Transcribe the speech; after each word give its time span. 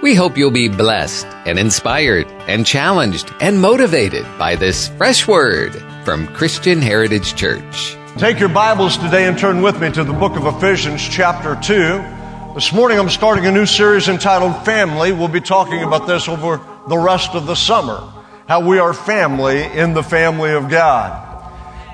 We 0.00 0.14
hope 0.14 0.38
you'll 0.38 0.52
be 0.52 0.68
blessed 0.68 1.26
and 1.44 1.58
inspired 1.58 2.28
and 2.46 2.64
challenged 2.64 3.34
and 3.40 3.60
motivated 3.60 4.24
by 4.38 4.54
this 4.54 4.86
fresh 4.90 5.26
word 5.26 5.74
from 6.04 6.28
Christian 6.28 6.80
Heritage 6.80 7.34
Church. 7.34 7.96
Take 8.16 8.38
your 8.38 8.48
Bibles 8.48 8.96
today 8.96 9.26
and 9.26 9.36
turn 9.36 9.60
with 9.60 9.80
me 9.80 9.90
to 9.90 10.04
the 10.04 10.12
book 10.12 10.36
of 10.36 10.46
Ephesians, 10.46 11.02
chapter 11.02 11.56
2. 11.60 12.54
This 12.54 12.72
morning 12.72 12.96
I'm 12.96 13.08
starting 13.08 13.46
a 13.46 13.50
new 13.50 13.66
series 13.66 14.08
entitled 14.08 14.64
Family. 14.64 15.10
We'll 15.10 15.26
be 15.26 15.40
talking 15.40 15.82
about 15.82 16.06
this 16.06 16.28
over 16.28 16.60
the 16.86 16.96
rest 16.96 17.34
of 17.34 17.46
the 17.46 17.56
summer. 17.56 17.98
How 18.46 18.60
we 18.60 18.78
are 18.78 18.94
family 18.94 19.64
in 19.64 19.94
the 19.94 20.04
family 20.04 20.52
of 20.52 20.70
God. 20.70 21.24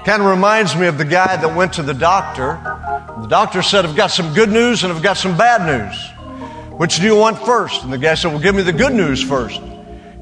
Kind 0.04 0.20
of 0.20 0.28
reminds 0.28 0.76
me 0.76 0.88
of 0.88 0.98
the 0.98 1.06
guy 1.06 1.36
that 1.36 1.56
went 1.56 1.72
to 1.74 1.82
the 1.82 1.94
doctor. 1.94 2.60
The 3.22 3.28
doctor 3.28 3.62
said, 3.62 3.86
I've 3.86 3.96
got 3.96 4.08
some 4.08 4.34
good 4.34 4.50
news 4.50 4.84
and 4.84 4.92
I've 4.92 5.02
got 5.02 5.16
some 5.16 5.38
bad 5.38 5.64
news. 5.64 6.13
Which 6.76 6.96
do 6.96 7.04
you 7.04 7.16
want 7.16 7.38
first? 7.44 7.84
And 7.84 7.92
the 7.92 7.98
guy 7.98 8.14
said, 8.14 8.32
Well, 8.32 8.40
give 8.40 8.54
me 8.54 8.62
the 8.62 8.72
good 8.72 8.92
news 8.92 9.22
first. 9.22 9.60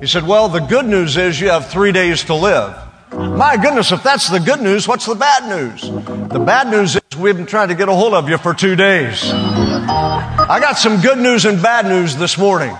He 0.00 0.06
said, 0.06 0.26
Well, 0.26 0.48
the 0.48 0.60
good 0.60 0.86
news 0.86 1.16
is 1.16 1.40
you 1.40 1.48
have 1.48 1.70
three 1.70 1.92
days 1.92 2.24
to 2.24 2.34
live. 2.34 2.76
My 3.12 3.56
goodness, 3.56 3.92
if 3.92 4.02
that's 4.02 4.28
the 4.28 4.38
good 4.38 4.60
news, 4.60 4.88
what's 4.88 5.06
the 5.06 5.14
bad 5.14 5.48
news? 5.48 5.82
The 5.82 6.42
bad 6.44 6.70
news 6.70 6.96
is 6.96 7.18
we've 7.18 7.36
been 7.36 7.46
trying 7.46 7.68
to 7.68 7.74
get 7.74 7.88
a 7.88 7.94
hold 7.94 8.14
of 8.14 8.28
you 8.28 8.38
for 8.38 8.54
two 8.54 8.74
days. 8.74 9.22
I 9.24 10.58
got 10.60 10.78
some 10.78 11.00
good 11.00 11.18
news 11.18 11.44
and 11.44 11.62
bad 11.62 11.86
news 11.86 12.16
this 12.16 12.38
morning. 12.38 12.74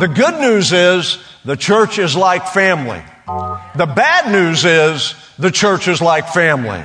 The 0.00 0.12
good 0.12 0.40
news 0.40 0.72
is 0.72 1.18
the 1.44 1.56
church 1.56 1.98
is 1.98 2.14
like 2.14 2.48
family. 2.48 3.02
The 3.26 3.86
bad 3.86 4.30
news 4.30 4.64
is 4.64 5.14
the 5.38 5.50
church 5.50 5.88
is 5.88 6.00
like 6.00 6.28
family. 6.28 6.82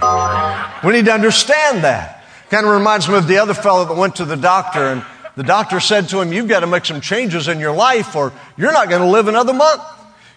We 0.84 0.93
need 0.93 1.05
to 1.05 1.13
understand 1.13 1.84
that. 1.84 2.23
Kind 2.49 2.65
of 2.65 2.73
reminds 2.73 3.07
me 3.07 3.15
of 3.15 3.27
the 3.27 3.37
other 3.37 3.53
fellow 3.53 3.85
that 3.85 3.95
went 3.95 4.15
to 4.15 4.25
the 4.25 4.35
doctor 4.35 4.87
and 4.87 5.03
the 5.39 5.43
doctor 5.45 5.79
said 5.79 6.09
to 6.09 6.20
him, 6.20 6.34
you've 6.34 6.49
got 6.49 6.59
to 6.59 6.67
make 6.67 6.84
some 6.84 6.99
changes 6.99 7.48
in 7.48 7.61
your 7.61 7.73
life 7.73 8.13
or 8.13 8.34
you're 8.57 8.73
not 8.73 8.89
going 8.89 9.02
to 9.02 9.07
live 9.07 9.29
another 9.29 9.53
month. 9.53 9.81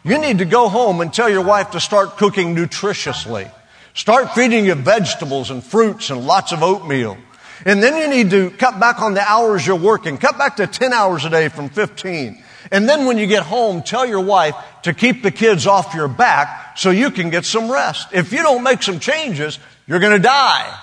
You 0.04 0.16
need 0.16 0.38
to 0.38 0.44
go 0.44 0.68
home 0.68 1.00
and 1.00 1.12
tell 1.12 1.28
your 1.28 1.42
wife 1.42 1.72
to 1.72 1.80
start 1.80 2.18
cooking 2.18 2.54
nutritiously. 2.54 3.50
Start 3.94 4.30
feeding 4.30 4.64
you 4.64 4.76
vegetables 4.76 5.50
and 5.50 5.64
fruits 5.64 6.10
and 6.10 6.24
lots 6.24 6.52
of 6.52 6.62
oatmeal. 6.62 7.18
And 7.66 7.82
then 7.82 7.96
you 7.96 8.06
need 8.06 8.30
to 8.30 8.50
cut 8.50 8.78
back 8.78 9.02
on 9.02 9.14
the 9.14 9.28
hours 9.28 9.66
you're 9.66 9.74
working. 9.74 10.18
Cut 10.18 10.38
back 10.38 10.54
to 10.58 10.68
10 10.68 10.92
hours 10.92 11.24
a 11.24 11.30
day 11.30 11.48
from 11.48 11.68
15. 11.68 12.40
And 12.70 12.88
then 12.88 13.04
when 13.04 13.18
you 13.18 13.26
get 13.26 13.42
home, 13.42 13.82
tell 13.82 14.06
your 14.06 14.20
wife 14.20 14.54
to 14.84 14.94
keep 14.94 15.24
the 15.24 15.32
kids 15.32 15.66
off 15.66 15.94
your 15.94 16.06
back 16.06 16.78
so 16.78 16.90
you 16.90 17.10
can 17.10 17.28
get 17.28 17.44
some 17.44 17.68
rest. 17.72 18.06
If 18.12 18.32
you 18.32 18.44
don't 18.44 18.62
make 18.62 18.84
some 18.84 19.00
changes, 19.00 19.58
you're 19.88 19.98
going 19.98 20.12
to 20.12 20.22
die. 20.22 20.78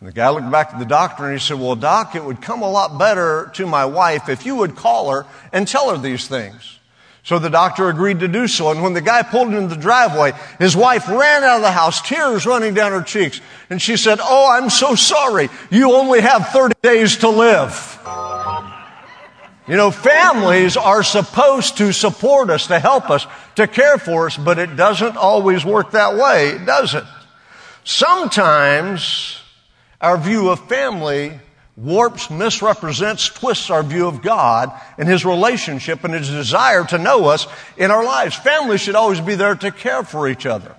And 0.00 0.08
the 0.08 0.12
guy 0.12 0.30
looked 0.30 0.50
back 0.50 0.72
at 0.72 0.78
the 0.78 0.86
doctor 0.86 1.24
and 1.24 1.34
he 1.34 1.38
said, 1.38 1.60
Well, 1.60 1.76
doc, 1.76 2.14
it 2.14 2.24
would 2.24 2.40
come 2.40 2.62
a 2.62 2.70
lot 2.70 2.98
better 2.98 3.50
to 3.54 3.66
my 3.66 3.84
wife 3.84 4.28
if 4.28 4.46
you 4.46 4.56
would 4.56 4.74
call 4.74 5.10
her 5.10 5.26
and 5.52 5.68
tell 5.68 5.90
her 5.90 5.98
these 5.98 6.26
things. 6.26 6.78
So 7.22 7.38
the 7.38 7.50
doctor 7.50 7.90
agreed 7.90 8.20
to 8.20 8.28
do 8.28 8.48
so. 8.48 8.70
And 8.70 8.82
when 8.82 8.94
the 8.94 9.02
guy 9.02 9.22
pulled 9.22 9.52
into 9.52 9.74
the 9.74 9.80
driveway, 9.80 10.32
his 10.58 10.74
wife 10.74 11.06
ran 11.06 11.44
out 11.44 11.56
of 11.56 11.62
the 11.62 11.70
house, 11.70 12.00
tears 12.00 12.46
running 12.46 12.72
down 12.72 12.92
her 12.92 13.02
cheeks. 13.02 13.42
And 13.68 13.80
she 13.80 13.98
said, 13.98 14.20
Oh, 14.22 14.50
I'm 14.50 14.70
so 14.70 14.94
sorry. 14.94 15.50
You 15.70 15.92
only 15.92 16.20
have 16.22 16.48
30 16.48 16.74
days 16.82 17.18
to 17.18 17.28
live. 17.28 17.98
You 19.68 19.76
know, 19.76 19.90
families 19.90 20.78
are 20.78 21.02
supposed 21.02 21.76
to 21.76 21.92
support 21.92 22.48
us, 22.48 22.68
to 22.68 22.80
help 22.80 23.10
us, 23.10 23.26
to 23.56 23.68
care 23.68 23.98
for 23.98 24.26
us, 24.26 24.36
but 24.36 24.58
it 24.58 24.74
doesn't 24.74 25.16
always 25.16 25.64
work 25.64 25.92
that 25.92 26.16
way, 26.16 26.58
does 26.64 26.94
it? 26.94 27.04
Sometimes 27.84 29.39
our 30.00 30.16
view 30.16 30.48
of 30.50 30.66
family 30.68 31.38
warps, 31.76 32.30
misrepresents, 32.30 33.28
twists 33.28 33.70
our 33.70 33.82
view 33.82 34.06
of 34.06 34.22
God 34.22 34.72
and 34.98 35.08
His 35.08 35.24
relationship 35.24 36.04
and 36.04 36.14
His 36.14 36.28
desire 36.28 36.84
to 36.86 36.98
know 36.98 37.26
us 37.26 37.46
in 37.76 37.90
our 37.90 38.04
lives. 38.04 38.34
Family 38.36 38.78
should 38.78 38.94
always 38.94 39.20
be 39.20 39.34
there 39.34 39.54
to 39.54 39.70
care 39.70 40.02
for 40.02 40.28
each 40.28 40.46
other, 40.46 40.74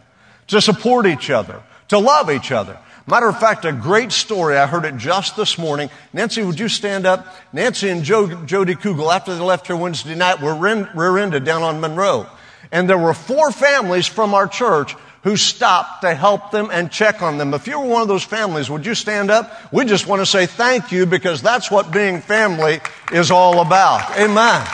to 0.47 0.61
support 0.61 1.05
each 1.05 1.29
other, 1.29 1.61
to 1.87 1.97
love 1.97 2.29
each 2.29 2.51
other. 2.51 2.77
Matter 3.07 3.27
of 3.27 3.39
fact, 3.39 3.65
a 3.65 3.71
great 3.71 4.11
story. 4.11 4.55
I 4.57 4.67
heard 4.67 4.85
it 4.85 4.95
just 4.97 5.35
this 5.35 5.57
morning. 5.57 5.89
Nancy, 6.13 6.43
would 6.43 6.59
you 6.59 6.69
stand 6.69 7.07
up? 7.07 7.35
Nancy 7.51 7.89
and 7.89 8.03
jo- 8.03 8.45
Jody 8.45 8.75
Kugel, 8.75 9.13
after 9.13 9.33
they 9.33 9.41
left 9.41 9.67
here 9.67 9.75
Wednesday 9.75 10.13
night, 10.13 10.39
were 10.39 10.53
rear-ended 10.53 11.43
down 11.43 11.63
on 11.63 11.81
Monroe. 11.81 12.27
And 12.71 12.87
there 12.87 12.97
were 12.97 13.15
four 13.15 13.51
families 13.51 14.05
from 14.05 14.35
our 14.35 14.47
church 14.47 14.95
who 15.23 15.37
stopped 15.37 16.01
to 16.01 16.15
help 16.15 16.51
them 16.51 16.69
and 16.71 16.91
check 16.91 17.21
on 17.21 17.37
them. 17.37 17.53
If 17.53 17.67
you 17.67 17.79
were 17.79 17.87
one 17.87 18.01
of 18.01 18.07
those 18.07 18.23
families, 18.23 18.69
would 18.69 18.85
you 18.85 18.95
stand 18.95 19.29
up? 19.29 19.51
We 19.71 19.85
just 19.85 20.07
want 20.07 20.21
to 20.21 20.25
say 20.25 20.45
thank 20.45 20.91
you 20.91 21.05
because 21.05 21.41
that's 21.41 21.69
what 21.69 21.91
being 21.91 22.21
family 22.21 22.79
is 23.11 23.31
all 23.31 23.61
about. 23.61 24.17
Amen. 24.17 24.67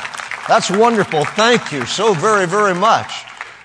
That's 0.47 0.71
wonderful. 0.71 1.25
Thank 1.25 1.71
you 1.71 1.85
so 1.85 2.13
very, 2.13 2.47
very 2.47 2.75
much. 2.75 3.11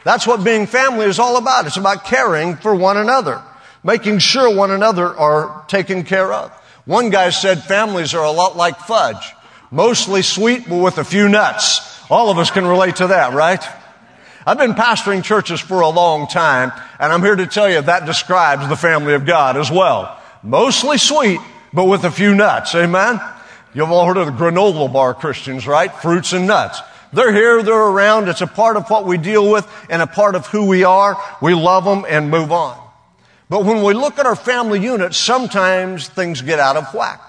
That's 0.05 0.27
what 0.27 0.43
being 0.43 0.67
family 0.67 1.07
is 1.07 1.19
all 1.19 1.37
about. 1.37 1.67
It's 1.67 1.77
about 1.77 2.05
caring 2.05 2.57
for 2.57 2.75
one 2.75 2.97
another 2.97 3.41
making 3.85 4.19
sure 4.19 4.55
one 4.55 4.71
another 4.71 5.07
are 5.07 5.65
taken 5.69 6.05
care 6.05 6.33
of. 6.33 6.51
One 6.85 7.11
guy 7.11 7.31
said 7.31 7.63
families 7.63 8.15
are 8.15 8.25
a 8.25 8.31
lot 8.31 8.57
like 8.57 8.79
fudge. 8.79 9.33
Mostly 9.71 10.23
sweet, 10.23 10.69
but 10.69 10.79
with 10.79 10.99
a 10.99 11.05
few 11.05 11.29
nuts. 11.29 11.81
All 12.11 12.31
of 12.31 12.39
us 12.39 12.51
can 12.51 12.67
relate 12.67 12.97
to 12.97 13.09
that, 13.09 13.33
right? 13.33 13.65
I've 14.45 14.59
been 14.59 14.75
pastoring 14.75 15.23
churches 15.23 15.61
for 15.61 15.81
a 15.81 15.89
long 15.89 16.27
time, 16.27 16.73
and 16.99 17.13
I'm 17.13 17.23
here 17.23 17.37
to 17.37 17.47
tell 17.47 17.71
you 17.71 17.81
that 17.81 18.07
describes 18.07 18.69
the 18.69 18.77
family 18.77 19.15
of 19.15 19.25
God 19.25 19.57
as 19.57 19.71
well. 19.71 20.21
Mostly 20.43 20.99
sweet, 20.99 21.41
but 21.73 21.85
with 21.85 22.05
a 22.05 22.11
few 22.11 22.35
nuts. 22.35 22.75
Amen? 22.75 23.21
You've 23.73 23.91
all 23.91 24.07
heard 24.07 24.17
of 24.17 24.27
the 24.27 24.33
granola 24.33 24.93
bar 24.93 25.15
Christians, 25.15 25.67
right? 25.67 25.95
Fruits 25.95 26.33
and 26.33 26.47
nuts. 26.47 26.81
They're 27.13 27.33
here, 27.33 27.63
they're 27.63 27.75
around. 27.75 28.29
It's 28.29 28.41
a 28.41 28.47
part 28.47 28.77
of 28.77 28.89
what 28.89 29.07
we 29.07 29.17
deal 29.17 29.51
with 29.51 29.69
and 29.89 30.03
a 30.03 30.07
part 30.07 30.35
of 30.35 30.47
who 30.47 30.67
we 30.67 30.83
are. 30.83 31.17
We 31.41 31.55
love 31.55 31.85
them 31.85 32.05
and 32.09 32.31
move 32.31 32.51
on. 32.51 32.79
But 33.49 33.65
when 33.65 33.83
we 33.83 33.93
look 33.93 34.19
at 34.19 34.27
our 34.27 34.37
family 34.37 34.81
unit, 34.81 35.15
sometimes 35.15 36.09
things 36.09 36.43
get 36.43 36.59
out 36.59 36.77
of 36.77 36.93
whack. 36.95 37.21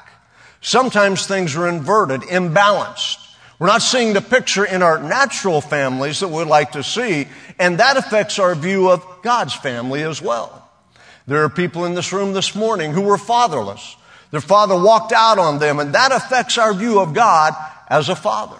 Sometimes 0.62 1.28
things 1.28 1.56
are 1.56 1.68
inverted, 1.68 2.22
imbalanced. 2.22 3.23
We're 3.60 3.68
not 3.68 3.82
seeing 3.82 4.14
the 4.14 4.22
picture 4.22 4.66
in 4.66 4.82
our 4.82 5.02
natural 5.02 5.62
families 5.62 6.20
that 6.22 6.30
we'd 6.30 6.48
like 6.48 6.72
to 6.72 6.84
see, 6.84 7.28
and 7.60 7.80
that 7.80 7.98
affects 7.98 8.40
our 8.40 8.56
view 8.56 8.90
of 8.90 9.06
God's 9.22 9.54
family 9.54 10.04
as 10.04 10.22
well. 10.22 10.70
There 11.28 11.44
are 11.44 11.50
people 11.50 11.86
in 11.86 11.94
this 11.94 12.12
room 12.12 12.34
this 12.34 12.56
morning 12.56 12.92
who 12.92 13.02
were 13.02 13.18
fatherless. 13.18 13.96
Their 14.32 14.42
father 14.42 14.76
walked 14.76 15.12
out 15.12 15.38
on 15.38 15.60
them, 15.60 15.80
and 15.80 15.94
that 15.94 16.12
affects 16.12 16.58
our 16.58 16.74
view 16.74 17.00
of 17.00 17.14
God 17.14 17.54
as 17.88 18.10
a 18.10 18.16
father. 18.16 18.60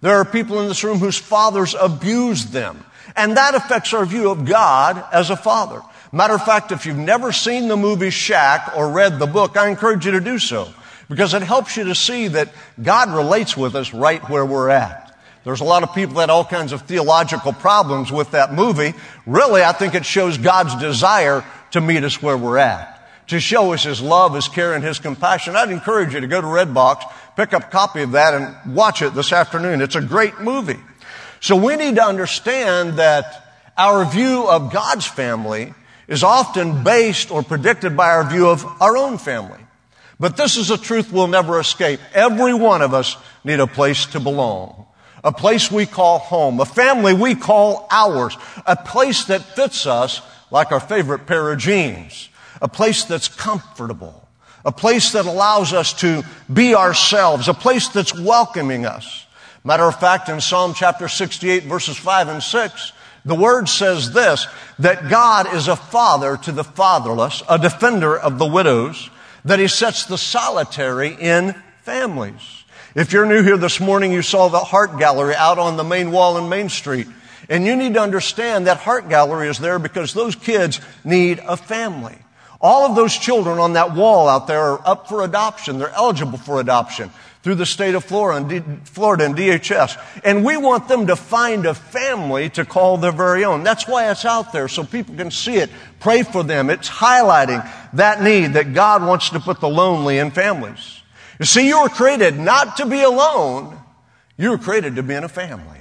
There 0.00 0.16
are 0.16 0.24
people 0.24 0.60
in 0.60 0.68
this 0.68 0.84
room 0.84 0.98
whose 0.98 1.18
fathers 1.18 1.74
abused 1.74 2.52
them, 2.52 2.84
and 3.16 3.36
that 3.36 3.56
affects 3.56 3.92
our 3.92 4.06
view 4.06 4.30
of 4.30 4.44
God 4.44 5.04
as 5.12 5.30
a 5.30 5.36
father. 5.36 5.82
Matter 6.12 6.34
of 6.34 6.44
fact, 6.44 6.70
if 6.70 6.86
you've 6.86 6.96
never 6.96 7.32
seen 7.32 7.68
the 7.68 7.76
movie 7.76 8.10
Shack 8.10 8.72
or 8.76 8.90
read 8.90 9.18
the 9.18 9.26
book, 9.26 9.56
I 9.56 9.68
encourage 9.68 10.06
you 10.06 10.12
to 10.12 10.20
do 10.20 10.38
so 10.38 10.72
because 11.08 11.34
it 11.34 11.42
helps 11.42 11.76
you 11.76 11.84
to 11.84 11.94
see 11.94 12.28
that 12.28 12.52
God 12.82 13.10
relates 13.10 13.56
with 13.56 13.74
us 13.74 13.94
right 13.94 14.22
where 14.28 14.44
we're 14.44 14.68
at. 14.68 15.08
There's 15.44 15.60
a 15.60 15.64
lot 15.64 15.82
of 15.82 15.94
people 15.94 16.16
that 16.16 16.22
had 16.22 16.30
all 16.30 16.44
kinds 16.44 16.72
of 16.72 16.82
theological 16.82 17.52
problems 17.52 18.12
with 18.12 18.32
that 18.32 18.52
movie. 18.52 18.92
Really, 19.24 19.62
I 19.62 19.72
think 19.72 19.94
it 19.94 20.04
shows 20.04 20.36
God's 20.36 20.74
desire 20.76 21.44
to 21.70 21.80
meet 21.80 22.04
us 22.04 22.20
where 22.20 22.36
we're 22.36 22.58
at. 22.58 22.96
To 23.28 23.40
show 23.40 23.72
us 23.72 23.84
His 23.84 24.00
love, 24.00 24.34
His 24.34 24.48
care, 24.48 24.74
and 24.74 24.84
His 24.84 24.98
compassion. 24.98 25.56
I'd 25.56 25.70
encourage 25.70 26.12
you 26.12 26.20
to 26.20 26.26
go 26.26 26.40
to 26.40 26.46
Redbox, 26.46 27.02
pick 27.36 27.54
up 27.54 27.64
a 27.64 27.70
copy 27.70 28.02
of 28.02 28.12
that, 28.12 28.34
and 28.34 28.74
watch 28.74 29.00
it 29.00 29.14
this 29.14 29.32
afternoon. 29.32 29.80
It's 29.80 29.94
a 29.94 30.02
great 30.02 30.40
movie. 30.40 30.80
So 31.40 31.56
we 31.56 31.76
need 31.76 31.96
to 31.96 32.04
understand 32.04 32.98
that 32.98 33.54
our 33.76 34.04
view 34.04 34.48
of 34.48 34.72
God's 34.72 35.06
family 35.06 35.72
is 36.08 36.22
often 36.22 36.82
based 36.82 37.30
or 37.30 37.42
predicted 37.42 37.96
by 37.96 38.08
our 38.08 38.28
view 38.28 38.48
of 38.48 38.64
our 38.82 38.96
own 38.96 39.18
family. 39.18 39.60
But 40.20 40.36
this 40.36 40.56
is 40.56 40.70
a 40.70 40.78
truth 40.78 41.12
we'll 41.12 41.28
never 41.28 41.60
escape. 41.60 42.00
Every 42.12 42.54
one 42.54 42.82
of 42.82 42.92
us 42.92 43.16
need 43.44 43.60
a 43.60 43.66
place 43.66 44.06
to 44.06 44.20
belong. 44.20 44.86
A 45.22 45.32
place 45.32 45.70
we 45.70 45.86
call 45.86 46.18
home. 46.18 46.60
A 46.60 46.64
family 46.64 47.14
we 47.14 47.34
call 47.34 47.86
ours. 47.90 48.36
A 48.66 48.76
place 48.76 49.24
that 49.26 49.42
fits 49.42 49.86
us 49.86 50.20
like 50.50 50.72
our 50.72 50.80
favorite 50.80 51.26
pair 51.26 51.52
of 51.52 51.58
jeans. 51.58 52.28
A 52.60 52.68
place 52.68 53.04
that's 53.04 53.28
comfortable. 53.28 54.28
A 54.64 54.72
place 54.72 55.12
that 55.12 55.26
allows 55.26 55.72
us 55.72 55.92
to 56.00 56.24
be 56.52 56.74
ourselves. 56.74 57.48
A 57.48 57.54
place 57.54 57.88
that's 57.88 58.18
welcoming 58.18 58.86
us. 58.86 59.26
Matter 59.62 59.84
of 59.84 60.00
fact, 60.00 60.28
in 60.28 60.40
Psalm 60.40 60.74
chapter 60.74 61.08
68 61.08 61.64
verses 61.64 61.96
5 61.96 62.28
and 62.28 62.42
6, 62.42 62.92
the 63.24 63.34
word 63.34 63.68
says 63.68 64.12
this, 64.12 64.46
that 64.78 65.10
God 65.10 65.52
is 65.52 65.68
a 65.68 65.76
father 65.76 66.36
to 66.38 66.52
the 66.52 66.64
fatherless, 66.64 67.42
a 67.48 67.58
defender 67.58 68.16
of 68.18 68.38
the 68.38 68.46
widows, 68.46 69.10
that 69.44 69.58
he 69.58 69.68
sets 69.68 70.06
the 70.06 70.18
solitary 70.18 71.16
in 71.18 71.54
families. 71.82 72.64
If 72.94 73.12
you're 73.12 73.26
new 73.26 73.42
here 73.42 73.56
this 73.56 73.80
morning, 73.80 74.12
you 74.12 74.22
saw 74.22 74.48
the 74.48 74.58
Heart 74.58 74.98
Gallery 74.98 75.34
out 75.34 75.58
on 75.58 75.76
the 75.76 75.84
main 75.84 76.10
wall 76.10 76.38
in 76.38 76.48
Main 76.48 76.68
Street. 76.68 77.06
And 77.48 77.64
you 77.64 77.76
need 77.76 77.94
to 77.94 78.00
understand 78.00 78.66
that 78.66 78.78
Heart 78.78 79.08
Gallery 79.08 79.48
is 79.48 79.58
there 79.58 79.78
because 79.78 80.12
those 80.12 80.34
kids 80.34 80.80
need 81.04 81.40
a 81.46 81.56
family. 81.56 82.16
All 82.60 82.90
of 82.90 82.96
those 82.96 83.16
children 83.16 83.58
on 83.58 83.74
that 83.74 83.94
wall 83.94 84.28
out 84.28 84.46
there 84.48 84.60
are 84.60 84.88
up 84.88 85.08
for 85.08 85.22
adoption. 85.22 85.78
They're 85.78 85.90
eligible 85.90 86.38
for 86.38 86.60
adoption 86.60 87.10
through 87.48 87.54
the 87.54 87.64
state 87.64 87.94
of 87.94 88.04
Florida 88.04 88.36
and, 88.44 89.34
DHS. 89.34 89.98
And 90.22 90.44
we 90.44 90.58
want 90.58 90.86
them 90.86 91.06
to 91.06 91.16
find 91.16 91.64
a 91.64 91.72
family 91.72 92.50
to 92.50 92.66
call 92.66 92.98
their 92.98 93.10
very 93.10 93.42
own. 93.42 93.64
That's 93.64 93.88
why 93.88 94.10
it's 94.10 94.26
out 94.26 94.52
there 94.52 94.68
so 94.68 94.84
people 94.84 95.14
can 95.14 95.30
see 95.30 95.54
it, 95.56 95.70
pray 95.98 96.24
for 96.24 96.42
them. 96.42 96.68
It's 96.68 96.90
highlighting 96.90 97.66
that 97.94 98.22
need 98.22 98.52
that 98.52 98.74
God 98.74 99.02
wants 99.02 99.30
to 99.30 99.40
put 99.40 99.60
the 99.60 99.68
lonely 99.70 100.18
in 100.18 100.30
families. 100.30 101.00
You 101.40 101.46
see, 101.46 101.66
you 101.66 101.80
were 101.80 101.88
created 101.88 102.38
not 102.38 102.76
to 102.76 102.84
be 102.84 103.00
alone. 103.00 103.78
You 104.36 104.50
were 104.50 104.58
created 104.58 104.96
to 104.96 105.02
be 105.02 105.14
in 105.14 105.24
a 105.24 105.28
family. 105.30 105.80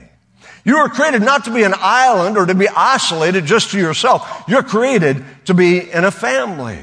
You 0.64 0.78
were 0.78 0.88
created 0.88 1.22
not 1.22 1.44
to 1.44 1.54
be 1.54 1.64
an 1.64 1.74
island 1.76 2.38
or 2.38 2.46
to 2.46 2.56
be 2.56 2.70
isolated 2.70 3.44
just 3.44 3.72
to 3.72 3.78
yourself. 3.78 4.46
You're 4.48 4.64
created 4.64 5.22
to 5.48 5.54
be 5.54 5.80
in 5.92 6.06
a 6.06 6.12
family. 6.12 6.80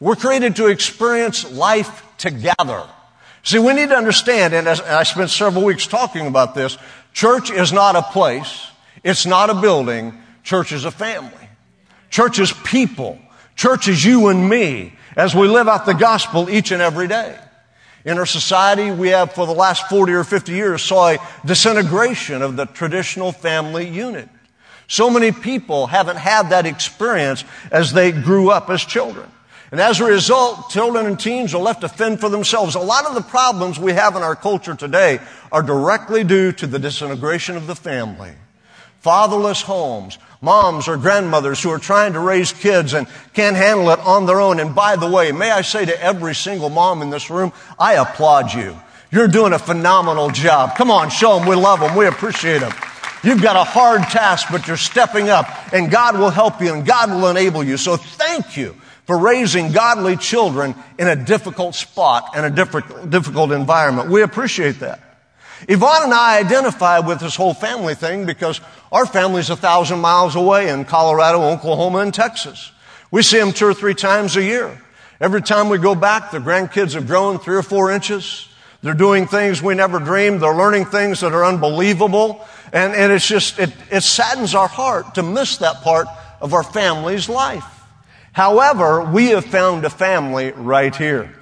We're 0.00 0.16
created 0.16 0.56
to 0.56 0.68
experience 0.68 1.52
life 1.52 2.02
together. 2.16 2.88
See, 3.48 3.58
we 3.58 3.72
need 3.72 3.88
to 3.88 3.96
understand, 3.96 4.52
and 4.52 4.68
I 4.68 5.04
spent 5.04 5.30
several 5.30 5.64
weeks 5.64 5.86
talking 5.86 6.26
about 6.26 6.54
this, 6.54 6.76
church 7.14 7.50
is 7.50 7.72
not 7.72 7.96
a 7.96 8.02
place. 8.02 8.66
It's 9.02 9.24
not 9.24 9.48
a 9.48 9.54
building. 9.54 10.12
Church 10.42 10.70
is 10.70 10.84
a 10.84 10.90
family. 10.90 11.48
Church 12.10 12.38
is 12.38 12.52
people. 12.52 13.18
Church 13.56 13.88
is 13.88 14.04
you 14.04 14.28
and 14.28 14.50
me 14.50 14.92
as 15.16 15.34
we 15.34 15.48
live 15.48 15.66
out 15.66 15.86
the 15.86 15.94
gospel 15.94 16.50
each 16.50 16.72
and 16.72 16.82
every 16.82 17.08
day. 17.08 17.38
In 18.04 18.18
our 18.18 18.26
society, 18.26 18.90
we 18.90 19.08
have 19.08 19.32
for 19.32 19.46
the 19.46 19.54
last 19.54 19.88
40 19.88 20.12
or 20.12 20.24
50 20.24 20.52
years 20.52 20.82
saw 20.82 21.12
a 21.12 21.18
disintegration 21.46 22.42
of 22.42 22.56
the 22.56 22.66
traditional 22.66 23.32
family 23.32 23.88
unit. 23.88 24.28
So 24.88 25.08
many 25.08 25.32
people 25.32 25.86
haven't 25.86 26.18
had 26.18 26.50
that 26.50 26.66
experience 26.66 27.44
as 27.70 27.94
they 27.94 28.12
grew 28.12 28.50
up 28.50 28.68
as 28.68 28.84
children. 28.84 29.30
And 29.70 29.80
as 29.80 30.00
a 30.00 30.04
result, 30.04 30.70
children 30.70 31.06
and 31.06 31.20
teens 31.20 31.52
are 31.52 31.60
left 31.60 31.82
to 31.82 31.88
fend 31.88 32.20
for 32.20 32.30
themselves. 32.30 32.74
A 32.74 32.80
lot 32.80 33.04
of 33.04 33.14
the 33.14 33.20
problems 33.20 33.78
we 33.78 33.92
have 33.92 34.16
in 34.16 34.22
our 34.22 34.36
culture 34.36 34.74
today 34.74 35.20
are 35.52 35.62
directly 35.62 36.24
due 36.24 36.52
to 36.52 36.66
the 36.66 36.78
disintegration 36.78 37.56
of 37.56 37.66
the 37.66 37.74
family. 37.74 38.32
Fatherless 39.00 39.60
homes, 39.60 40.18
moms 40.40 40.88
or 40.88 40.96
grandmothers 40.96 41.62
who 41.62 41.70
are 41.70 41.78
trying 41.78 42.14
to 42.14 42.20
raise 42.20 42.52
kids 42.52 42.94
and 42.94 43.06
can't 43.34 43.56
handle 43.56 43.90
it 43.90 43.98
on 44.00 44.24
their 44.24 44.40
own. 44.40 44.58
And 44.58 44.74
by 44.74 44.96
the 44.96 45.08
way, 45.08 45.32
may 45.32 45.50
I 45.50 45.60
say 45.60 45.84
to 45.84 46.02
every 46.02 46.34
single 46.34 46.70
mom 46.70 47.02
in 47.02 47.10
this 47.10 47.28
room, 47.28 47.52
I 47.78 47.94
applaud 47.94 48.54
you. 48.54 48.74
You're 49.10 49.28
doing 49.28 49.52
a 49.52 49.58
phenomenal 49.58 50.30
job. 50.30 50.76
Come 50.76 50.90
on, 50.90 51.10
show 51.10 51.38
them 51.38 51.46
we 51.46 51.56
love 51.56 51.80
them. 51.80 51.94
We 51.94 52.06
appreciate 52.06 52.60
them. 52.60 52.72
You've 53.22 53.42
got 53.42 53.56
a 53.56 53.64
hard 53.64 54.02
task, 54.02 54.48
but 54.50 54.66
you're 54.66 54.76
stepping 54.76 55.28
up 55.28 55.46
and 55.72 55.90
God 55.90 56.18
will 56.18 56.30
help 56.30 56.60
you 56.62 56.72
and 56.72 56.86
God 56.86 57.10
will 57.10 57.28
enable 57.28 57.62
you. 57.62 57.76
So 57.76 57.96
thank 57.96 58.56
you 58.56 58.74
for 59.08 59.16
raising 59.16 59.72
godly 59.72 60.18
children 60.18 60.74
in 60.98 61.08
a 61.08 61.16
difficult 61.16 61.74
spot 61.74 62.32
and 62.34 62.44
a 62.44 63.06
difficult 63.06 63.52
environment. 63.52 64.10
We 64.10 64.20
appreciate 64.20 64.80
that. 64.80 65.00
Yvonne 65.66 66.02
and 66.02 66.12
I 66.12 66.38
identify 66.38 66.98
with 66.98 67.18
this 67.18 67.34
whole 67.34 67.54
family 67.54 67.94
thing 67.94 68.26
because 68.26 68.60
our 68.92 69.06
family's 69.06 69.48
a 69.48 69.56
thousand 69.56 70.00
miles 70.00 70.36
away 70.36 70.68
in 70.68 70.84
Colorado, 70.84 71.40
Oklahoma, 71.40 72.00
and 72.00 72.12
Texas. 72.12 72.70
We 73.10 73.22
see 73.22 73.38
them 73.38 73.52
two 73.52 73.64
or 73.64 73.72
three 73.72 73.94
times 73.94 74.36
a 74.36 74.42
year. 74.42 74.78
Every 75.22 75.40
time 75.40 75.70
we 75.70 75.78
go 75.78 75.94
back, 75.94 76.30
the 76.30 76.38
grandkids 76.38 76.92
have 76.92 77.06
grown 77.06 77.38
three 77.38 77.56
or 77.56 77.62
four 77.62 77.90
inches. 77.90 78.46
They're 78.82 78.92
doing 78.92 79.26
things 79.26 79.62
we 79.62 79.74
never 79.74 80.00
dreamed. 80.00 80.42
They're 80.42 80.54
learning 80.54 80.84
things 80.84 81.20
that 81.20 81.32
are 81.32 81.46
unbelievable. 81.46 82.46
And, 82.74 82.92
and 82.92 83.10
it's 83.10 83.26
just, 83.26 83.58
it, 83.58 83.72
it 83.90 84.02
saddens 84.02 84.54
our 84.54 84.68
heart 84.68 85.14
to 85.14 85.22
miss 85.22 85.56
that 85.56 85.76
part 85.76 86.08
of 86.42 86.52
our 86.52 86.62
family's 86.62 87.30
life. 87.30 87.64
However, 88.38 89.02
we 89.02 89.30
have 89.30 89.46
found 89.46 89.84
a 89.84 89.90
family 89.90 90.52
right 90.52 90.94
here. 90.94 91.34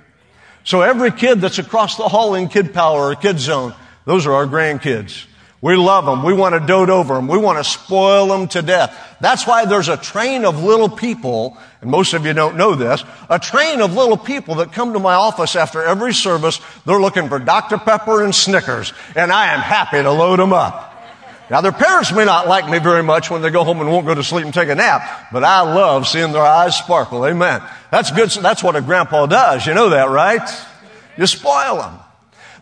So 0.64 0.80
every 0.80 1.10
kid 1.10 1.42
that's 1.42 1.58
across 1.58 1.98
the 1.98 2.08
hall 2.08 2.34
in 2.34 2.48
Kid 2.48 2.72
Power 2.72 3.10
or 3.10 3.14
Kid 3.14 3.38
Zone, 3.38 3.74
those 4.06 4.24
are 4.24 4.32
our 4.32 4.46
grandkids. 4.46 5.26
We 5.60 5.76
love 5.76 6.06
them. 6.06 6.22
We 6.22 6.32
want 6.32 6.54
to 6.54 6.66
dote 6.66 6.88
over 6.88 7.12
them. 7.12 7.28
We 7.28 7.36
want 7.36 7.58
to 7.58 7.64
spoil 7.64 8.28
them 8.28 8.48
to 8.48 8.62
death. 8.62 8.96
That's 9.20 9.46
why 9.46 9.66
there's 9.66 9.90
a 9.90 9.98
train 9.98 10.46
of 10.46 10.64
little 10.64 10.88
people, 10.88 11.58
and 11.82 11.90
most 11.90 12.14
of 12.14 12.24
you 12.24 12.32
don't 12.32 12.56
know 12.56 12.74
this, 12.74 13.04
a 13.28 13.38
train 13.38 13.82
of 13.82 13.92
little 13.92 14.16
people 14.16 14.54
that 14.54 14.72
come 14.72 14.94
to 14.94 14.98
my 14.98 15.12
office 15.12 15.54
after 15.54 15.82
every 15.82 16.14
service. 16.14 16.62
They're 16.86 16.98
looking 16.98 17.28
for 17.28 17.38
Dr. 17.38 17.76
Pepper 17.76 18.24
and 18.24 18.34
Snickers, 18.34 18.94
and 19.14 19.30
I 19.30 19.52
am 19.52 19.60
happy 19.60 20.02
to 20.02 20.10
load 20.10 20.38
them 20.38 20.54
up. 20.54 20.95
Now 21.50 21.60
their 21.60 21.72
parents 21.72 22.12
may 22.12 22.24
not 22.24 22.48
like 22.48 22.68
me 22.68 22.78
very 22.78 23.02
much 23.02 23.30
when 23.30 23.40
they 23.40 23.50
go 23.50 23.62
home 23.62 23.80
and 23.80 23.90
won't 23.90 24.06
go 24.06 24.14
to 24.14 24.24
sleep 24.24 24.44
and 24.44 24.52
take 24.52 24.68
a 24.68 24.74
nap, 24.74 25.28
but 25.32 25.44
I 25.44 25.60
love 25.60 26.08
seeing 26.08 26.32
their 26.32 26.42
eyes 26.42 26.76
sparkle. 26.76 27.24
Amen. 27.24 27.62
That's 27.90 28.10
good. 28.10 28.30
That's 28.30 28.62
what 28.62 28.74
a 28.74 28.80
grandpa 28.80 29.26
does. 29.26 29.66
You 29.66 29.74
know 29.74 29.90
that, 29.90 30.10
right? 30.10 30.48
You 31.16 31.26
spoil 31.26 31.76
them. 31.76 31.98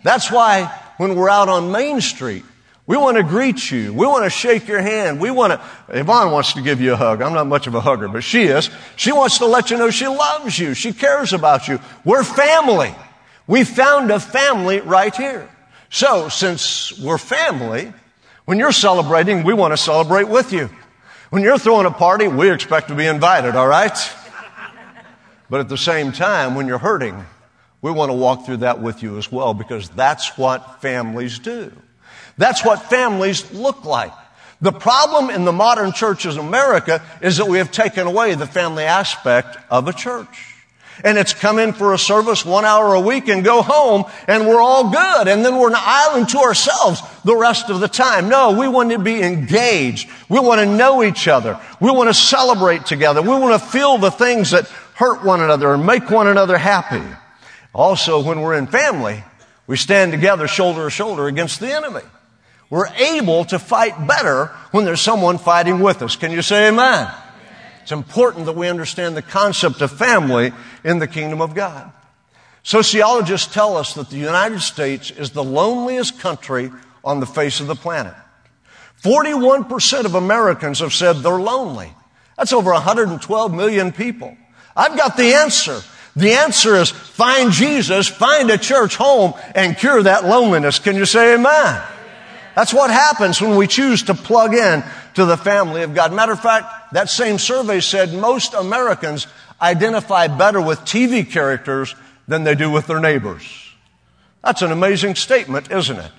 That's 0.03 0.31
why 0.31 0.67
when 0.99 1.15
we're 1.15 1.31
out 1.31 1.49
on 1.49 1.73
Main 1.73 2.01
Street, 2.01 2.45
we 2.87 2.99
want 2.99 3.17
to 3.17 3.23
greet 3.23 3.71
you. 3.71 3.95
We 3.95 4.07
want 4.07 4.25
to 4.25 4.31
shake 4.31 4.69
your 4.69 4.81
hand. 4.81 5.19
We 5.19 5.31
want 5.31 5.55
to, 5.55 5.61
Yvonne 5.89 6.31
wants 6.31 6.53
to 6.53 6.61
give 6.61 6.83
you 6.83 6.93
a 6.93 6.97
hug. 6.97 7.23
I'm 7.23 7.33
not 7.33 7.47
much 7.47 7.67
of 7.67 7.75
a 7.75 7.81
hugger, 7.81 8.09
but 8.09 8.23
she 8.23 8.43
is. 8.43 8.69
She 8.97 9.11
wants 9.11 9.39
to 9.39 9.47
let 9.47 9.71
you 9.71 9.79
know 9.79 9.89
she 9.89 10.07
loves 10.07 10.59
you. 10.59 10.75
She 10.75 10.93
cares 10.93 11.33
about 11.33 11.67
you. 11.67 11.81
We're 12.05 12.25
family. 12.25 12.95
We 13.47 13.65
found 13.65 14.11
a 14.11 14.21
family 14.21 14.81
right 14.81 15.15
here. 15.15 15.49
So, 15.89 16.29
since 16.29 16.99
we're 16.99 17.19
family, 17.19 17.93
when 18.45 18.59
you're 18.59 18.73
celebrating, 18.73 19.43
we 19.43 19.55
want 19.55 19.73
to 19.73 19.77
celebrate 19.77 20.29
with 20.29 20.53
you. 20.53 20.69
When 21.31 21.43
you're 21.43 21.59
throwing 21.59 21.87
a 21.87 21.91
party, 21.91 22.29
we 22.29 22.51
expect 22.51 22.89
to 22.89 22.95
be 22.95 23.07
invited, 23.07 23.57
all 23.57 23.67
right? 23.67 23.97
But 25.51 25.61
at 25.61 25.69
the 25.69 25.79
same 25.79 26.13
time, 26.13 26.55
when 26.55 26.67
you're 26.67 26.79
hurting, 26.79 27.25
we 27.83 27.91
want 27.91 28.11
to 28.11 28.15
walk 28.15 28.47
through 28.47 28.59
that 28.59 28.81
with 28.81 29.03
you 29.03 29.19
as 29.19 29.31
well 29.31 29.55
because 29.55 29.89
that's 29.91 30.39
what 30.39 30.81
families 30.81 31.39
do. 31.39 31.73
That's 32.39 32.65
what 32.65 32.83
families 32.85 33.53
look 33.53 33.85
like. 33.85 34.13
The 34.61 34.73
problem 34.73 35.31
in 35.31 35.45
the 35.45 35.53
modern 35.53 35.93
churches 35.93 36.37
in 36.37 36.47
America 36.47 37.03
is 37.21 37.37
that 37.37 37.47
we 37.47 37.59
have 37.59 37.71
taken 37.71 38.07
away 38.07 38.35
the 38.35 38.47
family 38.47 38.85
aspect 38.85 39.59
of 39.71 39.89
a 39.89 39.93
church. 39.93 40.54
And 41.03 41.19
it's 41.19 41.35
come 41.35 41.59
in 41.59 41.73
for 41.73 41.93
a 41.93 41.99
service 41.99 42.45
one 42.45 42.65
hour 42.65 42.95
a 42.95 43.01
week 43.01 43.29
and 43.29 43.43
go 43.43 43.63
home 43.63 44.05
and 44.29 44.47
we're 44.47 44.61
all 44.61 44.91
good. 44.91 45.29
And 45.29 45.45
then 45.45 45.59
we're 45.59 45.71
an 45.71 45.77
island 45.77 46.29
to 46.31 46.39
ourselves 46.39 47.03
the 47.25 47.35
rest 47.35 47.71
of 47.71 47.81
the 47.81 47.89
time. 47.89 48.29
No, 48.29 48.53
we 48.53 48.69
want 48.69 48.91
to 48.91 48.99
be 48.99 49.23
engaged. 49.23 50.09
We 50.29 50.39
want 50.39 50.61
to 50.61 50.67
know 50.67 51.03
each 51.03 51.27
other. 51.27 51.59
We 51.81 51.91
want 51.91 52.11
to 52.11 52.15
celebrate 52.15 52.87
together. 52.87 53.23
We 53.23 53.29
want 53.29 53.61
to 53.61 53.69
feel 53.69 53.99
the 53.99 54.11
things 54.11 54.53
that 54.53 54.67
hurt 54.95 55.25
one 55.25 55.41
another 55.41 55.75
and 55.75 55.85
make 55.85 56.11
one 56.11 56.29
another 56.29 56.57
happy. 56.57 57.03
Also, 57.75 58.23
when 58.23 58.41
we're 58.41 58.55
in 58.55 58.69
family, 58.69 59.25
we 59.67 59.77
stand 59.77 60.13
together 60.13 60.47
shoulder 60.47 60.85
to 60.85 60.91
shoulder 60.91 61.27
against 61.27 61.59
the 61.59 61.73
enemy. 61.73 62.03
We're 62.71 62.89
able 62.89 63.45
to 63.47 63.59
fight 63.59 64.07
better 64.07 64.47
when 64.71 64.85
there's 64.85 65.01
someone 65.01 65.39
fighting 65.39 65.81
with 65.81 66.03
us. 66.03 66.17
Can 66.17 66.31
you 66.31 66.43
say 66.43 66.69
amen? 66.69 67.13
It's 67.85 67.93
important 67.93 68.47
that 68.47 68.57
we 68.57 68.67
understand 68.67 69.15
the 69.15 69.21
concept 69.21 69.83
of 69.83 69.93
family 69.93 70.55
in 70.85 71.01
the 71.01 71.07
kingdom 71.07 71.43
of 71.43 71.55
God. 71.55 71.93
Sociologists 72.63 73.53
tell 73.53 73.77
us 73.77 73.93
that 73.93 74.09
the 74.09 74.17
United 74.17 74.63
States 74.63 75.11
is 75.11 75.33
the 75.33 75.45
loneliest 75.45 76.19
country 76.19 76.71
on 77.05 77.21
the 77.21 77.27
face 77.27 77.61
of 77.61 77.67
the 77.67 77.75
planet. 77.75 78.15
41% 79.03 80.07
of 80.07 80.15
Americans 80.15 80.79
have 80.79 80.95
said 80.95 81.17
they're 81.17 81.39
lonely. 81.39 81.93
That's 82.39 82.55
over 82.55 82.73
112 82.73 83.53
million 83.53 83.93
people. 83.93 84.35
I've 84.75 84.97
got 84.97 85.19
the 85.19 85.35
answer. 85.35 85.83
The 86.17 86.33
answer 86.33 86.77
is 86.77 86.89
find 86.89 87.53
Jesus, 87.53 88.09
find 88.09 88.51
a 88.51 88.57
church 88.57 88.97
home, 88.97 89.35
and 89.55 89.77
cure 89.77 90.03
that 90.05 90.25
loneliness. 90.25 90.79
Can 90.79 90.97
you 90.97 91.05
say 91.05 91.35
amen? 91.35 91.83
That's 92.57 92.73
what 92.73 92.91
happens 92.91 93.43
when 93.43 93.59
we 93.59 93.67
choose 93.67 94.05
to 94.05 94.15
plug 94.15 94.55
in 94.55 94.83
to 95.15 95.27
the 95.27 95.37
family 95.37 95.83
of 95.83 95.95
God. 95.95 96.15
Matter 96.15 96.33
of 96.33 96.41
fact, 96.41 96.84
that 96.95 97.11
same 97.11 97.39
survey 97.39 97.81
said 97.81 98.15
most 98.15 98.55
Americans 98.55 99.27
identify 99.61 100.29
better 100.29 100.61
with 100.61 100.79
TV 100.81 101.29
characters 101.29 101.95
than 102.29 102.45
they 102.45 102.55
do 102.55 102.71
with 102.71 102.87
their 102.87 103.01
neighbors. 103.01 103.43
That's 104.45 104.63
an 104.63 104.71
amazing 104.71 105.17
statement, 105.17 105.73
isn't 105.73 105.99
it? 105.99 106.13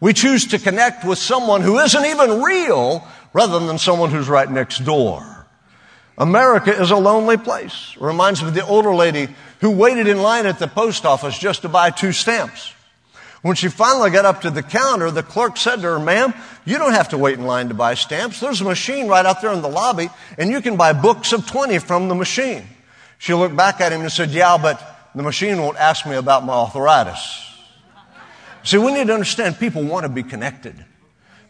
We 0.00 0.14
choose 0.14 0.46
to 0.46 0.58
connect 0.58 1.04
with 1.04 1.18
someone 1.18 1.60
who 1.60 1.78
isn't 1.78 2.06
even 2.06 2.42
real 2.42 3.06
rather 3.34 3.58
than 3.58 3.76
someone 3.76 4.10
who's 4.10 4.28
right 4.28 4.50
next 4.50 4.78
door. 4.78 5.46
America 6.16 6.74
is 6.74 6.90
a 6.90 6.96
lonely 6.96 7.36
place. 7.36 7.94
Reminds 8.00 8.40
me 8.40 8.48
of 8.48 8.54
the 8.54 8.66
older 8.66 8.94
lady 8.94 9.28
who 9.60 9.72
waited 9.72 10.06
in 10.06 10.22
line 10.22 10.46
at 10.46 10.58
the 10.58 10.68
post 10.68 11.04
office 11.04 11.38
just 11.38 11.62
to 11.62 11.68
buy 11.68 11.90
two 11.90 12.12
stamps. 12.12 12.72
When 13.44 13.56
she 13.56 13.68
finally 13.68 14.08
got 14.08 14.24
up 14.24 14.40
to 14.40 14.50
the 14.50 14.62
counter, 14.62 15.10
the 15.10 15.22
clerk 15.22 15.58
said 15.58 15.76
to 15.76 15.82
her, 15.82 15.98
ma'am, 15.98 16.32
you 16.64 16.78
don't 16.78 16.94
have 16.94 17.10
to 17.10 17.18
wait 17.18 17.38
in 17.38 17.44
line 17.44 17.68
to 17.68 17.74
buy 17.74 17.92
stamps. 17.92 18.40
There's 18.40 18.62
a 18.62 18.64
machine 18.64 19.06
right 19.06 19.26
out 19.26 19.42
there 19.42 19.52
in 19.52 19.60
the 19.60 19.68
lobby 19.68 20.08
and 20.38 20.48
you 20.48 20.62
can 20.62 20.78
buy 20.78 20.94
books 20.94 21.34
of 21.34 21.46
20 21.46 21.78
from 21.80 22.08
the 22.08 22.14
machine. 22.14 22.62
She 23.18 23.34
looked 23.34 23.54
back 23.54 23.82
at 23.82 23.92
him 23.92 24.00
and 24.00 24.10
said, 24.10 24.30
yeah, 24.30 24.56
but 24.56 25.10
the 25.14 25.22
machine 25.22 25.58
won't 25.58 25.76
ask 25.76 26.06
me 26.06 26.14
about 26.14 26.46
my 26.46 26.54
arthritis. 26.54 27.46
See, 28.62 28.78
we 28.78 28.94
need 28.94 29.08
to 29.08 29.12
understand 29.12 29.58
people 29.58 29.82
want 29.82 30.04
to 30.04 30.08
be 30.08 30.22
connected. 30.22 30.82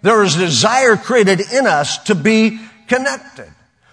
There 0.03 0.25
is 0.25 0.35
a 0.35 0.41
desire 0.41 0.97
created 0.97 1.43
in 1.53 1.69
us 1.69 1.99
to 2.07 2.17
be 2.17 2.59
connected. 2.89 3.53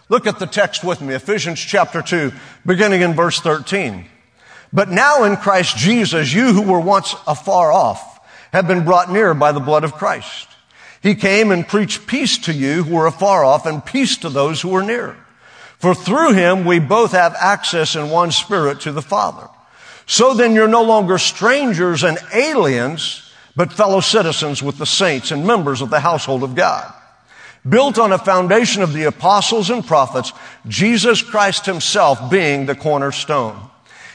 Look 0.09 0.25
at 0.25 0.39
the 0.39 0.47
text 0.47 0.83
with 0.83 1.01
me, 1.01 1.13
Ephesians 1.13 1.59
chapter 1.59 2.01
2, 2.01 2.31
beginning 2.65 3.03
in 3.03 3.13
verse 3.13 3.39
13. 3.39 4.05
But 4.73 4.89
now 4.89 5.23
in 5.23 5.37
Christ 5.37 5.77
Jesus, 5.77 6.33
you 6.33 6.53
who 6.53 6.61
were 6.61 6.79
once 6.79 7.15
afar 7.27 7.71
off 7.71 8.19
have 8.53 8.67
been 8.67 8.85
brought 8.85 9.11
near 9.11 9.33
by 9.33 9.51
the 9.51 9.59
blood 9.59 9.83
of 9.83 9.93
Christ. 9.93 10.47
He 11.01 11.15
came 11.15 11.51
and 11.51 11.67
preached 11.67 12.05
peace 12.05 12.37
to 12.39 12.53
you 12.53 12.83
who 12.83 12.95
were 12.95 13.07
afar 13.07 13.43
off 13.43 13.65
and 13.65 13.83
peace 13.83 14.17
to 14.17 14.29
those 14.29 14.61
who 14.61 14.69
were 14.69 14.83
near. 14.83 15.17
For 15.79 15.95
through 15.95 16.33
him 16.33 16.63
we 16.63 16.77
both 16.77 17.11
have 17.13 17.35
access 17.39 17.95
in 17.95 18.11
one 18.11 18.31
spirit 18.31 18.81
to 18.81 18.91
the 18.91 19.01
Father. 19.01 19.49
So 20.05 20.35
then 20.35 20.53
you're 20.53 20.67
no 20.67 20.83
longer 20.83 21.17
strangers 21.17 22.03
and 22.03 22.19
aliens, 22.33 23.31
but 23.55 23.73
fellow 23.73 23.99
citizens 23.99 24.61
with 24.61 24.77
the 24.77 24.85
saints 24.85 25.31
and 25.31 25.47
members 25.47 25.81
of 25.81 25.89
the 25.89 26.01
household 26.01 26.43
of 26.43 26.53
God. 26.53 26.93
Built 27.67 27.97
on 27.97 28.11
a 28.11 28.19
foundation 28.19 28.83
of 28.83 28.93
the 28.93 29.05
apostles 29.05 29.71
and 29.71 29.83
prophets, 29.85 30.33
Jesus 30.67 31.23
Christ 31.23 31.65
himself 31.65 32.29
being 32.29 32.67
the 32.67 32.75
cornerstone, 32.75 33.70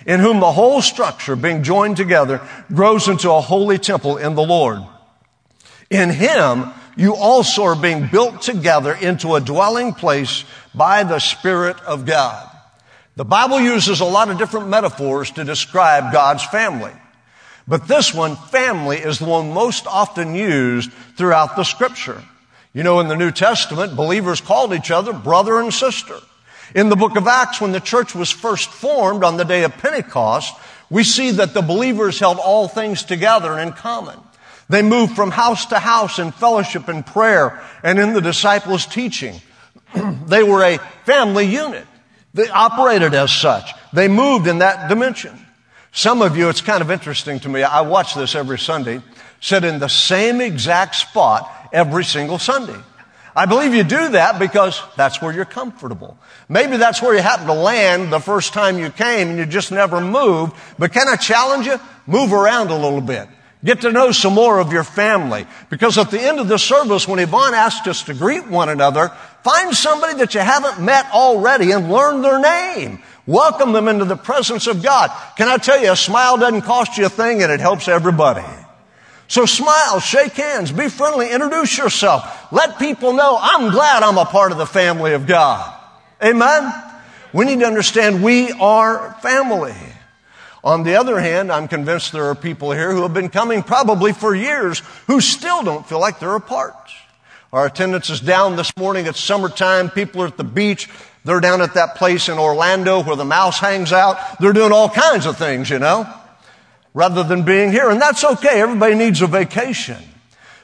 in 0.06 0.20
whom 0.20 0.40
the 0.40 0.52
whole 0.52 0.80
structure 0.80 1.36
being 1.36 1.64
joined 1.64 1.96
together 1.96 2.40
grows 2.72 3.08
into 3.08 3.30
a 3.30 3.40
holy 3.40 3.76
temple 3.76 4.16
in 4.16 4.36
the 4.36 4.42
Lord. 4.42 4.80
In 5.90 6.10
him, 6.10 6.72
you 6.96 7.14
also 7.14 7.64
are 7.64 7.76
being 7.76 8.06
built 8.06 8.40
together 8.40 8.94
into 8.94 9.34
a 9.34 9.40
dwelling 9.40 9.92
place 9.92 10.44
by 10.74 11.02
the 11.02 11.18
Spirit 11.18 11.78
of 11.82 12.06
God. 12.06 12.48
The 13.16 13.24
Bible 13.24 13.60
uses 13.60 14.00
a 14.00 14.04
lot 14.04 14.30
of 14.30 14.38
different 14.38 14.68
metaphors 14.68 15.30
to 15.32 15.44
describe 15.44 16.12
God's 16.12 16.44
family. 16.44 16.92
But 17.68 17.88
this 17.88 18.14
one, 18.14 18.36
family, 18.36 18.98
is 18.98 19.18
the 19.18 19.24
one 19.24 19.52
most 19.52 19.86
often 19.86 20.34
used 20.34 20.92
throughout 21.16 21.56
the 21.56 21.64
scripture. 21.64 22.22
You 22.72 22.82
know, 22.82 23.00
in 23.00 23.08
the 23.08 23.16
New 23.16 23.32
Testament, 23.32 23.96
believers 23.96 24.40
called 24.40 24.72
each 24.72 24.90
other 24.90 25.12
brother 25.12 25.58
and 25.58 25.72
sister. 25.72 26.18
In 26.74 26.88
the 26.88 26.96
book 26.96 27.16
of 27.16 27.26
Acts, 27.26 27.60
when 27.60 27.72
the 27.72 27.80
church 27.80 28.14
was 28.14 28.30
first 28.30 28.70
formed 28.70 29.24
on 29.24 29.36
the 29.36 29.44
day 29.44 29.64
of 29.64 29.76
Pentecost, 29.78 30.54
we 30.90 31.04
see 31.04 31.32
that 31.32 31.54
the 31.54 31.62
believers 31.62 32.18
held 32.18 32.38
all 32.38 32.68
things 32.68 33.04
together 33.04 33.52
and 33.52 33.70
in 33.70 33.76
common. 33.76 34.18
They 34.68 34.82
moved 34.82 35.14
from 35.14 35.30
house 35.30 35.66
to 35.66 35.78
house 35.78 36.18
in 36.18 36.32
fellowship 36.32 36.88
and 36.88 37.06
prayer 37.06 37.62
and 37.82 37.98
in 37.98 38.12
the 38.12 38.20
disciples' 38.20 38.86
teaching. 38.86 39.40
they 40.26 40.42
were 40.42 40.62
a 40.62 40.78
family 41.04 41.46
unit. 41.46 41.86
They 42.34 42.48
operated 42.48 43.14
as 43.14 43.32
such. 43.32 43.70
They 43.92 44.08
moved 44.08 44.46
in 44.46 44.58
that 44.58 44.88
dimension. 44.88 45.38
Some 45.92 46.20
of 46.20 46.36
you, 46.36 46.48
it's 46.50 46.60
kind 46.60 46.82
of 46.82 46.90
interesting 46.90 47.40
to 47.40 47.48
me. 47.48 47.62
I 47.62 47.80
watch 47.80 48.14
this 48.14 48.34
every 48.34 48.58
Sunday, 48.58 49.00
sit 49.40 49.64
in 49.64 49.78
the 49.78 49.88
same 49.88 50.40
exact 50.40 50.96
spot 50.96 51.50
every 51.72 52.04
single 52.04 52.38
Sunday. 52.38 52.78
I 53.36 53.44
believe 53.44 53.74
you 53.74 53.84
do 53.84 54.08
that 54.08 54.38
because 54.38 54.82
that's 54.96 55.20
where 55.20 55.30
you're 55.30 55.44
comfortable. 55.44 56.16
Maybe 56.48 56.78
that's 56.78 57.02
where 57.02 57.14
you 57.14 57.20
happen 57.20 57.46
to 57.46 57.52
land 57.52 58.10
the 58.10 58.18
first 58.18 58.54
time 58.54 58.78
you 58.78 58.88
came 58.88 59.28
and 59.28 59.38
you 59.38 59.44
just 59.44 59.70
never 59.70 60.00
moved. 60.00 60.54
But 60.78 60.92
can 60.92 61.06
I 61.06 61.16
challenge 61.16 61.66
you? 61.66 61.78
Move 62.06 62.32
around 62.32 62.70
a 62.70 62.78
little 62.78 63.02
bit. 63.02 63.28
Get 63.62 63.82
to 63.82 63.92
know 63.92 64.10
some 64.10 64.32
more 64.32 64.58
of 64.58 64.72
your 64.72 64.84
family. 64.84 65.46
Because 65.68 65.98
at 65.98 66.10
the 66.10 66.20
end 66.20 66.40
of 66.40 66.48
the 66.48 66.58
service, 66.58 67.06
when 67.06 67.18
Yvonne 67.18 67.52
asked 67.52 67.86
us 67.86 68.04
to 68.04 68.14
greet 68.14 68.46
one 68.46 68.70
another, 68.70 69.10
find 69.44 69.74
somebody 69.74 70.14
that 70.14 70.32
you 70.32 70.40
haven't 70.40 70.82
met 70.82 71.04
already 71.12 71.72
and 71.72 71.92
learn 71.92 72.22
their 72.22 72.40
name. 72.40 73.02
Welcome 73.26 73.72
them 73.72 73.88
into 73.88 74.06
the 74.06 74.16
presence 74.16 74.66
of 74.66 74.82
God. 74.82 75.10
Can 75.36 75.48
I 75.48 75.58
tell 75.58 75.82
you, 75.82 75.92
a 75.92 75.96
smile 75.96 76.38
doesn't 76.38 76.62
cost 76.62 76.96
you 76.96 77.04
a 77.04 77.10
thing 77.10 77.42
and 77.42 77.52
it 77.52 77.60
helps 77.60 77.86
everybody. 77.86 78.46
So 79.28 79.44
smile, 79.44 79.98
shake 79.98 80.34
hands, 80.34 80.70
be 80.70 80.88
friendly, 80.88 81.30
introduce 81.30 81.76
yourself. 81.76 82.35
Let 82.50 82.78
people 82.78 83.12
know 83.12 83.38
I'm 83.40 83.70
glad 83.70 84.02
I'm 84.02 84.18
a 84.18 84.24
part 84.24 84.52
of 84.52 84.58
the 84.58 84.66
family 84.66 85.14
of 85.14 85.26
God. 85.26 85.72
Amen? 86.22 86.72
We 87.32 87.44
need 87.44 87.60
to 87.60 87.66
understand 87.66 88.22
we 88.22 88.52
are 88.52 89.14
family. 89.20 89.74
On 90.64 90.82
the 90.82 90.96
other 90.96 91.20
hand, 91.20 91.52
I'm 91.52 91.68
convinced 91.68 92.12
there 92.12 92.24
are 92.24 92.34
people 92.34 92.72
here 92.72 92.92
who 92.92 93.02
have 93.02 93.14
been 93.14 93.28
coming 93.28 93.62
probably 93.62 94.12
for 94.12 94.34
years 94.34 94.80
who 95.06 95.20
still 95.20 95.62
don't 95.62 95.86
feel 95.86 96.00
like 96.00 96.18
they're 96.18 96.34
a 96.34 96.40
part. 96.40 96.74
Our 97.52 97.66
attendance 97.66 98.10
is 98.10 98.20
down 98.20 98.56
this 98.56 98.76
morning. 98.76 99.06
It's 99.06 99.20
summertime. 99.20 99.90
People 99.90 100.22
are 100.22 100.26
at 100.26 100.36
the 100.36 100.44
beach. 100.44 100.88
They're 101.24 101.40
down 101.40 101.60
at 101.60 101.74
that 101.74 101.94
place 101.96 102.28
in 102.28 102.38
Orlando 102.38 103.02
where 103.02 103.16
the 103.16 103.24
mouse 103.24 103.58
hangs 103.58 103.92
out. 103.92 104.18
They're 104.40 104.52
doing 104.52 104.72
all 104.72 104.88
kinds 104.88 105.26
of 105.26 105.36
things, 105.36 105.70
you 105.70 105.78
know, 105.78 106.12
rather 106.94 107.22
than 107.22 107.44
being 107.44 107.70
here. 107.70 107.90
And 107.90 108.00
that's 108.00 108.24
okay. 108.24 108.60
Everybody 108.60 108.94
needs 108.94 109.22
a 109.22 109.26
vacation. 109.26 110.02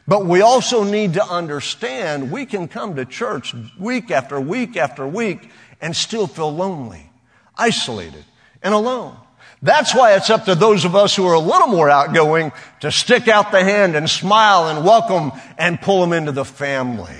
But 0.06 0.26
we 0.26 0.40
also 0.40 0.82
need 0.82 1.14
to 1.14 1.24
understand 1.24 2.32
we 2.32 2.44
can 2.46 2.68
come 2.68 2.96
to 2.96 3.04
church 3.04 3.54
week 3.78 4.10
after 4.10 4.40
week 4.40 4.76
after 4.76 5.06
week 5.06 5.50
and 5.80 5.94
still 5.94 6.26
feel 6.26 6.52
lonely, 6.52 7.08
isolated, 7.56 8.24
and 8.62 8.74
alone. 8.74 9.16
That's 9.62 9.94
why 9.94 10.14
it's 10.14 10.28
up 10.28 10.46
to 10.46 10.56
those 10.56 10.84
of 10.84 10.96
us 10.96 11.14
who 11.14 11.24
are 11.26 11.34
a 11.34 11.38
little 11.38 11.68
more 11.68 11.88
outgoing 11.88 12.50
to 12.80 12.90
stick 12.90 13.28
out 13.28 13.52
the 13.52 13.62
hand 13.62 13.94
and 13.94 14.10
smile 14.10 14.68
and 14.68 14.84
welcome 14.84 15.30
and 15.56 15.80
pull 15.80 16.00
them 16.00 16.12
into 16.12 16.32
the 16.32 16.44
family. 16.44 17.14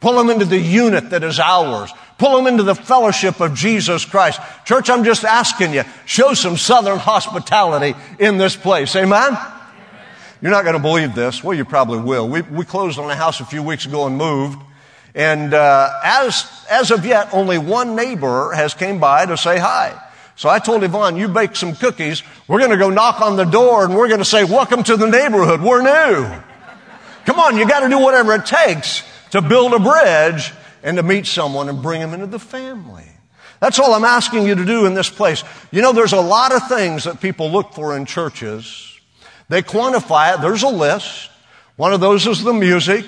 Pull 0.00 0.14
them 0.14 0.28
into 0.28 0.44
the 0.44 0.58
unit 0.58 1.10
that 1.10 1.22
is 1.22 1.38
ours. 1.38 1.92
Pull 2.18 2.36
them 2.36 2.48
into 2.48 2.64
the 2.64 2.74
fellowship 2.74 3.40
of 3.40 3.54
Jesus 3.54 4.04
Christ. 4.04 4.40
Church, 4.64 4.90
I'm 4.90 5.04
just 5.04 5.24
asking 5.24 5.74
you, 5.74 5.84
show 6.06 6.34
some 6.34 6.56
southern 6.56 6.98
hospitality 6.98 7.94
in 8.18 8.36
this 8.36 8.56
place. 8.56 8.96
Amen? 8.96 9.36
You're 10.42 10.50
not 10.50 10.64
going 10.64 10.76
to 10.76 10.82
believe 10.82 11.14
this. 11.14 11.42
Well, 11.42 11.56
you 11.56 11.64
probably 11.64 12.00
will. 12.00 12.28
We, 12.28 12.42
we 12.42 12.64
closed 12.64 12.98
on 12.98 13.10
a 13.10 13.14
house 13.14 13.40
a 13.40 13.44
few 13.44 13.62
weeks 13.62 13.86
ago 13.86 14.06
and 14.06 14.16
moved. 14.16 14.58
And 15.14 15.54
uh, 15.54 15.90
as, 16.04 16.46
as 16.70 16.90
of 16.90 17.06
yet, 17.06 17.32
only 17.32 17.56
one 17.56 17.96
neighbor 17.96 18.52
has 18.52 18.74
came 18.74 19.00
by 19.00 19.24
to 19.24 19.36
say 19.36 19.58
hi. 19.58 19.98
So 20.36 20.50
I 20.50 20.58
told 20.58 20.84
Yvonne, 20.84 21.16
you 21.16 21.28
bake 21.28 21.56
some 21.56 21.74
cookies. 21.74 22.22
We're 22.46 22.58
going 22.58 22.70
to 22.70 22.76
go 22.76 22.90
knock 22.90 23.22
on 23.22 23.36
the 23.36 23.44
door 23.44 23.84
and 23.84 23.96
we're 23.96 24.08
going 24.08 24.18
to 24.18 24.26
say, 24.26 24.44
welcome 24.44 24.82
to 24.82 24.96
the 24.96 25.08
neighborhood. 25.08 25.62
We're 25.62 25.80
new. 25.82 26.42
Come 27.24 27.40
on, 27.40 27.56
you 27.56 27.66
got 27.66 27.80
to 27.80 27.88
do 27.88 27.98
whatever 27.98 28.34
it 28.34 28.44
takes 28.44 29.02
to 29.30 29.40
build 29.40 29.72
a 29.72 29.78
bridge 29.78 30.52
and 30.82 30.98
to 30.98 31.02
meet 31.02 31.26
someone 31.26 31.70
and 31.70 31.82
bring 31.82 32.02
them 32.02 32.12
into 32.12 32.26
the 32.26 32.38
family. 32.38 33.04
That's 33.58 33.78
all 33.78 33.94
I'm 33.94 34.04
asking 34.04 34.46
you 34.46 34.54
to 34.54 34.64
do 34.66 34.84
in 34.84 34.92
this 34.92 35.08
place. 35.08 35.42
You 35.70 35.80
know, 35.80 35.92
there's 35.92 36.12
a 36.12 36.20
lot 36.20 36.54
of 36.54 36.68
things 36.68 37.04
that 37.04 37.22
people 37.22 37.50
look 37.50 37.72
for 37.72 37.96
in 37.96 38.04
churches. 38.04 38.95
They 39.48 39.62
quantify 39.62 40.34
it. 40.34 40.40
There's 40.40 40.62
a 40.62 40.68
list. 40.68 41.30
One 41.76 41.92
of 41.92 42.00
those 42.00 42.26
is 42.26 42.42
the 42.42 42.52
music. 42.52 43.04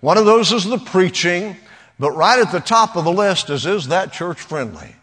One 0.00 0.18
of 0.18 0.24
those 0.24 0.52
is 0.52 0.64
the 0.64 0.78
preaching. 0.78 1.56
But 1.98 2.12
right 2.12 2.38
at 2.38 2.52
the 2.52 2.60
top 2.60 2.96
of 2.96 3.04
the 3.04 3.12
list 3.12 3.50
is, 3.50 3.66
is 3.66 3.88
that 3.88 4.12
church 4.12 4.40
friendly? 4.40 4.96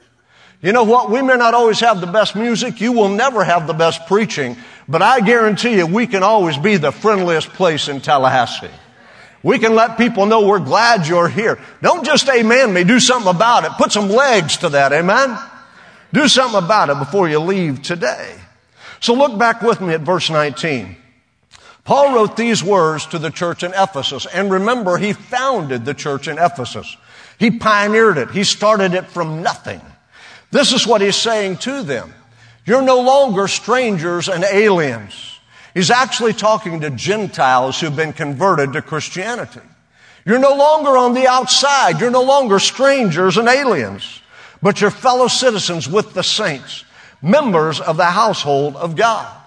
You 0.62 0.74
know 0.74 0.84
what? 0.84 1.10
We 1.10 1.22
may 1.22 1.38
not 1.38 1.54
always 1.54 1.80
have 1.80 2.02
the 2.02 2.08
best 2.08 2.36
music. 2.36 2.82
You 2.82 2.92
will 2.92 3.10
never 3.10 3.44
have 3.44 3.66
the 3.66 3.74
best 3.74 4.06
preaching. 4.08 4.58
But 4.88 5.02
I 5.02 5.20
guarantee 5.22 5.78
you, 5.78 5.88
we 5.88 6.06
can 6.06 6.22
always 6.22 6.58
be 6.58 6.78
the 6.78 6.92
friendliest 6.92 7.50
place 7.50 7.88
in 7.88 8.02
Tallahassee. 8.02 8.70
We 9.44 9.58
can 9.58 9.74
let 9.74 9.98
people 9.98 10.28
know 10.28 10.46
we're 10.46 10.60
glad 10.60 11.08
you're 11.08 11.28
here. 11.28 11.60
Don't 11.82 12.06
just 12.06 12.30
amen 12.30 12.74
me. 12.74 12.84
Do 12.84 13.00
something 13.00 13.34
about 13.34 13.66
it. 13.66 13.72
Put 13.72 13.92
some 13.92 14.10
legs 14.10 14.58
to 14.58 14.70
that. 14.70 14.94
Amen. 14.94 15.38
Do 16.14 16.28
something 16.28 16.64
about 16.64 16.90
it 16.90 17.00
before 17.00 17.28
you 17.28 17.40
leave 17.40 17.82
today. 17.82 18.41
So 19.02 19.14
look 19.14 19.38
back 19.38 19.62
with 19.62 19.82
me 19.82 19.94
at 19.94 20.02
verse 20.02 20.30
19. 20.30 20.96
Paul 21.84 22.14
wrote 22.14 22.38
these 22.38 22.64
words 22.64 23.08
to 23.08 23.20
the 23.20 23.32
church 23.32 23.64
in 23.64 23.74
Ephesus. 23.76 24.26
And 24.28 24.52
remember, 24.52 24.98
he 24.98 25.14
founded 25.14 25.84
the 25.84 25.94
church 25.94 26.28
in 26.28 26.38
Ephesus. 26.38 26.96
He 27.40 27.52
pioneered 27.52 28.18
it. 28.18 28.32
He 28.32 28.44
started 28.44 28.94
it 28.94 29.08
from 29.08 29.42
nothing. 29.42 29.82
This 30.52 30.72
is 30.72 30.86
what 30.86 31.02
he's 31.02 31.16
saying 31.16 31.58
to 31.58 31.82
them. 31.82 32.14
You're 32.66 32.84
no 32.84 33.02
longer 33.02 33.48
strangers 33.48 34.30
and 34.30 34.44
aliens. 34.44 35.40
He's 35.74 35.90
actually 35.90 36.34
talking 36.34 36.82
to 36.82 36.90
Gentiles 36.92 37.80
who've 37.80 37.96
been 37.96 38.14
converted 38.14 38.74
to 38.74 38.82
Christianity. 38.82 39.62
You're 40.26 40.38
no 40.38 40.56
longer 40.56 40.98
on 40.98 41.14
the 41.16 41.28
outside. 41.28 42.00
You're 42.00 42.12
no 42.12 42.22
longer 42.22 42.60
strangers 42.60 43.38
and 43.38 43.48
aliens, 43.48 44.22
but 44.62 44.80
you're 44.80 44.92
fellow 44.92 45.28
citizens 45.28 45.90
with 45.90 46.14
the 46.14 46.24
saints, 46.24 46.86
members 47.22 47.80
of 47.80 47.98
the 47.98 48.06
household 48.06 48.76
of 48.76 48.96
God. 48.96 49.38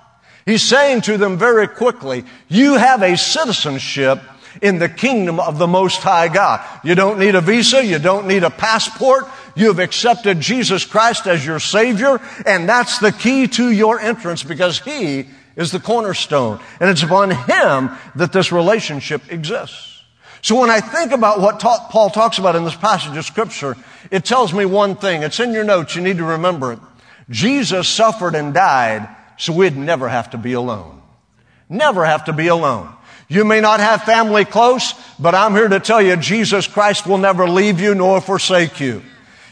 He's 0.47 0.63
saying 0.63 1.03
to 1.03 1.17
them 1.17 1.39
very 1.39 1.67
quickly, 1.67 2.25
you 2.49 2.75
have 2.75 3.03
a 3.03 3.17
citizenship 3.17 4.21
in 4.63 4.79
the 4.79 4.89
kingdom 4.89 5.41
of 5.41 5.59
the 5.59 5.67
Most 5.67 6.03
High 6.03 6.29
God. 6.29 6.65
You 6.85 6.95
don't 6.95 7.19
need 7.19 7.35
a 7.35 7.41
visa. 7.41 7.85
You 7.85 7.99
don't 7.99 8.27
need 8.27 8.45
a 8.45 8.51
passport. 8.51 9.25
You 9.57 9.69
have 9.69 9.79
accepted 9.79 10.41
Jesus 10.41 10.85
Christ 10.85 11.27
as 11.27 11.45
your 11.45 11.61
Savior, 11.61 12.21
and 12.47 12.69
that's 12.69 12.99
the 12.99 13.13
key 13.13 13.47
to 13.49 13.71
your 13.71 13.99
entrance 14.01 14.43
because 14.43 14.81
He 14.81 15.27
is 15.57 15.71
the 15.71 15.81
cornerstone. 15.81 16.61
And 16.81 16.91
it's 16.91 17.03
upon 17.03 17.31
Him 17.31 17.91
that 18.17 18.33
this 18.33 18.53
relationship 18.53 19.33
exists. 19.33 20.03
So 20.43 20.61
when 20.61 20.71
I 20.71 20.81
think 20.81 21.13
about 21.13 21.41
what 21.41 21.59
ta- 21.61 21.89
Paul 21.91 22.11
talks 22.11 22.39
about 22.39 22.55
in 22.55 22.65
this 22.65 22.77
passage 22.77 23.17
of 23.17 23.25
Scripture, 23.25 23.77
it 24.11 24.25
tells 24.25 24.53
me 24.53 24.67
one 24.67 24.97
thing. 24.97 25.23
It's 25.23 25.41
in 25.41 25.53
your 25.53 25.65
notes. 25.65 25.97
You 25.97 26.03
need 26.03 26.19
to 26.19 26.25
remember 26.25 26.73
it. 26.73 26.79
Jesus 27.31 27.89
suffered 27.89 28.35
and 28.35 28.53
died 28.53 29.09
so 29.39 29.53
we'd 29.53 29.77
never 29.77 30.09
have 30.09 30.31
to 30.31 30.39
be 30.39 30.53
alone. 30.53 31.03
Never 31.69 32.05
have 32.05 32.27
to 32.27 32.33
be 32.33 32.49
alone. 32.49 32.91
You 33.29 33.45
may 33.45 33.61
not 33.61 33.81
have 33.81 34.03
family 34.03 34.45
close, 34.45 34.95
but 35.19 35.35
I'm 35.35 35.53
here 35.53 35.69
to 35.69 35.81
tell 35.81 36.03
you 36.03 36.17
Jesus 36.17 36.67
Christ 36.67 37.07
will 37.07 37.19
never 37.19 37.49
leave 37.49 37.81
you 37.81 37.95
nor 37.95 38.21
forsake 38.21 38.81
you. 38.81 39.03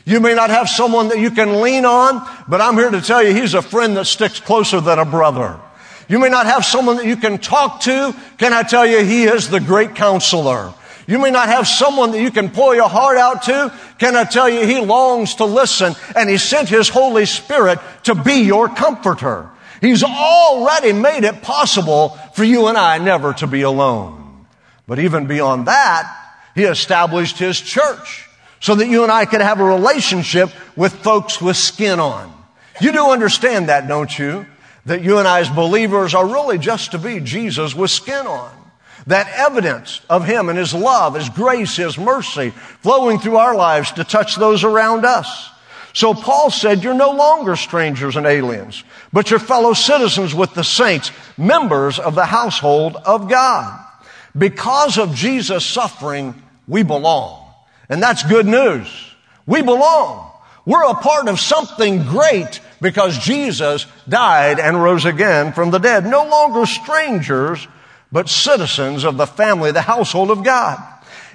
You 0.04 0.20
may 0.20 0.34
not 0.34 0.50
have 0.50 0.68
someone 0.68 1.08
that 1.08 1.18
you 1.18 1.30
can 1.30 1.60
lean 1.60 1.84
on, 1.84 2.28
but 2.48 2.60
I'm 2.60 2.74
here 2.74 2.90
to 2.90 3.00
tell 3.00 3.22
you 3.22 3.32
he's 3.32 3.54
a 3.54 3.62
friend 3.62 3.96
that 3.96 4.06
sticks 4.06 4.40
closer 4.40 4.80
than 4.80 4.98
a 4.98 5.04
brother. 5.04 5.58
You 6.08 6.18
may 6.18 6.28
not 6.28 6.46
have 6.46 6.64
someone 6.64 6.96
that 6.96 7.06
you 7.06 7.16
can 7.16 7.38
talk 7.38 7.80
to. 7.82 8.14
Can 8.36 8.52
I 8.52 8.64
tell 8.64 8.84
you, 8.84 9.02
he 9.04 9.24
is 9.24 9.48
the 9.48 9.60
great 9.60 9.94
counselor. 9.94 10.74
You 11.06 11.18
may 11.18 11.30
not 11.30 11.48
have 11.48 11.66
someone 11.66 12.12
that 12.12 12.20
you 12.20 12.30
can 12.30 12.50
pour 12.50 12.74
your 12.74 12.88
heart 12.88 13.18
out 13.18 13.42
to. 13.44 13.76
Can 13.98 14.14
I 14.14 14.24
tell 14.24 14.48
you, 14.48 14.66
he 14.66 14.80
longs 14.80 15.36
to 15.36 15.44
listen 15.44 15.94
and 16.14 16.30
he 16.30 16.38
sent 16.38 16.68
his 16.68 16.88
Holy 16.88 17.26
Spirit 17.26 17.78
to 18.04 18.14
be 18.14 18.42
your 18.42 18.68
comforter. 18.68 19.50
He's 19.80 20.04
already 20.04 20.92
made 20.92 21.24
it 21.24 21.42
possible 21.42 22.10
for 22.34 22.44
you 22.44 22.68
and 22.68 22.78
I 22.78 22.98
never 22.98 23.32
to 23.34 23.46
be 23.46 23.62
alone. 23.62 24.46
But 24.86 25.00
even 25.00 25.26
beyond 25.26 25.66
that, 25.66 26.18
he 26.54 26.64
established 26.64 27.38
his 27.38 27.60
church 27.60 28.28
so 28.60 28.76
that 28.76 28.86
you 28.86 29.02
and 29.02 29.10
I 29.10 29.24
could 29.24 29.40
have 29.40 29.58
a 29.58 29.64
relationship 29.64 30.50
with 30.76 30.92
folks 30.92 31.40
with 31.40 31.56
skin 31.56 31.98
on. 31.98 32.32
You 32.80 32.92
do 32.92 33.10
understand 33.10 33.68
that, 33.68 33.88
don't 33.88 34.16
you? 34.16 34.46
That 34.86 35.02
you 35.02 35.18
and 35.18 35.26
I 35.26 35.40
as 35.40 35.50
believers 35.50 36.14
are 36.14 36.26
really 36.26 36.58
just 36.58 36.92
to 36.92 36.98
be 36.98 37.18
Jesus 37.20 37.74
with 37.74 37.90
skin 37.90 38.26
on. 38.26 38.61
That 39.06 39.28
evidence 39.28 40.00
of 40.08 40.24
Him 40.24 40.48
and 40.48 40.58
His 40.58 40.74
love, 40.74 41.14
His 41.14 41.28
grace, 41.28 41.76
His 41.76 41.98
mercy 41.98 42.50
flowing 42.80 43.18
through 43.18 43.36
our 43.36 43.54
lives 43.54 43.92
to 43.92 44.04
touch 44.04 44.36
those 44.36 44.64
around 44.64 45.04
us. 45.04 45.50
So 45.94 46.14
Paul 46.14 46.50
said, 46.50 46.82
you're 46.82 46.94
no 46.94 47.10
longer 47.10 47.54
strangers 47.56 48.16
and 48.16 48.26
aliens, 48.26 48.82
but 49.12 49.30
you're 49.30 49.38
fellow 49.38 49.74
citizens 49.74 50.34
with 50.34 50.54
the 50.54 50.64
saints, 50.64 51.10
members 51.36 51.98
of 51.98 52.14
the 52.14 52.24
household 52.24 52.96
of 52.96 53.28
God. 53.28 53.78
Because 54.36 54.96
of 54.96 55.14
Jesus' 55.14 55.66
suffering, 55.66 56.40
we 56.66 56.82
belong. 56.82 57.52
And 57.90 58.02
that's 58.02 58.22
good 58.22 58.46
news. 58.46 58.88
We 59.44 59.60
belong. 59.60 60.30
We're 60.64 60.84
a 60.84 60.94
part 60.94 61.28
of 61.28 61.40
something 61.40 62.04
great 62.04 62.60
because 62.80 63.18
Jesus 63.18 63.86
died 64.08 64.58
and 64.58 64.82
rose 64.82 65.04
again 65.04 65.52
from 65.52 65.70
the 65.70 65.78
dead. 65.78 66.06
No 66.06 66.24
longer 66.24 66.64
strangers, 66.64 67.66
but 68.12 68.28
citizens 68.28 69.04
of 69.04 69.16
the 69.16 69.26
family, 69.26 69.72
the 69.72 69.82
household 69.82 70.30
of 70.30 70.44
God. 70.44 70.78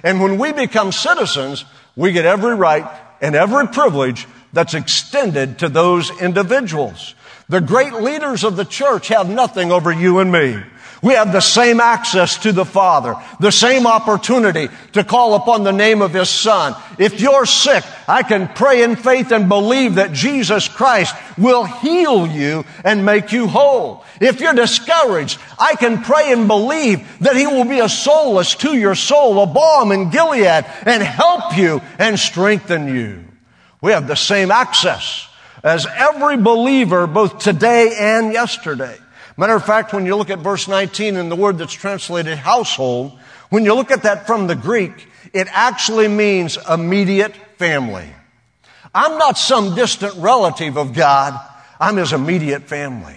And 0.02 0.22
when 0.22 0.38
we 0.38 0.52
become 0.52 0.92
citizens, 0.92 1.64
we 1.96 2.12
get 2.12 2.24
every 2.24 2.54
right 2.54 2.88
and 3.20 3.34
every 3.34 3.66
privilege 3.66 4.26
that's 4.52 4.74
extended 4.74 5.58
to 5.58 5.68
those 5.68 6.10
individuals. 6.20 7.14
The 7.48 7.60
great 7.60 7.94
leaders 7.94 8.44
of 8.44 8.56
the 8.56 8.64
church 8.64 9.08
have 9.08 9.28
nothing 9.28 9.72
over 9.72 9.90
you 9.90 10.20
and 10.20 10.30
me. 10.30 10.62
We 11.00 11.14
have 11.14 11.32
the 11.32 11.40
same 11.40 11.80
access 11.80 12.38
to 12.38 12.52
the 12.52 12.64
Father, 12.64 13.14
the 13.38 13.52
same 13.52 13.86
opportunity 13.86 14.68
to 14.94 15.04
call 15.04 15.34
upon 15.34 15.62
the 15.62 15.72
name 15.72 16.02
of 16.02 16.12
His 16.12 16.28
Son. 16.28 16.74
If 16.98 17.20
you're 17.20 17.46
sick, 17.46 17.84
I 18.08 18.24
can 18.24 18.48
pray 18.48 18.82
in 18.82 18.96
faith 18.96 19.30
and 19.30 19.48
believe 19.48 19.94
that 19.94 20.12
Jesus 20.12 20.66
Christ 20.66 21.14
will 21.36 21.64
heal 21.64 22.26
you 22.26 22.64
and 22.84 23.06
make 23.06 23.30
you 23.30 23.46
whole. 23.46 24.04
If 24.20 24.40
you're 24.40 24.54
discouraged, 24.54 25.38
I 25.58 25.76
can 25.76 26.02
pray 26.02 26.32
and 26.32 26.48
believe 26.48 27.06
that 27.20 27.36
He 27.36 27.46
will 27.46 27.64
be 27.64 27.78
a 27.78 27.88
solace 27.88 28.56
to 28.56 28.76
your 28.76 28.96
soul, 28.96 29.40
a 29.40 29.46
balm 29.46 29.92
in 29.92 30.10
Gilead, 30.10 30.64
and 30.84 31.02
help 31.02 31.56
you 31.56 31.80
and 31.98 32.18
strengthen 32.18 32.92
you. 32.92 33.24
We 33.80 33.92
have 33.92 34.08
the 34.08 34.16
same 34.16 34.50
access 34.50 35.28
as 35.62 35.86
every 35.86 36.36
believer, 36.36 37.06
both 37.06 37.38
today 37.38 37.94
and 37.98 38.32
yesterday. 38.32 38.98
Matter 39.38 39.54
of 39.54 39.64
fact, 39.64 39.92
when 39.92 40.04
you 40.04 40.16
look 40.16 40.30
at 40.30 40.40
verse 40.40 40.66
19 40.66 41.16
and 41.16 41.30
the 41.30 41.36
word 41.36 41.58
that's 41.58 41.72
translated 41.72 42.36
household, 42.36 43.16
when 43.50 43.64
you 43.64 43.72
look 43.72 43.92
at 43.92 44.02
that 44.02 44.26
from 44.26 44.48
the 44.48 44.56
Greek, 44.56 45.06
it 45.32 45.46
actually 45.52 46.08
means 46.08 46.58
immediate 46.68 47.36
family. 47.56 48.08
I'm 48.92 49.16
not 49.16 49.38
some 49.38 49.76
distant 49.76 50.14
relative 50.16 50.76
of 50.76 50.92
God. 50.92 51.38
I'm 51.78 51.96
his 51.98 52.12
immediate 52.12 52.64
family. 52.64 53.14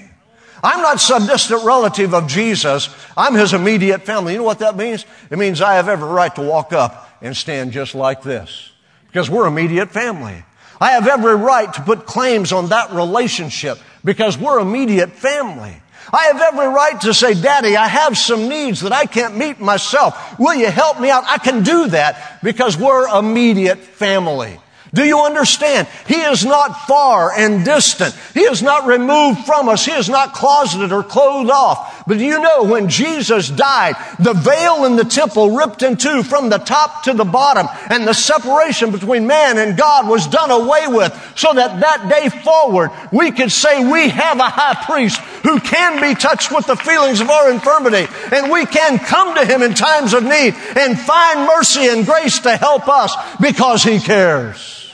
I'm 0.64 0.82
not 0.82 1.00
some 1.00 1.26
distant 1.26 1.64
relative 1.64 2.14
of 2.14 2.28
Jesus. 2.28 2.90
I'm 3.18 3.34
his 3.34 3.56
immediate 3.56 4.04
family. 4.04 4.34
You 4.34 4.40
know 4.40 4.46
what 4.46 4.60
that 4.60 4.78
means? 4.78 5.08
It 5.32 5.40
means 5.40 5.60
I 5.60 5.74
have 5.74 5.90
every 5.90 6.08
right 6.08 6.34
to 6.36 6.42
walk 6.42 6.72
up 6.72 7.10
and 7.24 7.36
stand 7.36 7.72
just 7.72 7.96
like 7.96 8.22
this 8.22 8.72
because 9.08 9.28
we're 9.28 9.48
immediate 9.48 9.90
family. 9.90 10.44
I 10.80 10.92
have 10.92 11.08
every 11.08 11.36
right 11.36 11.74
to 11.74 11.82
put 11.82 12.06
claims 12.06 12.52
on 12.52 12.70
that 12.70 12.92
relationship 12.92 13.80
because 14.04 14.38
we're 14.38 14.60
immediate 14.60 15.12
family. 15.12 15.82
I 16.14 16.26
have 16.26 16.42
every 16.42 16.68
right 16.68 17.00
to 17.02 17.14
say, 17.14 17.34
Daddy, 17.34 17.78
I 17.78 17.88
have 17.88 18.18
some 18.18 18.50
needs 18.50 18.82
that 18.82 18.92
I 18.92 19.06
can't 19.06 19.38
meet 19.38 19.60
myself. 19.60 20.40
Will 20.40 20.56
you 20.56 20.70
help 20.70 21.00
me 21.00 21.10
out? 21.10 21.24
I 21.26 21.38
can 21.38 21.64
do 21.64 21.88
that 21.88 22.40
because 22.44 22.78
we're 22.78 23.08
immediate 23.18 23.80
family. 23.80 24.60
Do 24.94 25.06
you 25.06 25.22
understand? 25.22 25.88
He 26.06 26.16
is 26.16 26.44
not 26.46 26.86
far 26.86 27.32
and 27.32 27.64
distant. 27.64 28.14
He 28.34 28.42
is 28.42 28.62
not 28.62 28.86
removed 28.86 29.46
from 29.46 29.70
us. 29.70 29.86
He 29.86 29.94
is 29.94 30.10
not 30.10 30.34
closeted 30.34 30.92
or 30.92 31.02
clothed 31.02 31.50
off. 31.50 32.04
But 32.06 32.18
do 32.18 32.26
you 32.26 32.42
know 32.42 32.64
when 32.64 32.90
Jesus 32.90 33.50
died, 33.50 33.96
the 34.20 34.34
veil 34.34 34.84
in 34.84 34.98
the 34.98 35.06
temple 35.06 35.56
ripped 35.56 35.82
in 35.82 35.96
two 35.96 36.24
from 36.24 36.50
the 36.50 36.58
top 36.58 37.04
to 37.04 37.14
the 37.14 37.24
bottom 37.24 37.68
and 37.90 38.06
the 38.06 38.14
separation 38.14 38.92
between 38.92 39.28
man 39.28 39.58
and 39.58 39.78
God 39.78 40.10
was 40.10 40.28
done 40.28 40.52
away 40.52 40.88
with 40.88 41.14
so 41.38 41.54
that 41.54 41.80
that 41.80 42.10
day 42.10 42.28
forward 42.42 42.92
we 43.14 43.32
could 43.32 43.52
say 43.52 43.90
we 43.90 44.10
have 44.10 44.40
a 44.40 44.50
high 44.50 44.84
priest 44.86 45.22
who 45.44 45.60
can 45.60 46.02
be 46.02 46.16
touched 46.20 46.52
with 46.52 46.68
the 46.68 46.76
feelings 46.76 47.22
of 47.22 47.30
our 47.30 47.52
infirmity 47.52 48.08
and 48.34 48.52
we 48.52 48.66
can 48.66 49.00
come 49.00 49.36
to 49.36 49.46
him 49.46 49.62
in 49.62 49.74
times 49.74 50.14
of 50.14 50.24
need 50.24 50.54
and 50.78 51.00
find 51.00 51.48
mercy 51.48 51.88
and 51.88 52.06
grace 52.06 52.40
to 52.40 52.56
help 52.56 52.88
us 52.88 53.16
because 53.40 53.84
he 53.84 54.00
cares. 54.00 54.94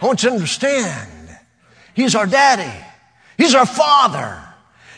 I 0.00 0.06
want 0.06 0.22
you 0.22 0.28
to 0.30 0.34
understand. 0.34 1.10
He's 1.94 2.14
our 2.14 2.26
daddy. 2.26 2.84
He's 3.38 3.54
our 3.54 3.66
father. 3.66 4.40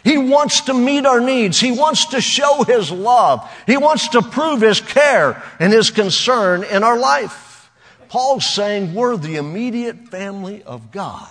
He 0.03 0.19
wants 0.19 0.63
to 0.63 0.75
meet 0.75 1.05
our 1.05 1.21
needs. 1.21 1.59
He 1.59 1.73
wants 1.73 2.07
to 2.07 2.21
show 2.21 2.63
His 2.63 2.93
love. 2.93 3.51
He 3.67 3.77
wants 3.77 4.09
to 4.11 4.23
prove 4.23 4.61
His 4.61 4.81
care 4.81 5.43
and 5.59 5.73
His 5.73 5.91
concern 5.91 6.63
in 6.63 6.85
our 6.85 6.99
life. 6.99 7.71
Paul's 8.09 8.47
saying 8.47 8.95
we're 8.95 9.17
the 9.17 9.37
immediate 9.37 10.09
family 10.09 10.63
of 10.63 10.93
God 10.93 11.29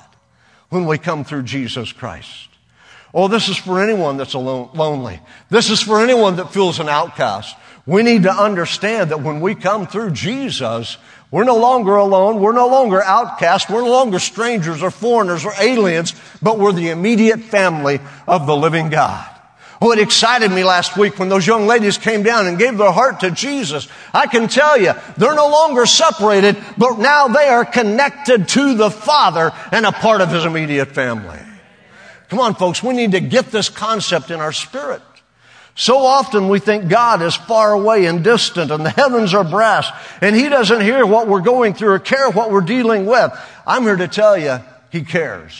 when 0.69 0.86
we 0.86 0.97
come 0.97 1.23
through 1.23 1.43
Jesus 1.43 1.93
Christ. 1.93 2.49
Oh, 3.17 3.30
this 3.30 3.47
is 3.47 3.56
for 3.56 3.82
anyone 3.82 4.17
that's 4.17 4.34
alone, 4.34 4.71
lonely. 4.73 5.21
This 5.49 5.69
is 5.69 5.82
for 5.82 6.01
anyone 6.01 6.36
that 6.36 6.51
feels 6.51 6.82
an 6.82 6.89
outcast. 6.89 7.56
We 7.86 8.04
need 8.04 8.23
to 8.23 8.32
understand 8.32 9.12
that 9.12 9.21
when 9.21 9.39
we 9.39 9.56
come 9.56 9.88
through 9.88 10.12
Jesus, 10.12 10.97
we're 11.32 11.45
no 11.45 11.56
longer 11.56 11.95
alone. 11.95 12.41
We're 12.41 12.51
no 12.51 12.67
longer 12.67 13.01
outcasts. 13.01 13.69
We're 13.69 13.84
no 13.84 13.89
longer 13.89 14.19
strangers 14.19 14.84
or 14.84 14.91
foreigners 14.91 15.45
or 15.45 15.54
aliens, 15.58 16.13
but 16.41 16.60
we're 16.60 16.73
the 16.73 16.89
immediate 16.89 17.39
family 17.39 18.01
of 18.28 18.47
the 18.47 18.56
living 18.56 18.89
God. 18.89 19.25
Oh, 19.82 19.93
it 19.93 19.99
excited 19.99 20.51
me 20.51 20.65
last 20.65 20.97
week 20.97 21.17
when 21.17 21.30
those 21.30 21.47
young 21.47 21.67
ladies 21.67 21.97
came 21.97 22.21
down 22.21 22.47
and 22.47 22.60
gave 22.60 22.78
their 22.78 22.91
heart 22.91 23.21
to 23.21 23.32
Jesus. 23.32 23.88
I 24.13 24.28
can 24.28 24.49
tell 24.49 24.78
you, 24.78 24.91
they're 25.15 25.36
no 25.36 25.47
longer 25.47 25.86
separated, 25.86 26.58
but 26.78 26.99
now 26.99 27.30
they 27.30 27.47
are 27.47 27.63
connected 27.63 28.49
to 28.49 28.73
the 28.73 28.91
Father 28.91 29.54
and 29.71 29.86
a 29.86 29.93
part 29.93 30.19
of 30.19 30.32
His 30.32 30.43
immediate 30.43 30.91
family. 30.91 31.39
Come 32.29 32.39
on, 32.39 32.55
folks, 32.55 32.81
we 32.81 32.93
need 32.93 33.11
to 33.11 33.19
get 33.19 33.47
this 33.47 33.69
concept 33.69 34.31
in 34.31 34.39
our 34.39 34.51
spirit. 34.51 35.01
So 35.75 35.97
often 35.97 36.47
we 36.47 36.59
think 36.59 36.88
God 36.88 37.21
is 37.21 37.35
far 37.35 37.73
away 37.73 38.05
and 38.05 38.23
distant 38.23 38.71
and 38.71 38.85
the 38.85 38.89
heavens 38.89 39.33
are 39.33 39.43
brass 39.43 39.89
and 40.21 40.33
He 40.33 40.47
doesn't 40.47 40.81
hear 40.81 41.05
what 41.05 41.27
we're 41.27 41.41
going 41.41 41.73
through 41.73 41.91
or 41.91 41.99
care 41.99 42.29
what 42.29 42.49
we're 42.49 42.61
dealing 42.61 43.05
with. 43.05 43.31
I'm 43.67 43.83
here 43.83 43.97
to 43.97 44.07
tell 44.07 44.38
you, 44.38 44.59
He 44.91 45.03
cares. 45.03 45.53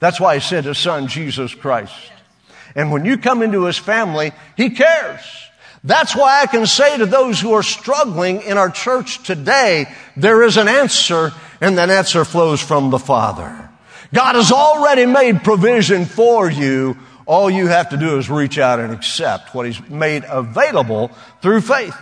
That's 0.00 0.20
why 0.20 0.34
He 0.34 0.40
sent 0.40 0.66
His 0.66 0.78
Son, 0.78 1.06
Jesus 1.06 1.54
Christ. 1.54 1.94
And 2.74 2.90
when 2.90 3.04
you 3.04 3.18
come 3.18 3.42
into 3.42 3.64
His 3.64 3.78
family, 3.78 4.32
He 4.56 4.70
cares. 4.70 5.20
That's 5.84 6.14
why 6.14 6.42
I 6.42 6.46
can 6.46 6.66
say 6.66 6.98
to 6.98 7.06
those 7.06 7.40
who 7.40 7.52
are 7.52 7.62
struggling 7.62 8.42
in 8.42 8.58
our 8.58 8.70
church 8.70 9.22
today, 9.22 9.86
there 10.16 10.42
is 10.42 10.56
an 10.56 10.68
answer 10.68 11.30
and 11.60 11.78
that 11.78 11.88
answer 11.88 12.24
flows 12.24 12.60
from 12.60 12.90
the 12.90 12.98
Father. 12.98 13.69
God 14.12 14.34
has 14.34 14.50
already 14.50 15.06
made 15.06 15.44
provision 15.44 16.04
for 16.04 16.50
you 16.50 16.96
all 17.30 17.48
you 17.48 17.68
have 17.68 17.90
to 17.90 17.96
do 17.96 18.18
is 18.18 18.28
reach 18.28 18.58
out 18.58 18.80
and 18.80 18.92
accept 18.92 19.54
what 19.54 19.64
He's 19.64 19.80
made 19.88 20.24
available 20.28 21.12
through 21.40 21.60
faith. 21.60 21.94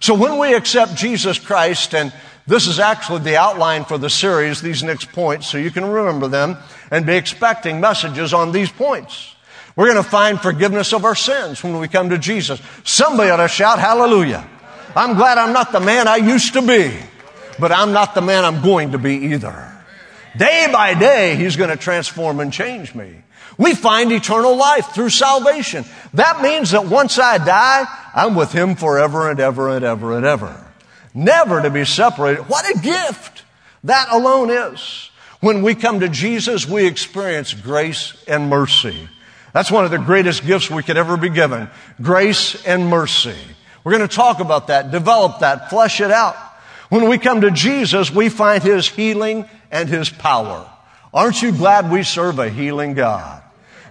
So 0.00 0.14
when 0.14 0.38
we 0.38 0.54
accept 0.54 0.96
Jesus 0.96 1.38
Christ, 1.38 1.94
and 1.94 2.12
this 2.46 2.66
is 2.66 2.78
actually 2.78 3.20
the 3.20 3.38
outline 3.38 3.86
for 3.86 3.96
the 3.96 4.10
series, 4.10 4.60
these 4.60 4.82
next 4.82 5.12
points, 5.12 5.46
so 5.46 5.56
you 5.56 5.70
can 5.70 5.86
remember 5.86 6.28
them 6.28 6.58
and 6.90 7.06
be 7.06 7.14
expecting 7.14 7.80
messages 7.80 8.34
on 8.34 8.52
these 8.52 8.70
points. 8.70 9.34
We're 9.76 9.90
going 9.90 10.04
to 10.04 10.10
find 10.10 10.38
forgiveness 10.38 10.92
of 10.92 11.06
our 11.06 11.14
sins 11.14 11.64
when 11.64 11.78
we 11.78 11.88
come 11.88 12.10
to 12.10 12.18
Jesus. 12.18 12.60
Somebody 12.84 13.30
ought 13.30 13.38
to 13.38 13.48
shout 13.48 13.78
hallelujah. 13.78 14.46
I'm 14.94 15.16
glad 15.16 15.38
I'm 15.38 15.54
not 15.54 15.72
the 15.72 15.80
man 15.80 16.06
I 16.06 16.16
used 16.16 16.52
to 16.52 16.60
be, 16.60 16.94
but 17.58 17.72
I'm 17.72 17.92
not 17.92 18.14
the 18.14 18.20
man 18.20 18.44
I'm 18.44 18.60
going 18.60 18.92
to 18.92 18.98
be 18.98 19.32
either. 19.32 19.75
Day 20.36 20.68
by 20.72 20.94
day, 20.94 21.36
He's 21.36 21.56
going 21.56 21.70
to 21.70 21.76
transform 21.76 22.40
and 22.40 22.52
change 22.52 22.94
me. 22.94 23.22
We 23.58 23.74
find 23.74 24.12
eternal 24.12 24.56
life 24.56 24.88
through 24.92 25.10
salvation. 25.10 25.84
That 26.14 26.42
means 26.42 26.72
that 26.72 26.86
once 26.86 27.18
I 27.18 27.38
die, 27.38 27.84
I'm 28.14 28.34
with 28.34 28.52
Him 28.52 28.74
forever 28.74 29.30
and 29.30 29.40
ever 29.40 29.68
and 29.70 29.84
ever 29.84 30.16
and 30.16 30.26
ever. 30.26 30.64
Never 31.14 31.62
to 31.62 31.70
be 31.70 31.84
separated. 31.84 32.42
What 32.48 32.68
a 32.68 32.78
gift! 32.78 33.44
That 33.84 34.08
alone 34.10 34.50
is. 34.50 35.10
When 35.40 35.62
we 35.62 35.74
come 35.74 36.00
to 36.00 36.08
Jesus, 36.08 36.68
we 36.68 36.86
experience 36.86 37.54
grace 37.54 38.22
and 38.26 38.50
mercy. 38.50 39.08
That's 39.52 39.70
one 39.70 39.84
of 39.84 39.90
the 39.90 39.98
greatest 39.98 40.44
gifts 40.44 40.70
we 40.70 40.82
could 40.82 40.96
ever 40.96 41.16
be 41.16 41.30
given. 41.30 41.70
Grace 42.02 42.62
and 42.66 42.88
mercy. 42.88 43.36
We're 43.84 43.96
going 43.96 44.08
to 44.08 44.14
talk 44.14 44.40
about 44.40 44.66
that, 44.66 44.90
develop 44.90 45.38
that, 45.38 45.70
flesh 45.70 46.00
it 46.00 46.10
out. 46.10 46.36
When 46.88 47.08
we 47.08 47.18
come 47.18 47.40
to 47.40 47.50
Jesus, 47.50 48.10
we 48.10 48.28
find 48.28 48.62
His 48.62 48.88
healing 48.88 49.48
and 49.70 49.88
His 49.88 50.10
power. 50.10 50.70
Aren't 51.12 51.42
you 51.42 51.52
glad 51.52 51.90
we 51.90 52.02
serve 52.02 52.38
a 52.38 52.50
healing 52.50 52.94
God? 52.94 53.42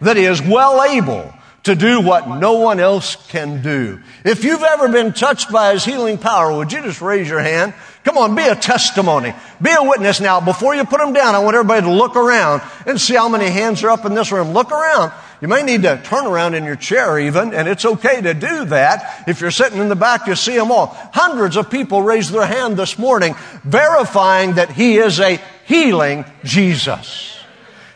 That 0.02 0.18
is 0.18 0.42
well 0.42 0.84
able 0.84 1.34
to 1.64 1.76
do 1.76 2.00
what 2.00 2.28
no 2.28 2.54
one 2.54 2.80
else 2.80 3.16
can 3.30 3.64
do. 3.64 4.00
If 4.24 4.44
you've 4.44 4.62
ever 4.62 4.88
been 4.90 5.14
touched 5.14 5.52
by 5.52 5.74
His 5.74 5.84
healing 5.84 6.18
power, 6.20 6.56
would 6.56 6.72
you 6.72 6.82
just 6.82 7.02
raise 7.02 7.28
your 7.28 7.40
hand? 7.40 7.74
Come 8.04 8.20
on, 8.20 8.36
be 8.36 8.44
a 8.44 8.56
testimony. 8.56 9.34
Be 9.60 9.72
a 9.72 9.82
witness 9.82 10.22
now. 10.22 10.40
Before 10.40 10.76
you 10.76 10.86
put 10.86 11.00
them 11.00 11.14
down, 11.14 11.34
I 11.34 11.40
want 11.40 11.56
everybody 11.56 11.82
to 11.82 11.92
look 11.92 12.16
around 12.16 12.62
and 12.86 13.02
see 13.02 13.16
how 13.16 13.30
many 13.30 13.50
hands 13.50 13.84
are 13.84 13.90
up 13.90 14.06
in 14.06 14.14
this 14.14 14.32
room. 14.32 14.52
Look 14.52 14.72
around. 14.72 15.12
You 15.42 15.48
may 15.48 15.64
need 15.64 15.82
to 15.82 16.00
turn 16.04 16.28
around 16.28 16.54
in 16.54 16.66
your 16.66 16.76
chair 16.76 17.20
even, 17.20 17.54
and 17.54 17.68
it's 17.68 17.84
okay 17.84 18.22
to 18.22 18.36
do 18.36 18.66
that. 18.66 19.28
If 19.28 19.42
you're 19.42 19.52
sitting 19.52 19.80
in 19.80 19.90
the 19.90 19.96
back, 19.96 20.28
you 20.28 20.36
see 20.36 20.56
them 20.56 20.72
all. 20.72 20.88
Hundreds 21.14 21.58
of 21.58 21.72
people 21.72 22.04
raised 22.04 22.32
their 22.32 22.46
hand 22.46 22.78
this 22.78 23.00
morning, 23.00 23.36
verifying 23.64 24.54
that 24.54 24.70
He 24.70 24.98
is 24.98 25.20
a 25.20 25.42
healing 25.66 26.26
Jesus. 26.44 27.38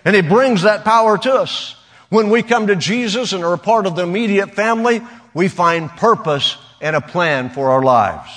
And 0.05 0.15
He 0.15 0.21
brings 0.21 0.63
that 0.63 0.83
power 0.83 1.17
to 1.17 1.33
us. 1.33 1.75
When 2.09 2.29
we 2.29 2.41
come 2.41 2.67
to 2.67 2.75
Jesus 2.75 3.33
and 3.33 3.43
are 3.43 3.53
a 3.53 3.57
part 3.57 3.85
of 3.85 3.95
the 3.95 4.03
immediate 4.03 4.55
family, 4.55 5.01
we 5.33 5.47
find 5.47 5.89
purpose 5.89 6.57
and 6.81 6.95
a 6.95 7.01
plan 7.01 7.49
for 7.51 7.69
our 7.69 7.83
lives. 7.83 8.31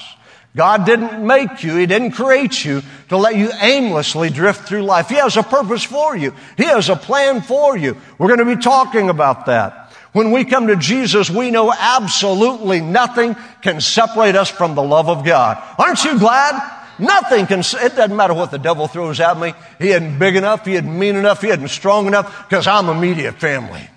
God 0.55 0.85
didn't 0.85 1.27
make 1.27 1.63
you, 1.63 1.77
He 1.77 1.87
didn't 1.87 2.11
create 2.13 2.65
you 2.65 2.83
to 3.09 3.17
let 3.17 3.37
you 3.37 3.51
aimlessly 3.61 4.29
drift 4.29 4.69
through 4.69 4.83
life. 4.83 5.09
He 5.09 5.15
has 5.15 5.37
a 5.37 5.43
purpose 5.43 5.83
for 5.83 6.15
you. 6.15 6.35
He 6.59 6.65
has 6.65 6.91
a 6.91 6.97
plan 6.97 7.41
for 7.41 7.77
you. 7.77 7.97
We're 8.19 8.29
going 8.29 8.47
to 8.47 8.57
be 8.57 8.63
talking 8.63 9.09
about 9.09 9.47
that. 9.47 9.83
When 10.13 10.31
we 10.31 10.45
come 10.45 10.67
to 10.67 10.77
Jesus, 10.77 11.31
we 11.31 11.51
know 11.51 11.73
absolutely 11.73 12.83
nothing 12.83 13.35
can 13.63 13.81
separate 13.81 14.37
us 14.37 14.51
from 14.51 14.75
the 14.75 14.83
love 14.83 15.09
of 15.09 15.25
God. 15.25 15.63
Aren't 15.79 16.05
you 16.05 16.19
glad? 16.19 16.82
Nothing 17.03 17.49
can, 17.49 17.61
it 17.61 17.97
doesn't 17.97 18.17
matter 18.17 18.33
what 18.33 18.53
the 18.53 18.61
devil 18.61 18.87
throws 18.87 19.19
at 19.19 19.37
me. 19.37 19.55
He 19.81 19.91
isn't 19.91 20.21
big 20.21 20.37
enough. 20.37 20.65
He 20.65 20.75
isn't 20.75 20.99
mean 20.99 21.17
enough. 21.17 21.43
He 21.43 21.49
isn't 21.49 21.69
strong 21.69 22.07
enough 22.07 22.49
because 22.49 22.69
I'm 22.69 22.89
immediate 22.89 23.35
family. 23.41 23.89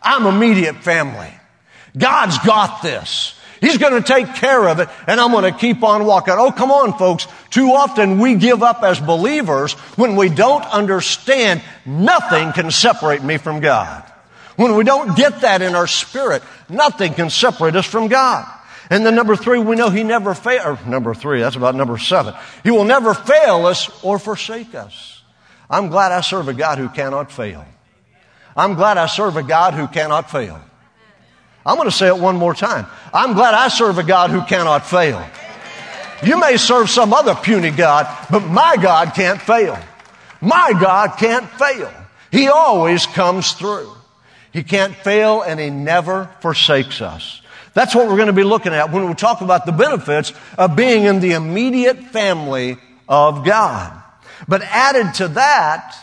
I'm 0.00 0.24
immediate 0.26 0.76
family. 0.76 1.32
God's 1.98 2.38
got 2.38 2.82
this. 2.82 3.34
He's 3.60 3.78
going 3.78 4.00
to 4.00 4.06
take 4.06 4.32
care 4.36 4.68
of 4.68 4.78
it 4.78 4.88
and 5.08 5.18
I'm 5.18 5.32
going 5.32 5.52
to 5.52 5.58
keep 5.58 5.82
on 5.82 6.06
walking. 6.06 6.34
Oh, 6.36 6.52
come 6.52 6.70
on, 6.70 6.96
folks. 6.96 7.26
Too 7.50 7.72
often 7.72 8.20
we 8.20 8.36
give 8.36 8.62
up 8.62 8.84
as 8.84 9.00
believers 9.00 9.72
when 9.96 10.14
we 10.14 10.28
don't 10.28 10.64
understand 10.66 11.62
nothing 11.84 12.52
can 12.52 12.70
separate 12.70 13.24
me 13.24 13.38
from 13.38 13.58
God. 13.58 14.04
When 14.54 14.76
we 14.76 14.84
don't 14.84 15.16
get 15.16 15.40
that 15.40 15.62
in 15.62 15.74
our 15.74 15.88
spirit, 15.88 16.44
nothing 16.68 17.14
can 17.14 17.28
separate 17.28 17.74
us 17.74 17.86
from 17.86 18.06
God. 18.06 18.46
And 18.90 19.04
then 19.04 19.14
number 19.14 19.36
three, 19.36 19.58
we 19.58 19.76
know 19.76 19.90
He 19.90 20.04
never 20.04 20.34
fail, 20.34 20.78
number 20.86 21.14
three, 21.14 21.40
that's 21.40 21.56
about 21.56 21.74
number 21.74 21.98
seven. 21.98 22.34
He 22.62 22.70
will 22.70 22.84
never 22.84 23.14
fail 23.14 23.66
us 23.66 23.90
or 24.02 24.18
forsake 24.18 24.74
us. 24.74 25.22
I'm 25.70 25.88
glad 25.88 26.12
I 26.12 26.20
serve 26.20 26.48
a 26.48 26.54
God 26.54 26.78
who 26.78 26.88
cannot 26.88 27.32
fail. 27.32 27.64
I'm 28.56 28.74
glad 28.74 28.98
I 28.98 29.06
serve 29.06 29.36
a 29.36 29.42
God 29.42 29.74
who 29.74 29.88
cannot 29.88 30.30
fail. 30.30 30.60
I'm 31.66 31.76
going 31.76 31.88
to 31.88 31.96
say 31.96 32.08
it 32.08 32.18
one 32.18 32.36
more 32.36 32.54
time. 32.54 32.86
I'm 33.12 33.32
glad 33.32 33.54
I 33.54 33.68
serve 33.68 33.98
a 33.98 34.02
God 34.02 34.30
who 34.30 34.42
cannot 34.42 34.86
fail. 34.86 35.24
You 36.22 36.38
may 36.38 36.56
serve 36.56 36.90
some 36.90 37.12
other 37.12 37.34
puny 37.34 37.70
God, 37.70 38.06
but 38.30 38.40
my 38.40 38.76
God 38.80 39.14
can't 39.14 39.40
fail. 39.40 39.78
My 40.40 40.72
God 40.78 41.16
can't 41.18 41.48
fail. 41.50 41.92
He 42.30 42.48
always 42.48 43.06
comes 43.06 43.52
through. 43.52 43.90
He 44.52 44.62
can't 44.62 44.94
fail 44.94 45.42
and 45.42 45.58
He 45.58 45.70
never 45.70 46.30
forsakes 46.40 47.00
us. 47.00 47.40
That's 47.74 47.94
what 47.94 48.06
we're 48.06 48.16
going 48.16 48.28
to 48.28 48.32
be 48.32 48.44
looking 48.44 48.72
at 48.72 48.92
when 48.92 49.08
we 49.08 49.14
talk 49.14 49.40
about 49.40 49.66
the 49.66 49.72
benefits 49.72 50.32
of 50.56 50.76
being 50.76 51.04
in 51.04 51.20
the 51.20 51.32
immediate 51.32 51.98
family 51.98 52.78
of 53.08 53.44
God. 53.44 54.00
But 54.46 54.62
added 54.62 55.14
to 55.14 55.28
that, 55.28 55.96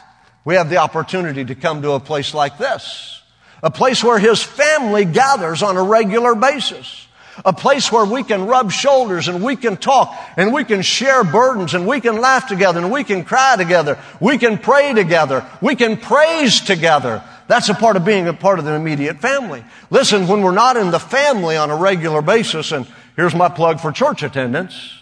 we 0.43 0.55
have 0.55 0.69
the 0.69 0.77
opportunity 0.77 1.45
to 1.45 1.55
come 1.55 1.81
to 1.81 1.91
a 1.91 1.99
place 1.99 2.33
like 2.33 2.57
this. 2.57 3.21
A 3.63 3.71
place 3.71 4.03
where 4.03 4.19
His 4.19 4.43
family 4.43 5.05
gathers 5.05 5.63
on 5.63 5.77
a 5.77 5.83
regular 5.83 6.35
basis. 6.35 7.07
A 7.45 7.53
place 7.53 7.91
where 7.91 8.05
we 8.05 8.23
can 8.23 8.47
rub 8.47 8.71
shoulders 8.71 9.29
and 9.29 9.41
we 9.41 9.55
can 9.55 9.77
talk 9.77 10.13
and 10.35 10.53
we 10.53 10.65
can 10.65 10.81
share 10.81 11.23
burdens 11.23 11.73
and 11.73 11.87
we 11.87 12.01
can 12.01 12.19
laugh 12.19 12.47
together 12.47 12.79
and 12.79 12.91
we 12.91 13.05
can 13.05 13.23
cry 13.23 13.55
together. 13.55 13.97
We 14.19 14.37
can 14.37 14.57
pray 14.57 14.93
together. 14.93 15.45
We 15.61 15.75
can 15.75 15.95
praise 15.95 16.59
together. 16.59 17.23
That's 17.51 17.67
a 17.67 17.73
part 17.73 17.97
of 17.97 18.05
being 18.05 18.29
a 18.29 18.33
part 18.33 18.59
of 18.59 18.65
the 18.65 18.71
immediate 18.75 19.19
family. 19.19 19.61
Listen, 19.89 20.25
when 20.29 20.41
we're 20.41 20.53
not 20.53 20.77
in 20.77 20.89
the 20.89 21.01
family 21.01 21.57
on 21.57 21.69
a 21.69 21.75
regular 21.75 22.21
basis, 22.21 22.71
and 22.71 22.87
here's 23.17 23.35
my 23.35 23.49
plug 23.49 23.81
for 23.81 23.91
church 23.91 24.23
attendance, 24.23 24.93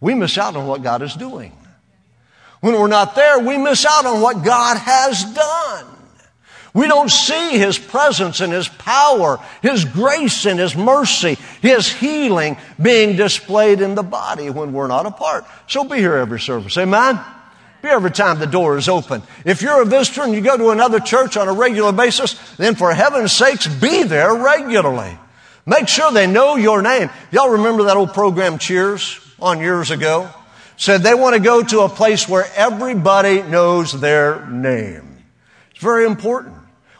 we 0.00 0.12
miss 0.12 0.36
out 0.36 0.56
on 0.56 0.66
what 0.66 0.82
God 0.82 1.02
is 1.02 1.14
doing. 1.14 1.56
When 2.62 2.74
we're 2.74 2.88
not 2.88 3.14
there, 3.14 3.38
we 3.38 3.58
miss 3.58 3.86
out 3.86 4.06
on 4.06 4.20
what 4.20 4.42
God 4.44 4.76
has 4.76 5.22
done. 5.22 5.86
We 6.74 6.88
don't 6.88 7.12
see 7.12 7.58
His 7.58 7.78
presence 7.78 8.40
and 8.40 8.52
His 8.52 8.66
power, 8.66 9.38
His 9.62 9.84
grace 9.84 10.46
and 10.46 10.58
His 10.58 10.74
mercy, 10.74 11.38
His 11.62 11.88
healing 11.92 12.56
being 12.82 13.14
displayed 13.14 13.80
in 13.80 13.94
the 13.94 14.02
body 14.02 14.50
when 14.50 14.72
we're 14.72 14.88
not 14.88 15.06
apart. 15.06 15.44
So 15.68 15.84
be 15.84 15.98
here 15.98 16.16
every 16.16 16.40
service. 16.40 16.76
Amen? 16.76 17.20
Every 17.90 18.10
time 18.10 18.38
the 18.38 18.46
door 18.46 18.78
is 18.78 18.88
open. 18.88 19.22
If 19.44 19.62
you're 19.62 19.82
a 19.82 19.84
visitor 19.84 20.22
and 20.22 20.34
you 20.34 20.40
go 20.40 20.56
to 20.56 20.70
another 20.70 21.00
church 21.00 21.36
on 21.36 21.48
a 21.48 21.52
regular 21.52 21.92
basis, 21.92 22.34
then 22.56 22.74
for 22.74 22.92
heaven's 22.92 23.32
sakes, 23.32 23.66
be 23.66 24.04
there 24.04 24.34
regularly. 24.34 25.18
Make 25.66 25.88
sure 25.88 26.12
they 26.12 26.26
know 26.26 26.56
your 26.56 26.82
name. 26.82 27.10
Y'all 27.30 27.50
remember 27.50 27.84
that 27.84 27.96
old 27.96 28.12
program 28.12 28.58
Cheers 28.58 29.18
on 29.40 29.60
years 29.60 29.90
ago? 29.90 30.28
Said 30.76 31.02
they 31.02 31.14
want 31.14 31.34
to 31.34 31.40
go 31.40 31.62
to 31.62 31.80
a 31.80 31.88
place 31.88 32.28
where 32.28 32.46
everybody 32.56 33.42
knows 33.42 33.98
their 33.98 34.46
name. 34.46 35.24
It's 35.70 35.82
very 35.82 36.06
important. 36.06 36.56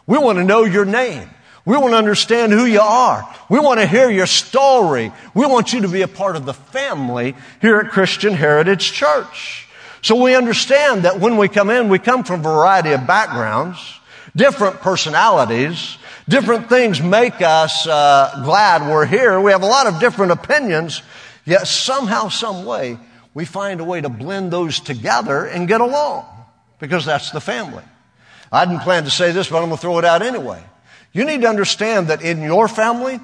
We 0.07 0.17
want 0.17 0.37
to 0.37 0.43
know 0.43 0.63
your 0.63 0.85
name. 0.85 1.29
We 1.65 1.77
want 1.77 1.93
to 1.93 1.97
understand 1.97 2.51
who 2.51 2.65
you 2.65 2.79
are. 2.79 3.27
We 3.49 3.59
want 3.59 3.79
to 3.79 3.87
hear 3.87 4.09
your 4.09 4.27
story. 4.27 5.11
We 5.33 5.45
want 5.47 5.73
you 5.73 5.81
to 5.81 5.87
be 5.87 6.03
a 6.03 6.07
part 6.07 6.35
of 6.35 6.45
the 6.45 6.53
family 6.53 7.35
here 7.59 7.79
at 7.79 7.91
Christian 7.91 8.33
Heritage 8.33 8.93
Church. 8.93 9.64
So 10.05 10.21
we 10.21 10.35
understand 10.35 11.05
that 11.05 11.19
when 11.19 11.35
we 11.35 11.47
come 11.47 11.71
in, 11.71 11.89
we 11.89 11.97
come 11.97 12.23
from 12.23 12.41
a 12.41 12.43
variety 12.43 12.91
of 12.91 13.07
backgrounds, 13.07 13.79
different 14.35 14.79
personalities, 14.81 15.97
different 16.29 16.69
things 16.69 17.01
make 17.01 17.41
us 17.41 17.87
uh, 17.87 18.43
glad 18.45 18.87
we're 18.87 19.07
here. 19.07 19.41
We 19.41 19.49
have 19.49 19.63
a 19.63 19.65
lot 19.65 19.87
of 19.87 19.99
different 19.99 20.31
opinions, 20.31 21.01
yet 21.43 21.65
somehow, 21.65 22.29
some 22.29 22.65
way, 22.65 22.99
we 23.33 23.45
find 23.45 23.81
a 23.81 23.83
way 23.83 23.99
to 23.99 24.07
blend 24.07 24.53
those 24.53 24.79
together 24.79 25.47
and 25.47 25.67
get 25.67 25.81
along 25.81 26.27
because 26.77 27.03
that's 27.03 27.31
the 27.31 27.41
family. 27.41 27.83
I 28.51 28.65
didn't 28.65 28.81
plan 28.81 29.05
to 29.05 29.09
say 29.09 29.31
this, 29.31 29.49
but 29.49 29.57
I'm 29.57 29.69
going 29.69 29.77
to 29.77 29.81
throw 29.81 29.97
it 29.97 30.05
out 30.05 30.21
anyway. 30.21 30.63
You 31.13 31.25
need 31.25 31.41
to 31.41 31.47
understand 31.47 32.09
that 32.09 32.21
in 32.21 32.43
your 32.43 32.67
family, 32.67 33.19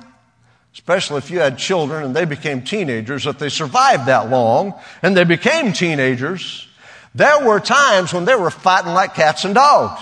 especially 0.74 1.20
if 1.20 1.30
you 1.30 1.41
had 1.41 1.60
children 1.60 2.04
and 2.04 2.15
they 2.15 2.26
became 2.26 2.63
teenagers, 2.63 3.28
if 3.28 3.38
they 3.38 3.50
survived 3.50 4.08
that 4.08 4.32
long 4.32 4.74
and 5.04 5.15
they 5.15 5.26
became 5.26 5.74
teenagers, 5.74 6.67
there 7.13 7.45
were 7.45 7.60
times 7.60 8.13
when 8.13 8.26
they 8.26 8.36
were 8.36 8.52
fighting 8.52 8.93
like 8.93 9.15
cats 9.15 9.45
and 9.45 9.56
dogs. 9.56 10.02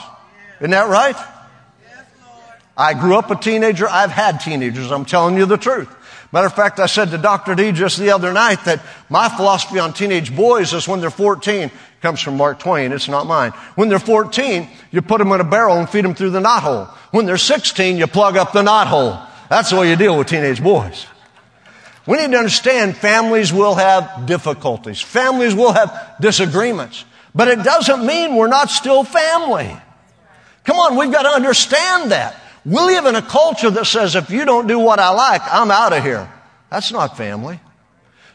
Isn't 0.59 0.71
that 0.71 0.89
right? 0.89 1.15
I 2.77 2.93
grew 2.93 3.15
up 3.17 3.29
a 3.29 3.35
teenager. 3.35 3.89
I've 3.89 4.11
had 4.11 4.39
teenagers. 4.39 4.91
I'm 4.91 5.05
telling 5.05 5.37
you 5.37 5.45
the 5.45 5.57
truth. 5.57 5.93
Matter 6.31 6.47
of 6.47 6.53
fact, 6.53 6.79
I 6.79 6.85
said 6.85 7.09
to 7.11 7.17
Dr. 7.17 7.55
D 7.55 7.71
just 7.71 7.97
the 7.97 8.11
other 8.11 8.31
night 8.31 8.63
that 8.65 8.81
my 9.09 9.29
philosophy 9.29 9.79
on 9.79 9.93
teenage 9.93 10.35
boys 10.35 10.73
is 10.73 10.87
when 10.87 11.01
they're 11.01 11.09
14, 11.09 11.71
comes 12.01 12.21
from 12.21 12.37
Mark 12.37 12.59
Twain, 12.59 12.91
it's 12.91 13.07
not 13.07 13.25
mine. 13.25 13.51
When 13.75 13.89
they're 13.89 13.99
14, 13.99 14.69
you 14.91 15.01
put 15.01 15.17
them 15.17 15.31
in 15.31 15.41
a 15.41 15.43
barrel 15.43 15.77
and 15.77 15.89
feed 15.89 16.05
them 16.05 16.13
through 16.13 16.29
the 16.29 16.39
knothole. 16.39 16.87
When 17.11 17.25
they're 17.25 17.37
16, 17.37 17.97
you 17.97 18.05
plug 18.05 18.37
up 18.37 18.53
the 18.53 18.61
knothole. 18.61 19.27
That's 19.49 19.71
the 19.71 19.77
way 19.77 19.89
you 19.89 19.95
deal 19.95 20.17
with 20.17 20.27
teenage 20.27 20.61
boys. 20.61 21.07
We 22.09 22.17
need 22.17 22.31
to 22.31 22.39
understand 22.39 22.97
families 22.97 23.53
will 23.53 23.75
have 23.75 24.25
difficulties. 24.25 24.99
Families 24.99 25.53
will 25.53 25.73
have 25.73 26.15
disagreements. 26.19 27.05
But 27.35 27.49
it 27.49 27.61
doesn't 27.63 28.03
mean 28.03 28.35
we're 28.35 28.47
not 28.47 28.71
still 28.71 29.03
family. 29.03 29.71
Come 30.63 30.77
on, 30.77 30.97
we've 30.97 31.11
got 31.11 31.21
to 31.21 31.29
understand 31.29 32.09
that. 32.09 32.35
We 32.65 32.77
live 32.77 33.05
in 33.05 33.13
a 33.13 33.21
culture 33.21 33.69
that 33.69 33.85
says 33.85 34.15
if 34.15 34.31
you 34.31 34.43
don't 34.43 34.65
do 34.65 34.79
what 34.79 34.97
I 34.97 35.11
like, 35.11 35.43
I'm 35.53 35.69
out 35.69 35.93
of 35.93 36.01
here. 36.01 36.27
That's 36.71 36.91
not 36.91 37.15
family. 37.15 37.59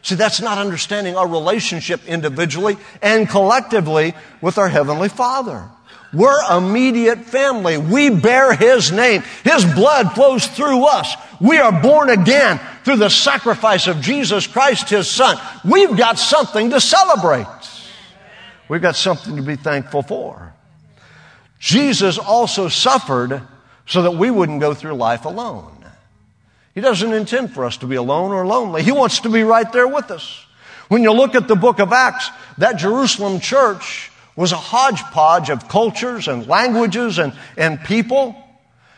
See, 0.03 0.15
that's 0.15 0.39
not 0.39 0.57
understanding 0.57 1.17
our 1.17 1.27
relationship 1.27 2.07
individually 2.07 2.77
and 3.01 3.27
collectively 3.27 4.13
with 4.39 4.57
our 4.57 4.69
Heavenly 4.69 5.09
Father. 5.09 5.69
We're 6.13 6.57
immediate 6.57 7.25
family. 7.25 7.77
We 7.77 8.09
bear 8.09 8.55
His 8.55 8.93
name. 8.93 9.23
His 9.43 9.65
blood 9.65 10.13
flows 10.13 10.47
through 10.47 10.85
us. 10.85 11.13
We 11.39 11.57
are 11.57 11.81
born 11.81 12.09
again 12.09 12.59
through 12.83 12.97
the 12.97 13.09
sacrifice 13.09 13.87
of 13.87 14.01
Jesus 14.01 14.47
Christ, 14.47 14.89
His 14.89 15.09
Son. 15.09 15.37
We've 15.63 15.95
got 15.95 16.17
something 16.17 16.69
to 16.69 16.79
celebrate. 16.79 17.45
We've 18.67 18.81
got 18.81 18.95
something 18.95 19.35
to 19.35 19.41
be 19.41 19.55
thankful 19.55 20.01
for. 20.01 20.53
Jesus 21.59 22.17
also 22.17 22.67
suffered 22.67 23.41
so 23.85 24.03
that 24.03 24.11
we 24.11 24.31
wouldn't 24.31 24.59
go 24.59 24.73
through 24.73 24.93
life 24.93 25.25
alone. 25.25 25.71
He 26.73 26.81
doesn't 26.81 27.13
intend 27.13 27.53
for 27.53 27.65
us 27.65 27.77
to 27.77 27.87
be 27.87 27.95
alone 27.95 28.31
or 28.31 28.45
lonely. 28.45 28.83
He 28.83 28.91
wants 28.91 29.21
to 29.21 29.29
be 29.29 29.43
right 29.43 29.71
there 29.71 29.87
with 29.87 30.11
us. 30.11 30.45
When 30.89 31.03
you 31.03 31.11
look 31.11 31.33
at 31.33 31.47
the 31.47 31.55
book 31.55 31.79
of 31.79 31.93
Acts, 31.93 32.29
that 32.57 32.77
Jerusalem 32.77 33.39
church 33.39 34.11
was 34.35 34.51
a 34.51 34.57
hodgepodge 34.57 35.49
of 35.49 35.69
cultures 35.69 36.27
and 36.27 36.45
languages 36.47 37.17
and, 37.17 37.33
and 37.57 37.81
people, 37.83 38.35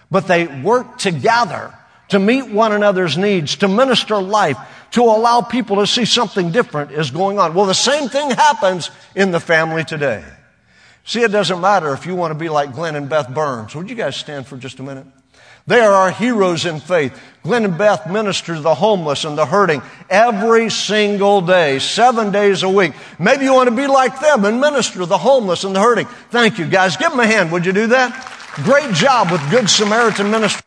but 0.09 0.27
they 0.27 0.47
worked 0.47 0.99
together 0.99 1.76
to 2.09 2.19
meet 2.19 2.49
one 2.49 2.71
another's 2.71 3.17
needs, 3.17 3.57
to 3.57 3.67
minister 3.67 4.17
life, 4.17 4.57
to 4.91 5.01
allow 5.01 5.41
people 5.41 5.77
to 5.77 5.87
see 5.87 6.05
something 6.05 6.51
different 6.51 6.91
is 6.91 7.11
going 7.11 7.39
on. 7.39 7.53
Well, 7.53 7.65
the 7.65 7.73
same 7.73 8.09
thing 8.09 8.31
happens 8.31 8.89
in 9.15 9.31
the 9.31 9.39
family 9.39 9.83
today. 9.83 10.23
See, 11.03 11.21
it 11.21 11.31
doesn't 11.31 11.61
matter 11.61 11.93
if 11.93 12.05
you 12.05 12.15
want 12.15 12.31
to 12.31 12.37
be 12.37 12.49
like 12.49 12.73
Glenn 12.73 12.95
and 12.95 13.09
Beth 13.09 13.33
Burns. 13.33 13.75
Would 13.75 13.89
you 13.89 13.95
guys 13.95 14.15
stand 14.15 14.47
for 14.47 14.57
just 14.57 14.79
a 14.79 14.83
minute? 14.83 15.05
They 15.65 15.81
are 15.81 15.91
our 15.91 16.11
heroes 16.11 16.65
in 16.65 16.79
faith. 16.79 17.17
Glenn 17.43 17.65
and 17.65 17.77
Beth 17.77 18.09
minister 18.09 18.55
to 18.55 18.61
the 18.61 18.73
homeless 18.73 19.25
and 19.25 19.37
the 19.37 19.45
hurting 19.45 19.81
every 20.09 20.69
single 20.69 21.41
day, 21.41 21.79
seven 21.79 22.31
days 22.31 22.63
a 22.63 22.69
week. 22.69 22.93
Maybe 23.19 23.43
you 23.43 23.53
want 23.53 23.69
to 23.69 23.75
be 23.75 23.87
like 23.87 24.19
them 24.19 24.45
and 24.45 24.61
minister 24.61 24.99
to 24.99 25.05
the 25.05 25.17
homeless 25.17 25.65
and 25.65 25.75
the 25.75 25.81
hurting. 25.81 26.07
Thank 26.29 26.57
you, 26.57 26.67
guys. 26.67 26.95
Give 26.95 27.11
them 27.11 27.19
a 27.19 27.27
hand. 27.27 27.51
Would 27.51 27.65
you 27.65 27.73
do 27.73 27.87
that? 27.87 28.33
Great 28.63 28.93
job 28.93 29.29
with 29.29 29.41
Good 29.51 29.69
Samaritan 29.69 30.31
Ministry 30.31 30.66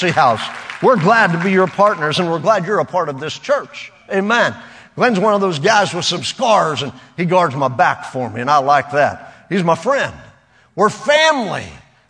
House. 0.00 0.42
We're 0.82 0.96
glad 0.96 1.32
to 1.32 1.42
be 1.44 1.52
your 1.52 1.68
partners 1.68 2.18
and 2.18 2.28
we're 2.30 2.40
glad 2.40 2.66
you're 2.66 2.80
a 2.80 2.84
part 2.84 3.08
of 3.08 3.20
this 3.20 3.38
church. 3.38 3.92
Amen. 4.10 4.56
Glenn's 4.96 5.20
one 5.20 5.34
of 5.34 5.40
those 5.40 5.58
guys 5.58 5.94
with 5.94 6.04
some 6.04 6.24
scars 6.24 6.82
and 6.82 6.92
he 7.16 7.24
guards 7.24 7.54
my 7.54 7.68
back 7.68 8.06
for 8.06 8.28
me 8.28 8.40
and 8.40 8.50
I 8.50 8.58
like 8.58 8.92
that. 8.92 9.46
He's 9.48 9.62
my 9.62 9.76
friend. 9.76 10.14
We're 10.74 10.90
family. 10.90 11.66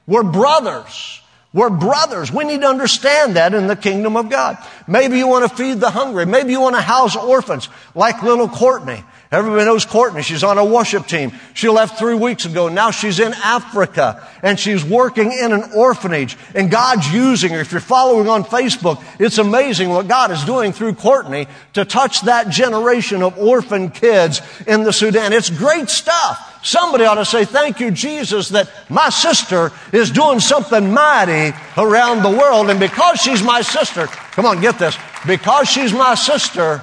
We're 0.07 0.23
brothers. 0.23 1.21
We're 1.55 1.69
brothers. 1.69 2.33
We 2.33 2.45
need 2.45 2.63
to 2.63 2.67
understand 2.67 3.37
that 3.37 3.53
in 3.53 3.67
the 3.67 3.77
kingdom 3.77 4.17
of 4.17 4.31
God. 4.31 4.57
Maybe 4.87 5.19
you 5.19 5.27
want 5.27 5.49
to 5.49 5.55
feed 5.55 5.81
the 5.81 5.91
hungry. 5.91 6.25
Maybe 6.25 6.53
you 6.53 6.61
want 6.61 6.77
to 6.77 6.81
house 6.81 7.15
orphans 7.15 7.69
like 7.95 8.23
little 8.23 8.49
Courtney. 8.49 9.05
Everybody 9.31 9.65
knows 9.65 9.85
Courtney. 9.85 10.23
She's 10.23 10.45
on 10.45 10.57
a 10.57 10.65
worship 10.65 11.07
team. 11.07 11.33
She 11.53 11.69
left 11.69 11.99
three 11.99 12.15
weeks 12.15 12.47
ago. 12.47 12.69
Now 12.69 12.91
she's 12.91 13.19
in 13.19 13.33
Africa 13.35 14.27
and 14.43 14.59
she's 14.59 14.85
working 14.85 15.33
in 15.33 15.53
an 15.53 15.73
orphanage 15.75 16.39
and 16.55 16.71
God's 16.71 17.13
using 17.13 17.53
her. 17.53 17.61
If 17.61 17.73
you're 17.73 17.81
following 17.81 18.29
on 18.29 18.45
Facebook, 18.45 19.03
it's 19.19 19.39
amazing 19.39 19.91
what 19.91 20.09
God 20.09 20.31
is 20.31 20.45
doing 20.45 20.73
through 20.73 20.95
Courtney 20.95 21.49
to 21.75 21.85
touch 21.85 22.23
that 22.23 22.51
generation 22.51 23.23
of 23.23 23.39
orphan 23.39 23.91
kids 23.91 24.41
in 24.67 24.85
the 24.85 24.93
Sudan. 24.93 25.33
It's 25.33 25.51
great 25.51 25.89
stuff. 25.89 26.52
Somebody 26.63 27.05
ought 27.05 27.17
to 27.17 27.25
say, 27.25 27.45
thank 27.45 27.81
you, 27.81 27.91
Jesus, 27.91 28.51
that 28.51 28.71
my 28.89 29.09
sister 29.09 29.73
is 29.93 30.11
doing 30.11 30.41
something 30.41 30.93
mighty 30.93 31.57
around 31.77 32.23
the 32.23 32.31
world. 32.31 32.71
And 32.71 32.79
because 32.79 33.21
she's 33.21 33.43
my 33.43 33.63
sister, 33.63 34.07
come 34.07 34.47
on, 34.47 34.61
get 34.61 34.79
this. 34.79 34.97
Because 35.27 35.69
she's 35.69 35.93
my 35.93 36.15
sister, 36.15 36.81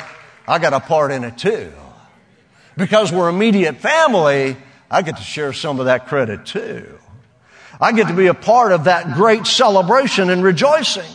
I 0.48 0.60
got 0.60 0.74
a 0.74 0.80
part 0.80 1.12
in 1.12 1.24
it 1.24 1.38
too 1.38 1.72
because 2.80 3.12
we're 3.12 3.30
immediate 3.30 3.76
family, 3.76 4.56
I 4.90 5.04
get 5.04 5.18
to 5.18 5.24
share 5.24 5.54
some 5.54 5.80
of 5.80 5.86
that 5.86 6.08
credit 6.08 6.46
too. 6.48 6.98
I 7.80 7.92
get 7.92 8.08
to 8.08 8.14
be 8.16 8.28
a 8.28 8.34
part 8.34 8.72
of 8.72 8.86
that 8.86 9.14
great 9.14 9.46
celebration 9.46 10.30
and 10.30 10.42
rejoicing. 10.42 11.12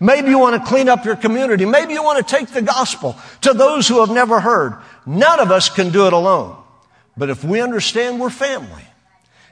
Maybe 0.00 0.30
you 0.30 0.38
want 0.38 0.62
to 0.62 0.68
clean 0.68 0.88
up 0.88 1.04
your 1.04 1.16
community. 1.16 1.66
Maybe 1.66 1.92
you 1.92 2.02
want 2.02 2.26
to 2.26 2.36
take 2.36 2.48
the 2.48 2.62
gospel 2.62 3.16
to 3.42 3.52
those 3.52 3.86
who 3.86 4.00
have 4.00 4.10
never 4.10 4.40
heard. 4.40 4.80
None 5.04 5.40
of 5.40 5.50
us 5.50 5.68
can 5.68 5.90
do 5.90 6.06
it 6.06 6.12
alone. 6.12 6.56
But 7.16 7.30
if 7.30 7.44
we 7.44 7.60
understand 7.60 8.20
we're 8.20 8.30
family, 8.30 8.84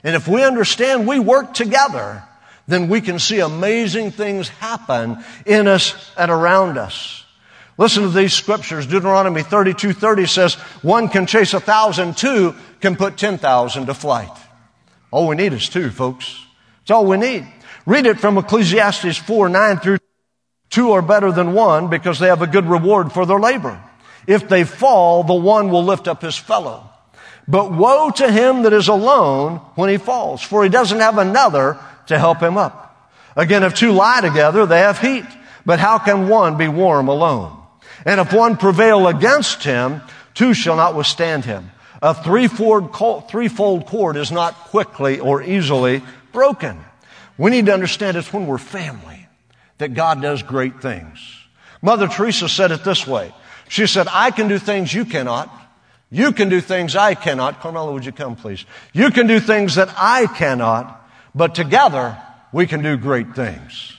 and 0.05 0.17
if 0.17 0.27
we 0.27 0.43
understand 0.43 1.07
we 1.07 1.19
work 1.19 1.55
together, 1.55 2.23
then 2.67 2.89
we 2.89 3.01
can 3.01 3.19
see 3.19 3.41
amazing 3.41 4.11
things 4.11 4.49
happen 4.49 5.23
in 5.47 5.69
us 5.69 6.13
and 6.17 6.31
around 6.31 6.79
us. 6.79 7.25
Listen 7.79 8.03
to 8.03 8.11
these 8.11 8.33
scriptures. 8.33 8.87
Deuteronomy 8.87 9.43
32, 9.43 9.93
30 9.93 10.27
says, 10.27 10.55
one 10.83 11.09
can 11.09 11.27
chase 11.27 11.55
a 11.55 11.61
thousand, 11.61 12.17
two 12.17 12.55
can 12.81 12.97
put 12.97 13.17
10,000 13.17 13.87
to 13.87 13.95
flight. 13.95 14.31
All 15.11 15.29
we 15.29 15.37
need 15.37 15.53
is 15.53 15.69
two, 15.69 15.91
folks. 15.91 16.45
It's 16.83 16.91
all 16.91 17.07
we 17.07 17.17
need. 17.17 17.47
Read 17.87 18.07
it 18.07 18.21
from 18.21 18.39
Ecclesiastes 18.39 19.19
4, 19.19 19.49
9 19.49 19.79
through 19.79 19.99
two 20.71 20.93
are 20.93 21.03
better 21.03 21.31
than 21.31 21.53
one 21.53 21.89
because 21.89 22.19
they 22.19 22.29
have 22.29 22.43
a 22.43 22.47
good 22.47 22.67
reward 22.67 23.13
for 23.13 23.27
their 23.27 23.39
labor. 23.39 23.81
If 24.27 24.49
they 24.49 24.65
fall, 24.65 25.23
the 25.23 25.35
one 25.35 25.71
will 25.71 25.85
lift 25.85 26.09
up 26.09 26.23
his 26.23 26.37
fellow. 26.37 26.89
But 27.49 27.73
woe 27.73 28.11
to 28.11 28.31
him 28.31 28.63
that 28.63 28.73
is 28.73 28.89
alone 28.89 29.59
when 29.75 29.91
he 29.91 29.97
falls, 29.97 30.43
for 30.43 30.63
he 30.63 30.69
doesn't 30.69 31.01
have 31.01 31.19
another 31.19 31.79
to 32.07 32.19
help 32.19 32.41
him 32.41 32.57
up. 32.57 33.11
Again, 33.37 33.63
if 33.63 33.75
two 33.75 33.93
lie 33.93 34.21
together, 34.21 34.67
they 34.67 34.81
have 34.81 34.99
heat. 34.99 35.25
But 35.65 35.79
how 35.79 35.99
can 35.99 36.29
one 36.29 36.57
be 36.57 36.69
warm 36.69 37.09
alone? 37.09 37.57
And 38.05 38.21
if 38.21 38.33
one 38.33 38.57
prevail 38.57 39.07
against 39.09 39.63
him, 39.63 40.03
two 40.35 40.55
shall 40.55 40.77
not 40.77 40.97
withstand 40.97 41.45
him. 41.45 41.71
A 42.01 42.15
threefold 42.15 43.87
cord 43.87 44.17
is 44.17 44.33
not 44.33 44.55
quickly 44.55 45.21
or 45.21 45.43
easily 45.43 46.03
broken. 46.33 46.81
We 47.39 47.51
need 47.51 47.67
to 47.67 47.75
understand 47.75 48.17
it's 48.17 48.33
when 48.33 48.47
we're 48.47 48.59
family 48.59 49.29
that 49.79 49.95
God 49.95 50.21
does 50.21 50.43
great 50.43 50.83
things. 50.83 51.21
Mother 51.81 52.09
Teresa 52.09 52.49
said 52.49 52.73
it 52.73 52.85
this 52.85 53.07
way. 53.07 53.33
She 53.69 53.87
said, 53.87 54.07
I 54.11 54.33
can 54.33 54.49
do 54.49 54.59
things 54.59 54.93
you 54.93 55.05
cannot. 55.05 55.49
You 56.13 56.33
can 56.33 56.51
do 56.51 56.61
things 56.61 56.95
I 56.95 57.15
cannot. 57.15 57.61
Carmela, 57.61 57.91
would 57.91 58.05
you 58.05 58.13
come 58.13 58.37
please? 58.37 58.67
You 58.93 59.11
can 59.11 59.27
do 59.27 59.41
things 59.41 59.77
that 59.77 59.89
I 59.97 60.27
cannot, 60.27 61.09
but 61.35 61.55
together 61.55 62.21
we 62.53 62.67
can 62.67 62.83
do 62.83 62.99
great 62.99 63.35
things. 63.35 63.97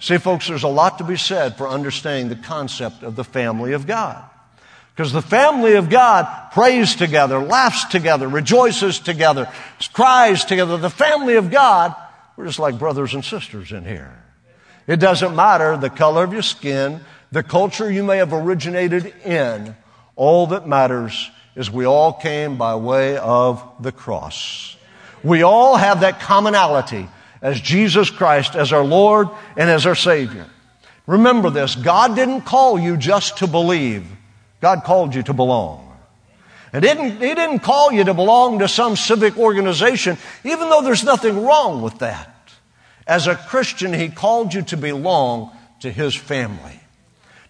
See, 0.00 0.18
folks, 0.18 0.48
there's 0.48 0.64
a 0.64 0.68
lot 0.68 0.98
to 0.98 1.04
be 1.04 1.16
said 1.16 1.56
for 1.56 1.68
understanding 1.68 2.28
the 2.28 2.44
concept 2.44 3.04
of 3.04 3.14
the 3.14 3.22
family 3.22 3.74
of 3.74 3.86
God. 3.86 4.28
Because 4.92 5.12
the 5.12 5.22
family 5.22 5.74
of 5.74 5.88
God 5.88 6.50
prays 6.50 6.96
together, 6.96 7.38
laughs 7.38 7.84
together, 7.84 8.26
rejoices 8.26 8.98
together, 8.98 9.48
cries 9.92 10.44
together. 10.44 10.76
The 10.78 10.90
family 10.90 11.36
of 11.36 11.52
God, 11.52 11.94
we're 12.36 12.46
just 12.46 12.58
like 12.58 12.76
brothers 12.76 13.14
and 13.14 13.24
sisters 13.24 13.70
in 13.70 13.84
here. 13.84 14.20
It 14.88 14.96
doesn't 14.96 15.36
matter 15.36 15.76
the 15.76 15.90
color 15.90 16.24
of 16.24 16.32
your 16.32 16.42
skin, 16.42 17.02
the 17.30 17.44
culture 17.44 17.88
you 17.88 18.02
may 18.02 18.16
have 18.16 18.32
originated 18.32 19.14
in. 19.24 19.76
All 20.16 20.48
that 20.48 20.66
matters 20.66 21.30
is 21.54 21.70
we 21.70 21.84
all 21.84 22.12
came 22.12 22.56
by 22.56 22.76
way 22.76 23.16
of 23.16 23.62
the 23.80 23.92
cross. 23.92 24.76
We 25.22 25.42
all 25.42 25.76
have 25.76 26.00
that 26.00 26.20
commonality 26.20 27.08
as 27.40 27.60
Jesus 27.60 28.10
Christ 28.10 28.54
as 28.54 28.72
our 28.72 28.84
Lord 28.84 29.28
and 29.56 29.68
as 29.68 29.86
our 29.86 29.94
Savior. 29.94 30.46
Remember 31.06 31.50
this 31.50 31.74
God 31.74 32.14
didn't 32.14 32.42
call 32.42 32.78
you 32.78 32.96
just 32.96 33.38
to 33.38 33.46
believe, 33.46 34.06
God 34.60 34.84
called 34.84 35.14
you 35.14 35.22
to 35.24 35.32
belong. 35.32 35.88
And 36.72 36.82
didn't, 36.82 37.20
He 37.20 37.34
didn't 37.34 37.58
call 37.58 37.92
you 37.92 38.04
to 38.04 38.14
belong 38.14 38.60
to 38.60 38.68
some 38.68 38.96
civic 38.96 39.36
organization, 39.36 40.16
even 40.44 40.70
though 40.70 40.80
there's 40.80 41.04
nothing 41.04 41.44
wrong 41.44 41.82
with 41.82 41.98
that. 41.98 42.30
As 43.06 43.26
a 43.26 43.34
Christian, 43.34 43.92
He 43.92 44.08
called 44.08 44.54
you 44.54 44.62
to 44.62 44.76
belong 44.76 45.50
to 45.80 45.90
His 45.90 46.14
family, 46.14 46.80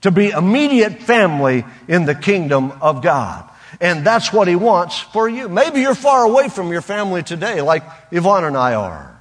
to 0.00 0.10
be 0.10 0.30
immediate 0.30 1.02
family 1.02 1.64
in 1.86 2.04
the 2.04 2.14
kingdom 2.14 2.72
of 2.80 3.02
God. 3.02 3.48
And 3.82 4.06
that's 4.06 4.32
what 4.32 4.46
He 4.46 4.54
wants 4.54 5.00
for 5.00 5.28
you. 5.28 5.48
Maybe 5.48 5.80
you're 5.80 5.96
far 5.96 6.24
away 6.24 6.48
from 6.48 6.70
your 6.70 6.82
family 6.82 7.24
today, 7.24 7.60
like 7.60 7.82
Yvonne 8.12 8.44
and 8.44 8.56
I 8.56 8.74
are. 8.74 9.20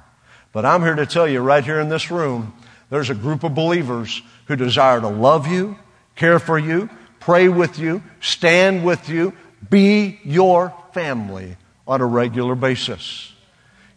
But 0.52 0.64
I'm 0.64 0.82
here 0.82 0.94
to 0.94 1.04
tell 1.04 1.26
you 1.26 1.40
right 1.40 1.64
here 1.64 1.80
in 1.80 1.88
this 1.88 2.12
room, 2.12 2.54
there's 2.88 3.10
a 3.10 3.14
group 3.14 3.42
of 3.42 3.56
believers 3.56 4.22
who 4.46 4.54
desire 4.54 5.00
to 5.00 5.08
love 5.08 5.48
you, 5.48 5.76
care 6.14 6.38
for 6.38 6.58
you, 6.58 6.88
pray 7.18 7.48
with 7.48 7.80
you, 7.80 8.04
stand 8.20 8.84
with 8.84 9.08
you, 9.08 9.32
be 9.68 10.20
your 10.22 10.72
family 10.94 11.56
on 11.88 12.00
a 12.00 12.06
regular 12.06 12.54
basis. 12.54 13.32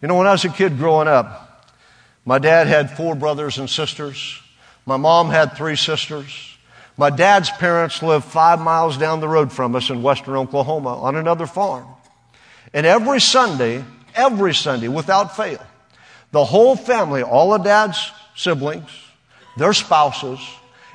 You 0.02 0.08
know, 0.08 0.18
when 0.18 0.26
I 0.26 0.32
was 0.32 0.46
a 0.46 0.50
kid 0.50 0.80
growing 0.80 1.08
up, 1.08 1.72
my 2.26 2.40
dad 2.40 2.66
had 2.66 2.90
four 2.90 3.14
brothers 3.14 3.60
and 3.60 3.70
sisters. 3.70 4.42
My 4.88 4.98
mom 4.98 5.30
had 5.30 5.56
three 5.56 5.76
sisters. 5.76 6.55
My 6.98 7.10
dad's 7.10 7.50
parents 7.50 8.02
lived 8.02 8.26
five 8.26 8.60
miles 8.60 8.98
down 8.98 9.20
the 9.20 9.28
road 9.28 9.52
from 9.52 9.76
us 9.76 9.90
in 9.90 10.02
western 10.02 10.36
Oklahoma 10.36 10.98
on 11.02 11.16
another 11.16 11.46
farm. 11.46 11.86
And 12.74 12.86
every 12.86 13.20
Sunday, 13.20 13.84
every 14.14 14.54
Sunday, 14.54 14.88
without 14.88 15.36
fail, 15.36 15.62
the 16.32 16.46
whole 16.46 16.76
family, 16.76 17.22
all 17.22 17.54
of 17.54 17.64
dad's 17.64 18.12
siblings, 18.36 18.90
their 19.58 19.74
spouses, 19.74 20.40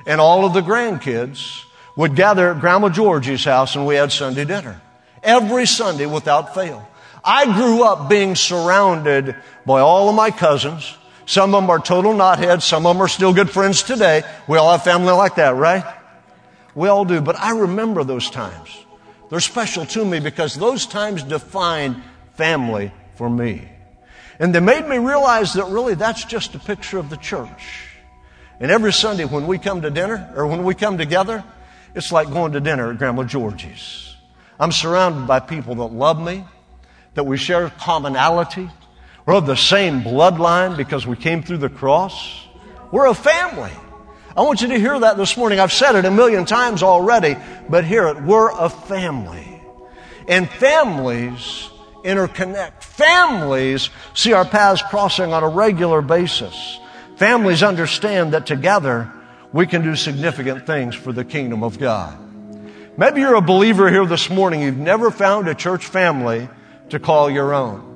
and 0.05 0.19
all 0.19 0.45
of 0.45 0.53
the 0.53 0.61
grandkids 0.61 1.63
would 1.95 2.15
gather 2.15 2.51
at 2.51 2.59
Grandma 2.59 2.89
Georgie's 2.89 3.43
house 3.43 3.75
and 3.75 3.85
we 3.85 3.95
had 3.95 4.11
Sunday 4.11 4.45
dinner. 4.45 4.81
Every 5.23 5.67
Sunday 5.67 6.07
without 6.07 6.55
fail. 6.55 6.87
I 7.23 7.45
grew 7.45 7.83
up 7.83 8.09
being 8.09 8.35
surrounded 8.35 9.35
by 9.65 9.81
all 9.81 10.09
of 10.09 10.15
my 10.15 10.31
cousins. 10.31 10.97
Some 11.31 11.55
of 11.55 11.61
them 11.63 11.69
are 11.69 11.79
total 11.79 12.11
knotheads. 12.11 12.63
Some 12.63 12.85
of 12.85 12.93
them 12.93 13.01
are 13.01 13.07
still 13.07 13.33
good 13.33 13.49
friends 13.49 13.83
today. 13.83 14.23
We 14.49 14.57
all 14.57 14.69
have 14.73 14.83
family 14.83 15.13
like 15.13 15.35
that, 15.35 15.55
right? 15.55 15.85
We 16.75 16.89
all 16.89 17.05
do. 17.05 17.21
But 17.21 17.39
I 17.39 17.57
remember 17.57 18.03
those 18.03 18.29
times. 18.29 18.77
They're 19.29 19.39
special 19.39 19.85
to 19.85 20.03
me 20.03 20.19
because 20.19 20.55
those 20.55 20.85
times 20.85 21.23
defined 21.23 22.03
family 22.33 22.91
for 23.15 23.29
me. 23.29 23.65
And 24.39 24.53
they 24.53 24.59
made 24.59 24.85
me 24.85 24.97
realize 24.97 25.53
that 25.53 25.67
really 25.67 25.93
that's 25.93 26.25
just 26.25 26.53
a 26.53 26.59
picture 26.59 26.97
of 26.97 27.09
the 27.09 27.15
church. 27.15 27.87
And 28.59 28.69
every 28.69 28.91
Sunday 28.91 29.23
when 29.23 29.47
we 29.47 29.57
come 29.57 29.83
to 29.83 29.89
dinner 29.89 30.33
or 30.35 30.47
when 30.47 30.65
we 30.65 30.75
come 30.75 30.97
together, 30.97 31.45
it's 31.95 32.11
like 32.11 32.29
going 32.29 32.51
to 32.51 32.59
dinner 32.59 32.91
at 32.91 32.97
Grandma 32.97 33.23
Georgie's. 33.23 34.17
I'm 34.59 34.73
surrounded 34.73 35.27
by 35.27 35.39
people 35.39 35.75
that 35.75 35.93
love 35.93 36.21
me, 36.21 36.43
that 37.13 37.23
we 37.23 37.37
share 37.37 37.69
commonality. 37.69 38.69
We're 39.31 39.37
of 39.37 39.45
the 39.45 39.55
same 39.55 40.01
bloodline 40.01 40.75
because 40.75 41.07
we 41.07 41.15
came 41.15 41.41
through 41.41 41.59
the 41.59 41.69
cross. 41.69 42.45
We're 42.91 43.05
a 43.05 43.13
family. 43.13 43.71
I 44.35 44.41
want 44.41 44.61
you 44.61 44.67
to 44.67 44.77
hear 44.77 44.99
that 44.99 45.15
this 45.15 45.37
morning. 45.37 45.57
I've 45.57 45.71
said 45.71 45.95
it 45.95 46.03
a 46.03 46.11
million 46.11 46.43
times 46.43 46.83
already, 46.83 47.37
but 47.69 47.85
hear 47.85 48.09
it. 48.09 48.21
We're 48.21 48.51
a 48.51 48.67
family. 48.67 49.63
And 50.27 50.49
families 50.49 51.69
interconnect. 52.03 52.83
Families 52.83 53.89
see 54.13 54.33
our 54.33 54.43
paths 54.43 54.81
crossing 54.81 55.31
on 55.31 55.43
a 55.43 55.47
regular 55.47 56.01
basis. 56.01 56.81
Families 57.15 57.63
understand 57.63 58.33
that 58.33 58.45
together 58.45 59.09
we 59.53 59.65
can 59.65 59.81
do 59.81 59.95
significant 59.95 60.67
things 60.67 60.93
for 60.93 61.13
the 61.13 61.23
kingdom 61.23 61.63
of 61.63 61.79
God. 61.79 62.17
Maybe 62.97 63.21
you're 63.21 63.35
a 63.35 63.41
believer 63.41 63.89
here 63.89 64.05
this 64.05 64.29
morning. 64.29 64.61
You've 64.61 64.75
never 64.75 65.09
found 65.09 65.47
a 65.47 65.55
church 65.55 65.85
family 65.85 66.49
to 66.89 66.99
call 66.99 67.31
your 67.31 67.53
own. 67.53 67.90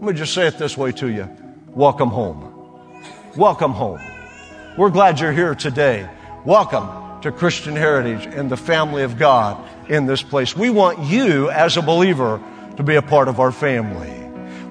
Let 0.00 0.14
me 0.14 0.18
just 0.18 0.32
say 0.32 0.46
it 0.46 0.56
this 0.56 0.78
way 0.78 0.92
to 0.92 1.10
you. 1.10 1.28
Welcome 1.74 2.08
home. 2.08 2.54
Welcome 3.36 3.72
home. 3.72 4.00
We're 4.78 4.88
glad 4.88 5.20
you're 5.20 5.30
here 5.30 5.54
today. 5.54 6.08
Welcome 6.42 7.20
to 7.20 7.30
Christian 7.30 7.76
Heritage 7.76 8.24
and 8.24 8.50
the 8.50 8.56
family 8.56 9.02
of 9.02 9.18
God 9.18 9.62
in 9.90 10.06
this 10.06 10.22
place. 10.22 10.56
We 10.56 10.70
want 10.70 11.00
you 11.00 11.50
as 11.50 11.76
a 11.76 11.82
believer 11.82 12.42
to 12.78 12.82
be 12.82 12.94
a 12.94 13.02
part 13.02 13.28
of 13.28 13.40
our 13.40 13.52
family. 13.52 14.08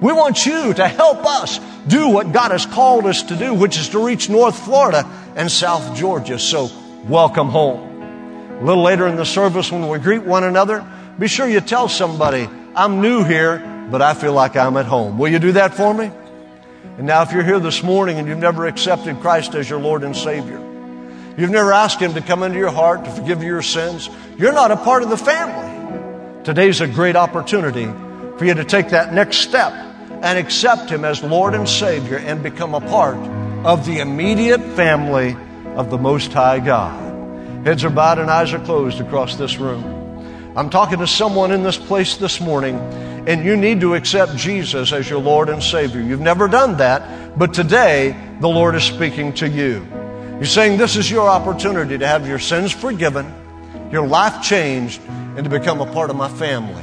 We 0.00 0.12
want 0.12 0.46
you 0.46 0.74
to 0.74 0.88
help 0.88 1.24
us 1.24 1.60
do 1.86 2.08
what 2.08 2.32
God 2.32 2.50
has 2.50 2.66
called 2.66 3.06
us 3.06 3.22
to 3.22 3.36
do, 3.36 3.54
which 3.54 3.78
is 3.78 3.90
to 3.90 4.04
reach 4.04 4.28
North 4.28 4.58
Florida 4.58 5.08
and 5.36 5.48
South 5.48 5.96
Georgia. 5.96 6.40
So, 6.40 6.70
welcome 7.04 7.50
home. 7.50 8.58
A 8.58 8.64
little 8.64 8.82
later 8.82 9.06
in 9.06 9.14
the 9.14 9.24
service, 9.24 9.70
when 9.70 9.88
we 9.88 10.00
greet 10.00 10.24
one 10.24 10.42
another, 10.42 10.84
be 11.20 11.28
sure 11.28 11.46
you 11.46 11.60
tell 11.60 11.88
somebody, 11.88 12.48
I'm 12.74 13.00
new 13.00 13.22
here, 13.22 13.69
but 13.90 14.02
I 14.02 14.14
feel 14.14 14.32
like 14.32 14.56
I'm 14.56 14.76
at 14.76 14.86
home. 14.86 15.18
Will 15.18 15.30
you 15.30 15.38
do 15.38 15.52
that 15.52 15.74
for 15.74 15.92
me? 15.92 16.10
And 16.96 17.06
now, 17.06 17.22
if 17.22 17.32
you're 17.32 17.44
here 17.44 17.58
this 17.58 17.82
morning 17.82 18.18
and 18.18 18.28
you've 18.28 18.38
never 18.38 18.66
accepted 18.66 19.20
Christ 19.20 19.54
as 19.54 19.68
your 19.68 19.80
Lord 19.80 20.02
and 20.02 20.16
Savior, 20.16 20.58
you've 21.36 21.50
never 21.50 21.72
asked 21.72 22.00
Him 22.00 22.14
to 22.14 22.20
come 22.20 22.42
into 22.42 22.58
your 22.58 22.70
heart 22.70 23.04
to 23.04 23.10
forgive 23.10 23.42
your 23.42 23.62
sins, 23.62 24.08
you're 24.38 24.52
not 24.52 24.70
a 24.70 24.76
part 24.76 25.02
of 25.02 25.10
the 25.10 25.16
family. 25.16 26.44
Today's 26.44 26.80
a 26.80 26.86
great 26.86 27.16
opportunity 27.16 27.86
for 28.38 28.44
you 28.44 28.54
to 28.54 28.64
take 28.64 28.90
that 28.90 29.12
next 29.12 29.38
step 29.38 29.72
and 29.72 30.38
accept 30.38 30.90
Him 30.90 31.04
as 31.04 31.22
Lord 31.22 31.54
and 31.54 31.68
Savior 31.68 32.18
and 32.18 32.42
become 32.42 32.74
a 32.74 32.80
part 32.80 33.18
of 33.64 33.86
the 33.86 34.00
immediate 34.00 34.62
family 34.74 35.36
of 35.74 35.90
the 35.90 35.98
Most 35.98 36.32
High 36.32 36.60
God. 36.60 37.66
Heads 37.66 37.84
are 37.84 37.90
bowed 37.90 38.18
and 38.18 38.30
eyes 38.30 38.52
are 38.52 38.64
closed 38.64 39.00
across 39.00 39.36
this 39.36 39.58
room. 39.58 39.99
I'm 40.56 40.68
talking 40.68 40.98
to 40.98 41.06
someone 41.06 41.52
in 41.52 41.62
this 41.62 41.78
place 41.78 42.16
this 42.16 42.40
morning 42.40 42.76
and 43.28 43.44
you 43.44 43.56
need 43.56 43.80
to 43.82 43.94
accept 43.94 44.36
Jesus 44.36 44.92
as 44.92 45.08
your 45.08 45.20
Lord 45.20 45.48
and 45.48 45.62
Savior. 45.62 46.00
You've 46.00 46.20
never 46.20 46.48
done 46.48 46.78
that, 46.78 47.38
but 47.38 47.54
today 47.54 48.16
the 48.40 48.48
Lord 48.48 48.74
is 48.74 48.82
speaking 48.82 49.32
to 49.34 49.48
you. 49.48 49.86
He's 50.40 50.50
saying 50.50 50.78
this 50.78 50.96
is 50.96 51.08
your 51.08 51.28
opportunity 51.28 51.98
to 51.98 52.06
have 52.06 52.26
your 52.26 52.40
sins 52.40 52.72
forgiven, 52.72 53.32
your 53.92 54.06
life 54.06 54.42
changed, 54.42 55.00
and 55.08 55.44
to 55.44 55.50
become 55.50 55.80
a 55.80 55.92
part 55.92 56.10
of 56.10 56.16
my 56.16 56.28
family. 56.28 56.82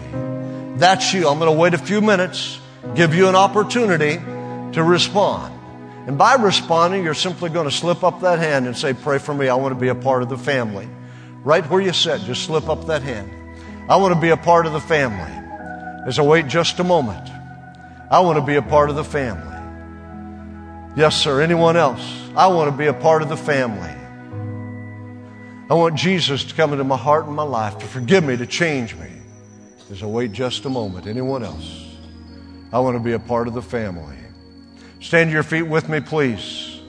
That's 0.78 1.14
you. 1.14 1.28
I'm 1.28 1.38
going 1.38 1.52
to 1.52 1.60
wait 1.60 1.74
a 1.74 1.78
few 1.78 2.00
minutes, 2.00 2.60
give 2.96 3.14
you 3.14 3.28
an 3.28 3.36
opportunity 3.36 4.18
to 4.74 4.84
respond. 4.84 5.54
And 6.08 6.18
by 6.18 6.36
responding, 6.36 7.04
you're 7.04 7.14
simply 7.14 7.50
going 7.50 7.68
to 7.68 7.76
slip 7.76 8.04
up 8.04 8.22
that 8.22 8.40
hand 8.40 8.66
and 8.66 8.78
say, 8.78 8.94
Pray 8.94 9.18
for 9.18 9.34
me. 9.34 9.50
I 9.50 9.56
want 9.56 9.74
to 9.74 9.80
be 9.80 9.90
a 9.90 9.96
part 9.96 10.24
of 10.24 10.30
the 10.30 10.38
family. 10.38 10.88
Right 11.44 11.70
where 11.70 11.82
you 11.82 11.92
sit, 11.92 12.22
just 12.22 12.44
slip 12.44 12.70
up 12.70 12.86
that 12.88 13.02
hand. 13.02 13.37
I 13.90 13.96
want 13.96 14.14
to 14.14 14.20
be 14.20 14.30
a 14.30 14.38
part 14.38 14.66
of 14.66 14.74
the 14.74 14.82
family. 14.82 15.32
As 16.06 16.20
I 16.20 16.22
wait 16.22 16.48
just 16.48 16.80
a 16.80 16.84
moment, 16.84 17.30
I 18.12 18.20
want 18.20 18.38
to 18.38 18.46
be 18.46 18.56
a 18.56 18.62
part 18.62 18.90
of 18.90 18.98
the 18.98 19.04
family. 19.04 19.56
Yes, 20.98 21.16
sir. 21.16 21.42
Anyone 21.42 21.78
else? 21.78 22.02
I 22.36 22.48
want 22.48 22.70
to 22.70 22.78
be 22.78 22.88
a 22.88 22.94
part 22.94 23.22
of 23.22 23.30
the 23.30 23.38
family. 23.38 23.94
I 25.70 25.74
want 25.74 25.96
Jesus 25.96 26.44
to 26.46 26.54
come 26.54 26.72
into 26.72 26.84
my 26.84 26.98
heart 26.98 27.28
and 27.28 27.36
my 27.36 27.44
life, 27.44 27.78
to 27.80 27.86
forgive 27.86 28.24
me, 28.24 28.36
to 28.36 28.46
change 28.46 28.96
me. 28.96 29.10
As 29.90 30.04
I 30.04 30.06
wait 30.06 30.34
just 30.34 30.66
a 30.66 30.70
moment, 30.70 31.08
anyone 31.08 31.44
else? 31.44 31.86
I 32.74 32.80
want 32.80 32.98
to 32.98 33.04
be 33.04 33.14
a 33.14 33.20
part 33.20 33.48
of 33.48 33.54
the 33.54 33.62
family. 33.62 34.18
Stand 35.00 35.30
to 35.30 35.34
your 35.34 35.44
feet 35.44 35.64
with 35.64 35.88
me, 35.88 36.02
please. 36.02 36.82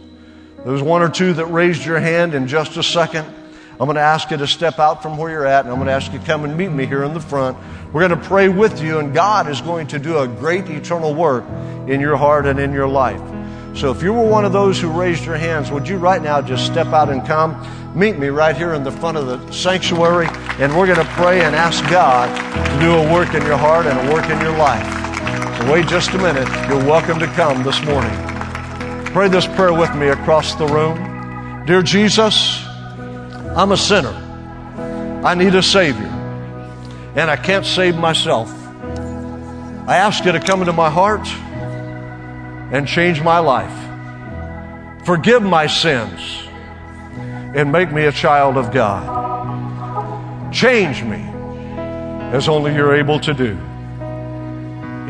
There's 0.65 0.83
one 0.83 1.03
or 1.03 1.09
two 1.09 1.35
that 1.35 1.47
raised 1.47 1.85
your 1.85 2.01
hand 2.01 2.35
in 2.35 2.49
just 2.49 2.77
a 2.77 2.83
second. 2.83 3.33
I'm 3.81 3.87
going 3.87 3.95
to 3.95 4.01
ask 4.01 4.33
you 4.33 4.37
to 4.37 4.47
step 4.49 4.81
out 4.81 5.03
from 5.03 5.17
where 5.17 5.31
you're 5.31 5.47
at, 5.47 5.65
and 5.65 5.71
I'm 5.71 5.77
going 5.77 5.87
to 5.87 5.93
ask 5.93 6.13
you 6.13 6.19
to 6.19 6.25
come 6.25 6.45
and 6.45 6.57
meet 6.57 6.73
me 6.73 6.85
here 6.85 7.05
in 7.05 7.15
the 7.15 7.21
front. 7.21 7.57
We're 7.93 8.09
going 8.09 8.21
to 8.21 8.27
pray 8.29 8.49
with 8.49 8.83
you, 8.83 8.99
and 8.99 9.15
God 9.15 9.49
is 9.49 9.61
going 9.61 9.87
to 9.89 10.01
do 10.01 10.19
a 10.19 10.27
great 10.27 10.69
eternal 10.69 11.15
work 11.15 11.45
in 11.87 12.01
your 12.01 12.17
heart 12.17 12.47
and 12.47 12.59
in 12.59 12.73
your 12.73 12.89
life. 12.89 13.21
So 13.77 13.93
if 13.93 14.03
you 14.03 14.13
were 14.13 14.27
one 14.27 14.45
of 14.45 14.53
those 14.53 14.81
who 14.81 14.91
raised 14.91 15.25
your 15.25 15.37
hands, 15.37 15.71
would 15.71 15.87
you 15.87 15.97
right 15.97 16.21
now 16.21 16.43
just 16.43 16.67
step 16.67 16.89
out 16.89 17.09
and 17.09 17.25
come? 17.25 17.55
Meet 17.95 18.19
me 18.19 18.29
right 18.29 18.57
here 18.57 18.75
in 18.75 18.83
the 18.83 18.91
front 18.91 19.17
of 19.17 19.27
the 19.27 19.53
sanctuary, 19.53 20.27
and 20.59 20.77
we're 20.77 20.93
going 20.93 20.99
to 20.99 21.13
pray 21.13 21.43
and 21.43 21.55
ask 21.55 21.89
God 21.89 22.27
to 22.75 22.81
do 22.81 22.93
a 22.93 23.13
work 23.13 23.33
in 23.35 23.47
your 23.47 23.57
heart 23.57 23.87
and 23.87 24.09
a 24.09 24.13
work 24.13 24.29
in 24.29 24.41
your 24.41 24.57
life. 24.59 24.85
So 25.61 25.73
wait 25.73 25.87
just 25.87 26.11
a 26.11 26.19
minute. 26.19 26.49
You're 26.69 26.85
welcome 26.85 27.21
to 27.21 27.29
come 27.29 27.63
this 27.63 27.81
morning. 27.85 28.13
Pray 29.13 29.29
this 29.29 29.47
prayer 29.47 29.73
with 29.73 29.95
me 29.95 30.09
across 30.09 30.57
the 30.57 30.67
room. 30.67 31.65
Dear 31.65 31.83
Jesus, 31.83 32.58
I'm 33.59 33.73
a 33.73 33.77
sinner. 33.77 34.15
I 35.25 35.35
need 35.35 35.53
a 35.57 35.65
Savior. 35.65 36.07
And 37.17 37.29
I 37.29 37.35
can't 37.35 37.67
save 37.67 37.97
myself. 37.97 38.49
I 39.89 39.97
ask 39.97 40.25
you 40.25 40.31
to 40.31 40.39
come 40.39 40.61
into 40.61 40.73
my 40.73 40.89
heart 40.89 41.27
and 42.73 42.87
change 42.87 43.21
my 43.21 43.41
life. 43.41 43.75
Forgive 45.05 45.43
my 45.43 45.67
sins 45.67 46.21
and 47.57 47.73
make 47.73 47.91
me 47.91 48.05
a 48.05 48.13
child 48.13 48.57
of 48.57 48.71
God. 48.71 50.53
Change 50.55 51.03
me 51.03 51.23
as 52.33 52.49
only 52.49 52.73
you're 52.77 52.95
able 52.95 53.19
to 53.19 53.35
do. 53.35 53.59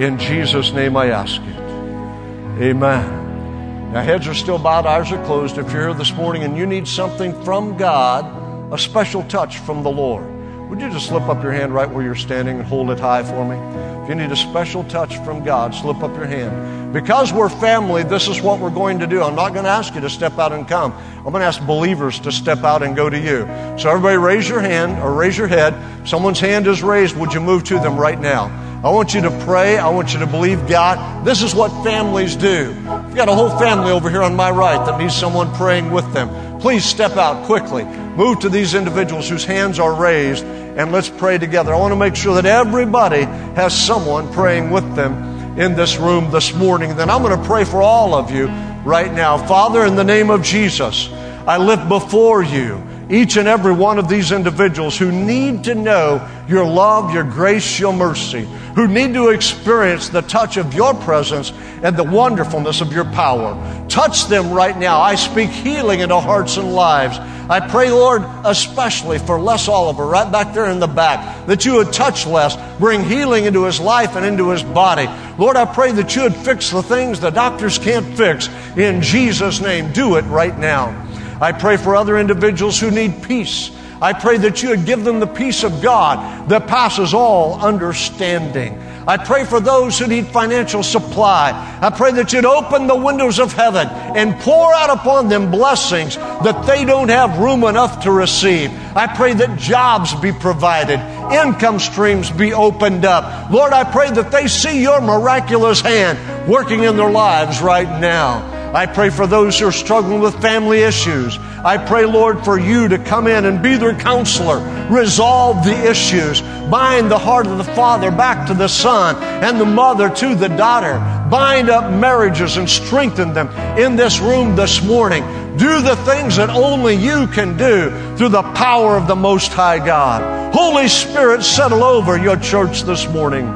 In 0.02 0.18
Jesus' 0.18 0.72
name 0.72 0.96
I 0.96 1.08
ask 1.08 1.38
it. 1.42 2.62
Amen. 2.62 3.92
Now, 3.92 4.02
heads 4.02 4.26
are 4.26 4.34
still 4.34 4.58
bowed, 4.58 4.86
eyes 4.86 5.10
are 5.12 5.24
closed. 5.24 5.58
If 5.58 5.72
you're 5.72 5.88
here 5.88 5.94
this 5.94 6.12
morning 6.12 6.44
and 6.44 6.56
you 6.56 6.66
need 6.66 6.86
something 6.86 7.32
from 7.42 7.76
God, 7.76 8.37
a 8.70 8.78
special 8.78 9.22
touch 9.24 9.58
from 9.58 9.82
the 9.82 9.90
Lord, 9.90 10.26
would 10.68 10.80
you 10.80 10.90
just 10.90 11.06
slip 11.06 11.22
up 11.22 11.42
your 11.42 11.52
hand 11.52 11.72
right 11.72 11.88
where 11.88 12.04
you're 12.04 12.14
standing 12.14 12.58
and 12.58 12.66
hold 12.66 12.90
it 12.90 13.00
high 13.00 13.22
for 13.22 13.44
me? 13.44 13.56
If 14.02 14.08
you 14.10 14.14
need 14.14 14.30
a 14.30 14.36
special 14.36 14.84
touch 14.84 15.16
from 15.24 15.42
God, 15.42 15.74
slip 15.74 16.02
up 16.02 16.14
your 16.14 16.26
hand. 16.26 16.92
Because 16.92 17.32
we're 17.32 17.48
family, 17.48 18.02
this 18.02 18.28
is 18.28 18.42
what 18.42 18.58
we're 18.58 18.70
going 18.70 18.98
to 18.98 19.06
do. 19.06 19.22
I'm 19.22 19.34
not 19.34 19.52
going 19.52 19.64
to 19.64 19.70
ask 19.70 19.94
you 19.94 20.02
to 20.02 20.10
step 20.10 20.38
out 20.38 20.52
and 20.52 20.68
come. 20.68 20.92
I'm 21.18 21.24
going 21.24 21.40
to 21.40 21.46
ask 21.46 21.64
believers 21.66 22.18
to 22.20 22.32
step 22.32 22.64
out 22.64 22.82
and 22.82 22.94
go 22.94 23.08
to 23.08 23.18
you. 23.18 23.40
So, 23.78 23.90
everybody, 23.90 24.16
raise 24.16 24.48
your 24.48 24.60
hand 24.60 25.02
or 25.02 25.12
raise 25.12 25.36
your 25.36 25.46
head. 25.46 25.74
Someone's 26.06 26.40
hand 26.40 26.66
is 26.66 26.82
raised. 26.82 27.16
Would 27.16 27.32
you 27.32 27.40
move 27.40 27.64
to 27.64 27.78
them 27.78 27.96
right 27.96 28.18
now? 28.18 28.46
I 28.84 28.90
want 28.90 29.12
you 29.12 29.20
to 29.22 29.30
pray. 29.44 29.76
I 29.76 29.88
want 29.88 30.12
you 30.12 30.20
to 30.20 30.26
believe 30.26 30.68
God. 30.68 31.26
This 31.26 31.42
is 31.42 31.54
what 31.54 31.70
families 31.82 32.36
do. 32.36 32.74
I've 32.86 33.14
got 33.14 33.28
a 33.28 33.34
whole 33.34 33.50
family 33.58 33.90
over 33.90 34.08
here 34.08 34.22
on 34.22 34.36
my 34.36 34.50
right 34.50 34.84
that 34.86 35.00
needs 35.00 35.16
someone 35.16 35.52
praying 35.54 35.90
with 35.90 36.10
them. 36.12 36.28
Please 36.60 36.84
step 36.84 37.16
out 37.16 37.46
quickly. 37.46 37.84
Move 37.84 38.40
to 38.40 38.48
these 38.48 38.74
individuals 38.74 39.28
whose 39.28 39.44
hands 39.44 39.78
are 39.78 39.94
raised 39.94 40.44
and 40.44 40.92
let's 40.92 41.08
pray 41.08 41.38
together. 41.38 41.74
I 41.74 41.78
want 41.78 41.92
to 41.92 41.96
make 41.96 42.14
sure 42.14 42.34
that 42.34 42.46
everybody 42.46 43.22
has 43.54 43.76
someone 43.76 44.32
praying 44.32 44.70
with 44.70 44.94
them 44.94 45.58
in 45.58 45.74
this 45.74 45.96
room 45.96 46.30
this 46.30 46.54
morning. 46.54 46.96
Then 46.96 47.10
I'm 47.10 47.22
going 47.22 47.36
to 47.36 47.46
pray 47.46 47.64
for 47.64 47.82
all 47.82 48.14
of 48.14 48.30
you 48.30 48.46
right 48.84 49.12
now. 49.12 49.38
Father, 49.38 49.84
in 49.84 49.96
the 49.96 50.04
name 50.04 50.30
of 50.30 50.42
Jesus, 50.42 51.08
I 51.46 51.58
lift 51.58 51.88
before 51.88 52.42
you 52.42 52.76
each 53.10 53.36
and 53.36 53.48
every 53.48 53.72
one 53.72 53.98
of 53.98 54.08
these 54.08 54.32
individuals 54.32 54.96
who 54.98 55.10
need 55.10 55.64
to 55.64 55.74
know 55.74 56.26
your 56.48 56.66
love, 56.66 57.12
your 57.12 57.24
grace, 57.24 57.78
your 57.78 57.92
mercy, 57.92 58.46
who 58.74 58.86
need 58.86 59.14
to 59.14 59.28
experience 59.28 60.08
the 60.08 60.22
touch 60.22 60.56
of 60.56 60.74
your 60.74 60.94
presence 60.94 61.52
and 61.82 61.96
the 61.96 62.04
wonderfulness 62.04 62.80
of 62.80 62.92
your 62.92 63.04
power. 63.06 63.56
Touch 63.88 64.26
them 64.26 64.52
right 64.52 64.76
now. 64.76 65.00
I 65.00 65.14
speak 65.14 65.50
healing 65.50 66.00
into 66.00 66.20
hearts 66.20 66.56
and 66.56 66.74
lives. 66.74 67.18
I 67.50 67.66
pray, 67.66 67.90
Lord, 67.90 68.24
especially 68.44 69.18
for 69.18 69.40
Les 69.40 69.68
Oliver, 69.68 70.04
right 70.04 70.30
back 70.30 70.52
there 70.52 70.68
in 70.68 70.80
the 70.80 70.86
back, 70.86 71.46
that 71.46 71.64
you 71.64 71.76
would 71.76 71.94
touch 71.94 72.26
Les, 72.26 72.54
bring 72.78 73.02
healing 73.04 73.46
into 73.46 73.64
his 73.64 73.80
life 73.80 74.16
and 74.16 74.26
into 74.26 74.50
his 74.50 74.62
body. 74.62 75.06
Lord, 75.38 75.56
I 75.56 75.64
pray 75.64 75.92
that 75.92 76.14
you 76.14 76.24
would 76.24 76.36
fix 76.36 76.70
the 76.70 76.82
things 76.82 77.20
the 77.20 77.30
doctors 77.30 77.78
can't 77.78 78.04
fix. 78.18 78.50
In 78.76 79.00
Jesus' 79.00 79.62
name, 79.62 79.92
do 79.92 80.16
it 80.16 80.22
right 80.22 80.56
now. 80.58 81.07
I 81.40 81.52
pray 81.52 81.76
for 81.76 81.94
other 81.94 82.18
individuals 82.18 82.78
who 82.78 82.90
need 82.90 83.22
peace. 83.22 83.70
I 84.00 84.12
pray 84.12 84.38
that 84.38 84.62
you 84.62 84.70
would 84.70 84.86
give 84.86 85.04
them 85.04 85.20
the 85.20 85.26
peace 85.26 85.64
of 85.64 85.82
God 85.82 86.48
that 86.48 86.68
passes 86.68 87.14
all 87.14 87.60
understanding. 87.60 88.80
I 89.08 89.16
pray 89.16 89.44
for 89.44 89.58
those 89.58 89.98
who 89.98 90.06
need 90.06 90.26
financial 90.26 90.82
supply. 90.82 91.52
I 91.80 91.88
pray 91.88 92.12
that 92.12 92.32
you'd 92.32 92.44
open 92.44 92.86
the 92.86 92.94
windows 92.94 93.38
of 93.38 93.54
heaven 93.54 93.88
and 93.88 94.38
pour 94.40 94.74
out 94.74 94.90
upon 94.90 95.28
them 95.28 95.50
blessings 95.50 96.16
that 96.16 96.66
they 96.66 96.84
don't 96.84 97.08
have 97.08 97.38
room 97.38 97.64
enough 97.64 98.02
to 98.02 98.12
receive. 98.12 98.70
I 98.94 99.06
pray 99.06 99.32
that 99.32 99.58
jobs 99.58 100.14
be 100.20 100.30
provided, 100.30 101.00
income 101.32 101.78
streams 101.78 102.30
be 102.30 102.52
opened 102.52 103.06
up. 103.06 103.50
Lord, 103.50 103.72
I 103.72 103.90
pray 103.90 104.10
that 104.10 104.30
they 104.30 104.46
see 104.46 104.82
your 104.82 105.00
miraculous 105.00 105.80
hand 105.80 106.46
working 106.46 106.84
in 106.84 106.98
their 106.98 107.10
lives 107.10 107.62
right 107.62 108.00
now. 108.00 108.57
I 108.74 108.84
pray 108.84 109.08
for 109.08 109.26
those 109.26 109.58
who 109.58 109.66
are 109.66 109.72
struggling 109.72 110.20
with 110.20 110.42
family 110.42 110.80
issues. 110.80 111.38
I 111.64 111.78
pray, 111.78 112.04
Lord, 112.04 112.44
for 112.44 112.58
you 112.58 112.86
to 112.88 112.98
come 112.98 113.26
in 113.26 113.46
and 113.46 113.62
be 113.62 113.78
their 113.78 113.98
counselor, 113.98 114.58
resolve 114.90 115.64
the 115.64 115.90
issues, 115.90 116.42
bind 116.70 117.10
the 117.10 117.18
heart 117.18 117.46
of 117.46 117.56
the 117.56 117.64
father 117.64 118.10
back 118.10 118.46
to 118.48 118.54
the 118.54 118.68
son 118.68 119.16
and 119.42 119.58
the 119.58 119.64
mother 119.64 120.10
to 120.10 120.34
the 120.34 120.48
daughter, 120.48 120.98
bind 121.30 121.70
up 121.70 121.90
marriages 121.90 122.58
and 122.58 122.68
strengthen 122.68 123.32
them 123.32 123.48
in 123.78 123.96
this 123.96 124.20
room 124.20 124.54
this 124.54 124.82
morning. 124.82 125.22
Do 125.56 125.80
the 125.80 125.96
things 125.96 126.36
that 126.36 126.50
only 126.50 126.94
you 126.94 127.26
can 127.28 127.56
do 127.56 127.90
through 128.18 128.28
the 128.28 128.42
power 128.52 128.98
of 128.98 129.08
the 129.08 129.16
Most 129.16 129.50
High 129.50 129.84
God. 129.84 130.54
Holy 130.54 130.88
Spirit, 130.88 131.42
settle 131.42 131.82
over 131.82 132.18
your 132.18 132.36
church 132.36 132.82
this 132.82 133.08
morning. 133.08 133.46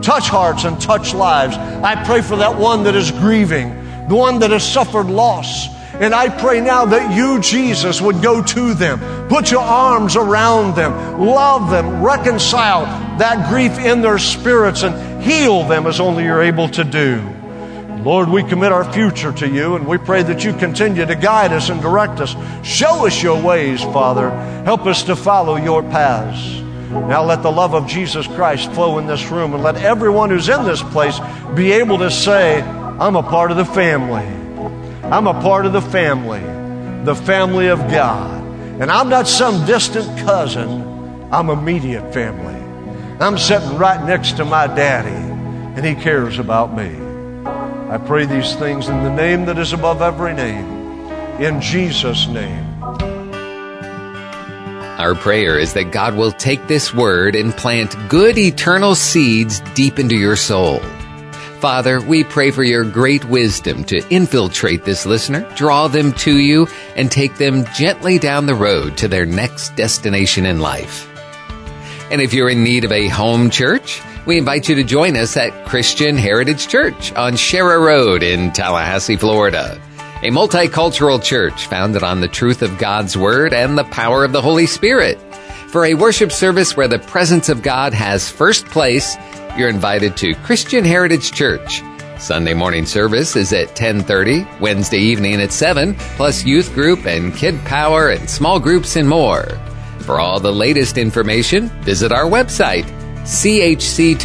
Touch 0.00 0.28
hearts 0.28 0.64
and 0.64 0.80
touch 0.80 1.12
lives. 1.12 1.56
I 1.56 2.02
pray 2.06 2.22
for 2.22 2.36
that 2.36 2.58
one 2.58 2.84
that 2.84 2.94
is 2.94 3.10
grieving 3.10 3.83
the 4.08 4.14
one 4.14 4.40
that 4.40 4.50
has 4.50 4.66
suffered 4.66 5.06
loss. 5.06 5.68
And 5.94 6.12
I 6.12 6.28
pray 6.28 6.60
now 6.60 6.86
that 6.86 7.16
you, 7.16 7.40
Jesus, 7.40 8.00
would 8.00 8.20
go 8.20 8.42
to 8.42 8.74
them, 8.74 9.28
put 9.28 9.50
your 9.50 9.62
arms 9.62 10.16
around 10.16 10.74
them, 10.74 11.20
love 11.20 11.70
them, 11.70 12.02
reconcile 12.02 12.84
that 13.18 13.48
grief 13.48 13.78
in 13.78 14.00
their 14.00 14.18
spirits, 14.18 14.82
and 14.82 15.22
heal 15.22 15.62
them 15.62 15.86
as 15.86 16.00
only 16.00 16.24
you're 16.24 16.42
able 16.42 16.68
to 16.70 16.82
do. 16.82 17.22
Lord, 18.02 18.28
we 18.28 18.42
commit 18.42 18.72
our 18.72 18.92
future 18.92 19.32
to 19.32 19.48
you, 19.48 19.76
and 19.76 19.86
we 19.86 19.96
pray 19.96 20.22
that 20.24 20.44
you 20.44 20.52
continue 20.52 21.06
to 21.06 21.14
guide 21.14 21.52
us 21.52 21.70
and 21.70 21.80
direct 21.80 22.20
us. 22.20 22.34
Show 22.66 23.06
us 23.06 23.22
your 23.22 23.40
ways, 23.40 23.80
Father. 23.80 24.30
Help 24.64 24.86
us 24.86 25.04
to 25.04 25.16
follow 25.16 25.56
your 25.56 25.82
paths. 25.84 26.60
Now 26.90 27.22
let 27.24 27.42
the 27.42 27.52
love 27.52 27.74
of 27.74 27.86
Jesus 27.86 28.26
Christ 28.26 28.70
flow 28.72 28.98
in 28.98 29.06
this 29.06 29.30
room, 29.30 29.54
and 29.54 29.62
let 29.62 29.76
everyone 29.76 30.30
who's 30.30 30.48
in 30.48 30.64
this 30.64 30.82
place 30.82 31.18
be 31.54 31.72
able 31.72 31.98
to 31.98 32.10
say, 32.10 32.62
I'm 33.00 33.16
a 33.16 33.22
part 33.24 33.50
of 33.50 33.56
the 33.56 33.64
family. 33.64 34.24
I'm 35.10 35.26
a 35.26 35.34
part 35.34 35.66
of 35.66 35.72
the 35.72 35.82
family, 35.82 36.40
the 37.04 37.16
family 37.16 37.66
of 37.66 37.78
God. 37.90 38.42
And 38.80 38.90
I'm 38.90 39.08
not 39.08 39.26
some 39.26 39.66
distant 39.66 40.06
cousin, 40.20 41.28
I'm 41.32 41.50
immediate 41.50 42.14
family. 42.14 42.54
I'm 43.20 43.36
sitting 43.36 43.76
right 43.76 44.02
next 44.06 44.36
to 44.36 44.44
my 44.44 44.68
daddy, 44.68 45.08
and 45.08 45.84
he 45.84 45.96
cares 45.96 46.38
about 46.38 46.76
me. 46.76 46.96
I 47.90 47.98
pray 47.98 48.26
these 48.26 48.54
things 48.54 48.88
in 48.88 49.02
the 49.02 49.12
name 49.12 49.44
that 49.46 49.58
is 49.58 49.72
above 49.72 50.00
every 50.00 50.32
name, 50.32 51.10
in 51.40 51.60
Jesus' 51.60 52.28
name. 52.28 52.64
Our 55.00 55.16
prayer 55.16 55.58
is 55.58 55.74
that 55.74 55.90
God 55.90 56.16
will 56.16 56.32
take 56.32 56.68
this 56.68 56.94
word 56.94 57.34
and 57.34 57.52
plant 57.52 57.96
good 58.08 58.38
eternal 58.38 58.94
seeds 58.94 59.58
deep 59.74 59.98
into 59.98 60.16
your 60.16 60.36
soul. 60.36 60.80
Father, 61.64 61.98
we 61.98 62.24
pray 62.24 62.50
for 62.50 62.62
your 62.62 62.84
great 62.84 63.24
wisdom 63.24 63.84
to 63.84 64.06
infiltrate 64.10 64.84
this 64.84 65.06
listener, 65.06 65.50
draw 65.56 65.88
them 65.88 66.12
to 66.12 66.36
you, 66.36 66.66
and 66.94 67.10
take 67.10 67.36
them 67.36 67.64
gently 67.74 68.18
down 68.18 68.44
the 68.44 68.54
road 68.54 68.98
to 68.98 69.08
their 69.08 69.24
next 69.24 69.74
destination 69.74 70.44
in 70.44 70.58
life. 70.58 71.08
And 72.10 72.20
if 72.20 72.34
you're 72.34 72.50
in 72.50 72.64
need 72.64 72.84
of 72.84 72.92
a 72.92 73.08
home 73.08 73.48
church, 73.48 74.02
we 74.26 74.36
invite 74.36 74.68
you 74.68 74.74
to 74.74 74.84
join 74.84 75.16
us 75.16 75.38
at 75.38 75.66
Christian 75.66 76.18
Heritage 76.18 76.68
Church 76.68 77.14
on 77.14 77.34
Sharer 77.34 77.80
Road 77.80 78.22
in 78.22 78.52
Tallahassee, 78.52 79.16
Florida. 79.16 79.80
A 80.22 80.28
multicultural 80.28 81.22
church 81.22 81.66
founded 81.68 82.02
on 82.02 82.20
the 82.20 82.28
truth 82.28 82.60
of 82.60 82.76
God's 82.76 83.16
Word 83.16 83.54
and 83.54 83.78
the 83.78 83.84
power 83.84 84.22
of 84.22 84.32
the 84.32 84.42
Holy 84.42 84.66
Spirit. 84.66 85.18
For 85.68 85.86
a 85.86 85.94
worship 85.94 86.30
service 86.30 86.76
where 86.76 86.88
the 86.88 86.98
presence 86.98 87.48
of 87.48 87.62
God 87.62 87.94
has 87.94 88.28
first 88.28 88.66
place, 88.66 89.16
you're 89.56 89.68
invited 89.68 90.16
to 90.18 90.34
Christian 90.34 90.84
Heritage 90.84 91.32
Church. 91.32 91.82
Sunday 92.18 92.54
morning 92.54 92.86
service 92.86 93.36
is 93.36 93.52
at 93.52 93.74
10:30, 93.74 94.46
Wednesday 94.60 94.98
evening 94.98 95.40
at 95.40 95.52
7, 95.52 95.94
plus 96.16 96.44
youth 96.44 96.72
group 96.74 97.06
and 97.06 97.34
kid 97.34 97.62
power 97.64 98.08
and 98.10 98.28
small 98.28 98.58
groups 98.60 98.96
and 98.96 99.08
more. 99.08 99.46
For 100.00 100.20
all 100.20 100.40
the 100.40 100.52
latest 100.52 100.98
information, 100.98 101.70
visit 101.82 102.12
our 102.12 102.26
website 102.26 102.84
chctoday.com. 103.24 104.20